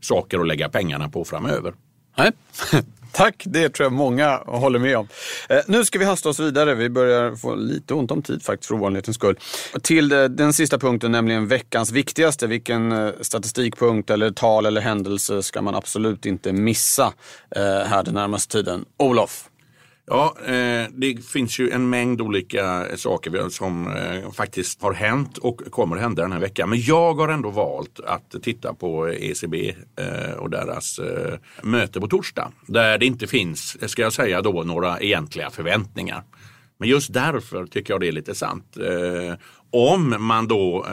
saker 0.00 0.38
att 0.38 0.46
lägga 0.46 0.68
pengarna 0.68 1.08
på 1.08 1.24
framöver. 1.24 1.74
Nej, 2.18 2.32
Tack, 3.12 3.42
det 3.46 3.68
tror 3.68 3.84
jag 3.84 3.92
många 3.92 4.36
håller 4.36 4.78
med 4.78 4.96
om. 4.96 5.08
Eh, 5.48 5.58
nu 5.66 5.84
ska 5.84 5.98
vi 5.98 6.04
hasta 6.04 6.28
oss 6.28 6.40
vidare. 6.40 6.74
Vi 6.74 6.90
börjar 6.90 7.36
få 7.36 7.54
lite 7.54 7.94
ont 7.94 8.10
om 8.10 8.22
tid 8.22 8.42
faktiskt 8.42 8.68
för 8.68 8.74
ovanlighetens 8.74 9.16
skull. 9.16 9.38
Till 9.82 10.12
eh, 10.12 10.24
den 10.24 10.52
sista 10.52 10.78
punkten, 10.78 11.12
nämligen 11.12 11.48
veckans 11.48 11.92
viktigaste. 11.92 12.46
Vilken 12.46 12.92
eh, 12.92 13.10
statistikpunkt 13.20 14.10
eller 14.10 14.30
tal 14.30 14.66
eller 14.66 14.80
händelse 14.80 15.42
ska 15.42 15.62
man 15.62 15.74
absolut 15.74 16.26
inte 16.26 16.52
missa 16.52 17.12
eh, 17.56 17.62
här 17.62 18.02
den 18.04 18.14
närmaste 18.14 18.52
tiden? 18.52 18.84
Olof? 18.96 19.48
Ja, 20.10 20.34
eh, 20.44 20.86
det 20.90 21.24
finns 21.24 21.58
ju 21.58 21.70
en 21.70 21.90
mängd 21.90 22.20
olika 22.20 22.86
saker 22.96 23.48
som 23.48 23.86
eh, 23.86 24.30
faktiskt 24.30 24.82
har 24.82 24.92
hänt 24.92 25.38
och 25.38 25.60
kommer 25.70 25.96
att 25.96 26.02
hända 26.02 26.22
den 26.22 26.32
här 26.32 26.40
veckan. 26.40 26.70
Men 26.70 26.80
jag 26.80 27.14
har 27.14 27.28
ändå 27.28 27.50
valt 27.50 28.00
att 28.00 28.42
titta 28.42 28.74
på 28.74 29.08
ECB 29.08 29.74
eh, 29.96 30.32
och 30.32 30.50
deras 30.50 31.00
möte 31.62 32.00
på 32.00 32.08
torsdag. 32.08 32.52
Där 32.66 32.98
det 32.98 33.06
inte 33.06 33.26
finns, 33.26 33.90
ska 33.90 34.02
jag 34.02 34.12
säga 34.12 34.42
då, 34.42 34.62
några 34.62 35.00
egentliga 35.00 35.50
förväntningar. 35.50 36.22
Men 36.78 36.88
just 36.88 37.12
därför 37.12 37.66
tycker 37.66 37.94
jag 37.94 38.00
det 38.00 38.08
är 38.08 38.12
lite 38.12 38.34
sant. 38.34 38.76
Om 39.70 40.16
man 40.18 40.48
då 40.48 40.86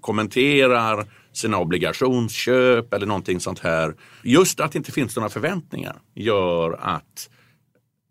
kommenterar 0.00 1.06
sina 1.32 1.58
obligationsköp 1.58 2.94
eller 2.94 3.06
någonting 3.06 3.40
sånt 3.40 3.58
här. 3.58 3.94
Just 4.22 4.60
att 4.60 4.72
det 4.72 4.78
inte 4.78 4.92
finns 4.92 5.16
några 5.16 5.28
förväntningar 5.28 5.96
gör 6.14 6.78
att 6.80 7.28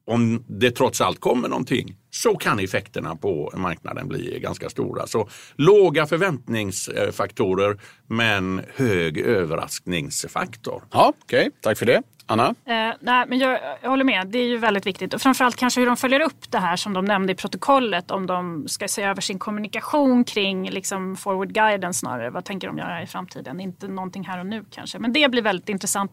om 0.06 0.44
det 0.48 0.72
trots 0.72 1.02
allt 1.02 1.20
kommer 1.20 1.50
någonting 1.50 1.96
så 2.10 2.36
kan 2.36 2.60
effekterna 2.60 3.16
på 3.16 3.54
marknaden 3.56 4.08
bli 4.08 4.40
ganska 4.40 4.70
stora. 4.70 5.08
Så 5.08 5.30
låga 5.56 6.06
förväntningsfaktorer 6.06 7.80
men 8.08 8.62
hög 8.76 9.18
överraskningsfaktor. 9.18 10.84
Ja, 10.92 11.14
Okej, 11.24 11.40
okay. 11.40 11.52
tack 11.62 11.78
för 11.78 11.86
det. 11.86 12.02
Anna? 12.26 12.48
Eh, 12.48 12.94
nej, 13.00 13.26
men 13.28 13.40
jag, 13.40 13.60
jag 13.82 13.90
håller 13.90 14.04
med, 14.04 14.28
det 14.28 14.40
är 14.40 14.46
ju 14.48 14.58
väldigt 14.58 14.86
viktigt. 14.88 15.14
Och 15.14 15.22
framförallt 15.22 15.56
kanske 15.56 15.80
hur 15.80 15.88
de 15.88 15.98
följer 15.98 16.20
upp 16.20 16.52
det 16.52 16.58
här 16.60 16.76
som 16.76 16.94
de 16.94 17.06
nämnde 17.06 17.34
i 17.34 17.36
protokollet. 17.36 18.12
Om 18.12 18.26
de 18.28 18.68
ska 18.68 18.88
se 18.88 19.04
över 19.04 19.22
sin 19.22 19.40
kommunikation 19.40 20.24
kring 20.24 20.70
liksom, 20.70 21.16
forward 21.16 21.54
guidance 21.54 22.00
snarare. 22.00 22.30
Vad 22.30 22.46
tänker 22.46 22.68
de 22.68 22.78
göra 22.78 23.04
i 23.04 23.08
framtiden? 23.08 23.60
Inte 23.60 23.88
någonting 23.88 24.26
här 24.26 24.40
och 24.40 24.46
nu 24.46 24.66
kanske. 24.72 25.00
Men 25.00 25.14
det 25.14 25.32
blir 25.32 25.42
väldigt 25.42 25.70
intressant. 25.70 26.12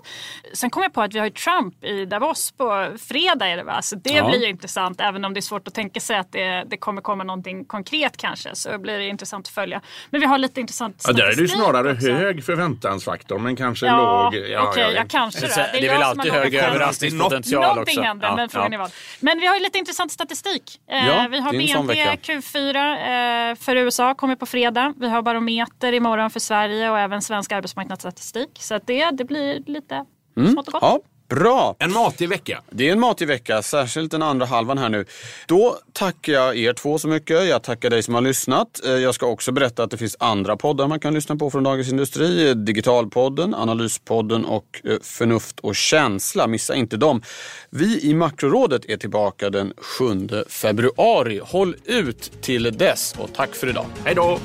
Sen 0.55 0.70
kom 0.70 0.83
jag 0.83 0.92
på 0.92 1.03
att 1.03 1.14
vi 1.14 1.18
har 1.18 1.31
Trump 1.31 1.85
i 1.85 2.05
Davos 2.07 2.53
på 2.53 2.88
fredag 2.99 3.46
är 3.49 3.57
det 3.57 3.62
va? 3.62 3.83
Så 3.83 3.96
det 3.96 4.11
Ja. 4.12 4.29
blir 4.29 4.40
ju 4.42 4.49
intressant. 4.49 5.01
Även 5.01 5.25
om 5.25 5.35
det 5.35 5.40
är 5.40 5.42
svårt 5.42 5.68
att 5.68 5.75
tänka 5.75 6.01
sig 6.01 6.16
att 6.16 6.33
det, 6.33 6.64
det 6.66 6.77
kommer 6.77 7.03
komma 7.03 7.25
någonting 7.25 7.64
konkret 7.64 8.16
kanske. 8.16 8.55
Så 8.55 8.79
blir 8.79 8.99
det 8.99 9.07
intressant 9.09 9.46
att 9.46 9.55
följa. 9.55 9.81
Men 10.11 10.20
vi 10.20 10.27
har 10.27 10.38
lite 10.38 10.61
intressant 10.61 11.05
Ja, 11.07 11.12
där 11.12 11.25
är 11.38 11.42
det 11.42 11.49
snarare 11.49 11.92
också. 11.92 12.11
hög 12.12 12.44
förväntansfaktor 12.44 13.38
men 13.38 13.57
kanske 13.57 13.87
Ja, 13.87 14.23
låg. 14.23 14.27
okej, 14.68 14.92
jag 14.94 15.11
kanske 15.11 15.40
Det 15.40 15.46
det. 15.73 16.00
Väl 16.01 16.09
alltid 16.09 16.33
hög 16.33 16.55
överraskningspotential 16.55 17.63
Någonting 17.63 17.83
också. 17.99 18.03
händer, 18.03 18.29
Ja, 18.29 18.37
men 18.37 18.49
frågan 18.49 18.73
ja. 18.73 18.79
är 18.79 18.83
vad. 18.83 18.91
Men 19.21 19.41
vi 19.41 19.47
har 19.47 19.55
ju 19.57 19.63
lite 19.63 19.79
intressant 19.79 20.13
statistik. 20.13 20.81
Eh, 20.91 21.07
Ja, 21.09 21.27
vi 21.31 21.41
har 21.41 21.53
BNP 21.53 21.87
vecka. 22.05 22.33
Q4 22.33 23.51
eh, 23.51 23.55
för 23.57 23.77
USA 23.77 24.15
kommer 24.15 24.37
på 24.37 24.47
fredag. 24.47 24.95
Vi 24.97 25.09
har 25.09 25.23
barometer 25.23 25.93
imorgon 25.93 26.31
för 26.31 26.41
Sverige 26.41 26.91
och 26.91 26.99
även 26.99 27.23
svensk 27.23 27.53
arbetsmarknadsstatistik. 27.53 28.51
Så 28.61 28.79
det, 28.85 29.11
det 29.11 29.25
blir 29.25 29.63
lite 29.67 30.05
smått 30.53 30.67
och 30.67 30.73
gott. 30.73 30.83
Ja, 30.83 31.01
bra. 31.31 31.77
En 31.79 31.93
matig 31.93 32.29
vecka. 32.29 32.62
Det 32.71 32.88
är 32.88 32.93
en 32.93 33.01
matig 33.01 33.29
vecka, 33.29 33.62
särskilt 33.62 34.11
den 34.11 34.23
andra 34.23 34.47
halvan 34.47 34.79
här 34.79 34.88
nu. 34.88 35.05
Då 35.47 35.77
tackar 35.93 36.33
jag 36.33 36.57
er 36.57 36.73
två 36.73 36.99
så 36.99 37.09
mycket. 37.09 37.49
Jag 37.49 37.62
tackar 37.62 37.90
dig 37.90 38.03
som 38.03 38.14
har 38.14 38.21
lyssnat. 38.21 38.81
Eh, 38.87 38.90
Jag 38.93 39.14
ska 39.14 39.27
också 39.27 39.53
berätta 39.53 39.83
att 39.83 39.90
det 39.90 39.97
finns 39.97 40.16
andra 40.21 40.57
poddar 40.57 40.88
man 40.88 41.01
kan 41.01 41.14
lyssna 41.14 41.37
på 41.37 41.51
från 41.51 41.62
Dagens 41.64 41.88
Industri. 41.88 42.49
Eh, 42.49 42.55
Digitalpodden, 42.57 43.55
Analyspodden 43.55 44.45
och 44.45 44.81
eh, 44.85 44.97
Förnuft 45.03 45.61
och 45.61 45.77
känsla. 45.77 46.46
Missa 46.46 46.75
inte 46.75 46.96
dem. 46.96 47.23
Vi 47.71 48.00
i 48.11 48.15
Makrorådet 48.15 48.85
är 48.88 48.96
tillbaka 48.96 49.50
den 49.50 49.73
7 49.98 50.29
februari. 50.48 51.40
Håll 51.44 51.77
ut 51.85 52.33
till 52.42 52.63
dess 52.79 53.15
och 53.19 53.35
tack 53.35 53.54
för 53.54 53.69
idag. 53.69 53.87
Hej 54.04 54.15
då! 54.15 54.38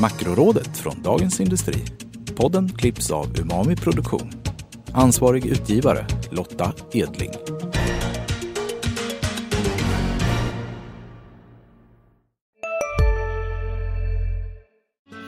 Makrorådet 0.00 0.78
från 0.78 1.02
Dagens 1.02 1.40
Industri. 1.40 1.84
Podden 2.36 2.68
klipps 2.78 3.10
av 3.10 3.40
Umami 3.40 3.76
Produktion. 3.76 4.30
Ansvarig 4.92 5.46
utgivare 5.46 6.06
Lotta 6.30 6.72
Edling. 6.92 7.30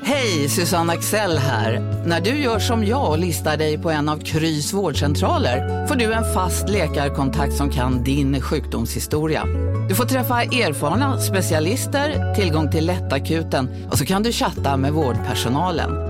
Hej, 0.02 0.48
Susanne 0.48 0.92
Axel 0.92 1.38
här. 1.38 1.80
När 2.06 2.20
du 2.20 2.30
gör 2.30 2.58
som 2.58 2.84
jag 2.84 3.11
och 3.11 3.18
listar 3.18 3.56
dig 3.56 3.78
på 3.78 3.90
en 3.90 4.08
av 4.08 4.18
Krys 4.18 4.72
vårdcentraler 4.72 5.86
får 5.86 5.94
du 5.94 6.12
en 6.12 6.34
fast 6.34 6.68
läkarkontakt 6.68 7.54
som 7.54 7.70
kan 7.70 8.04
din 8.04 8.40
sjukdomshistoria. 8.40 9.44
Du 9.88 9.94
får 9.94 10.04
träffa 10.04 10.42
erfarna 10.42 11.18
specialister, 11.18 12.34
tillgång 12.34 12.70
till 12.70 12.86
lättakuten 12.86 13.88
och 13.90 13.98
så 13.98 14.06
kan 14.06 14.22
du 14.22 14.32
chatta 14.32 14.76
med 14.76 14.92
vårdpersonalen. 14.92 16.09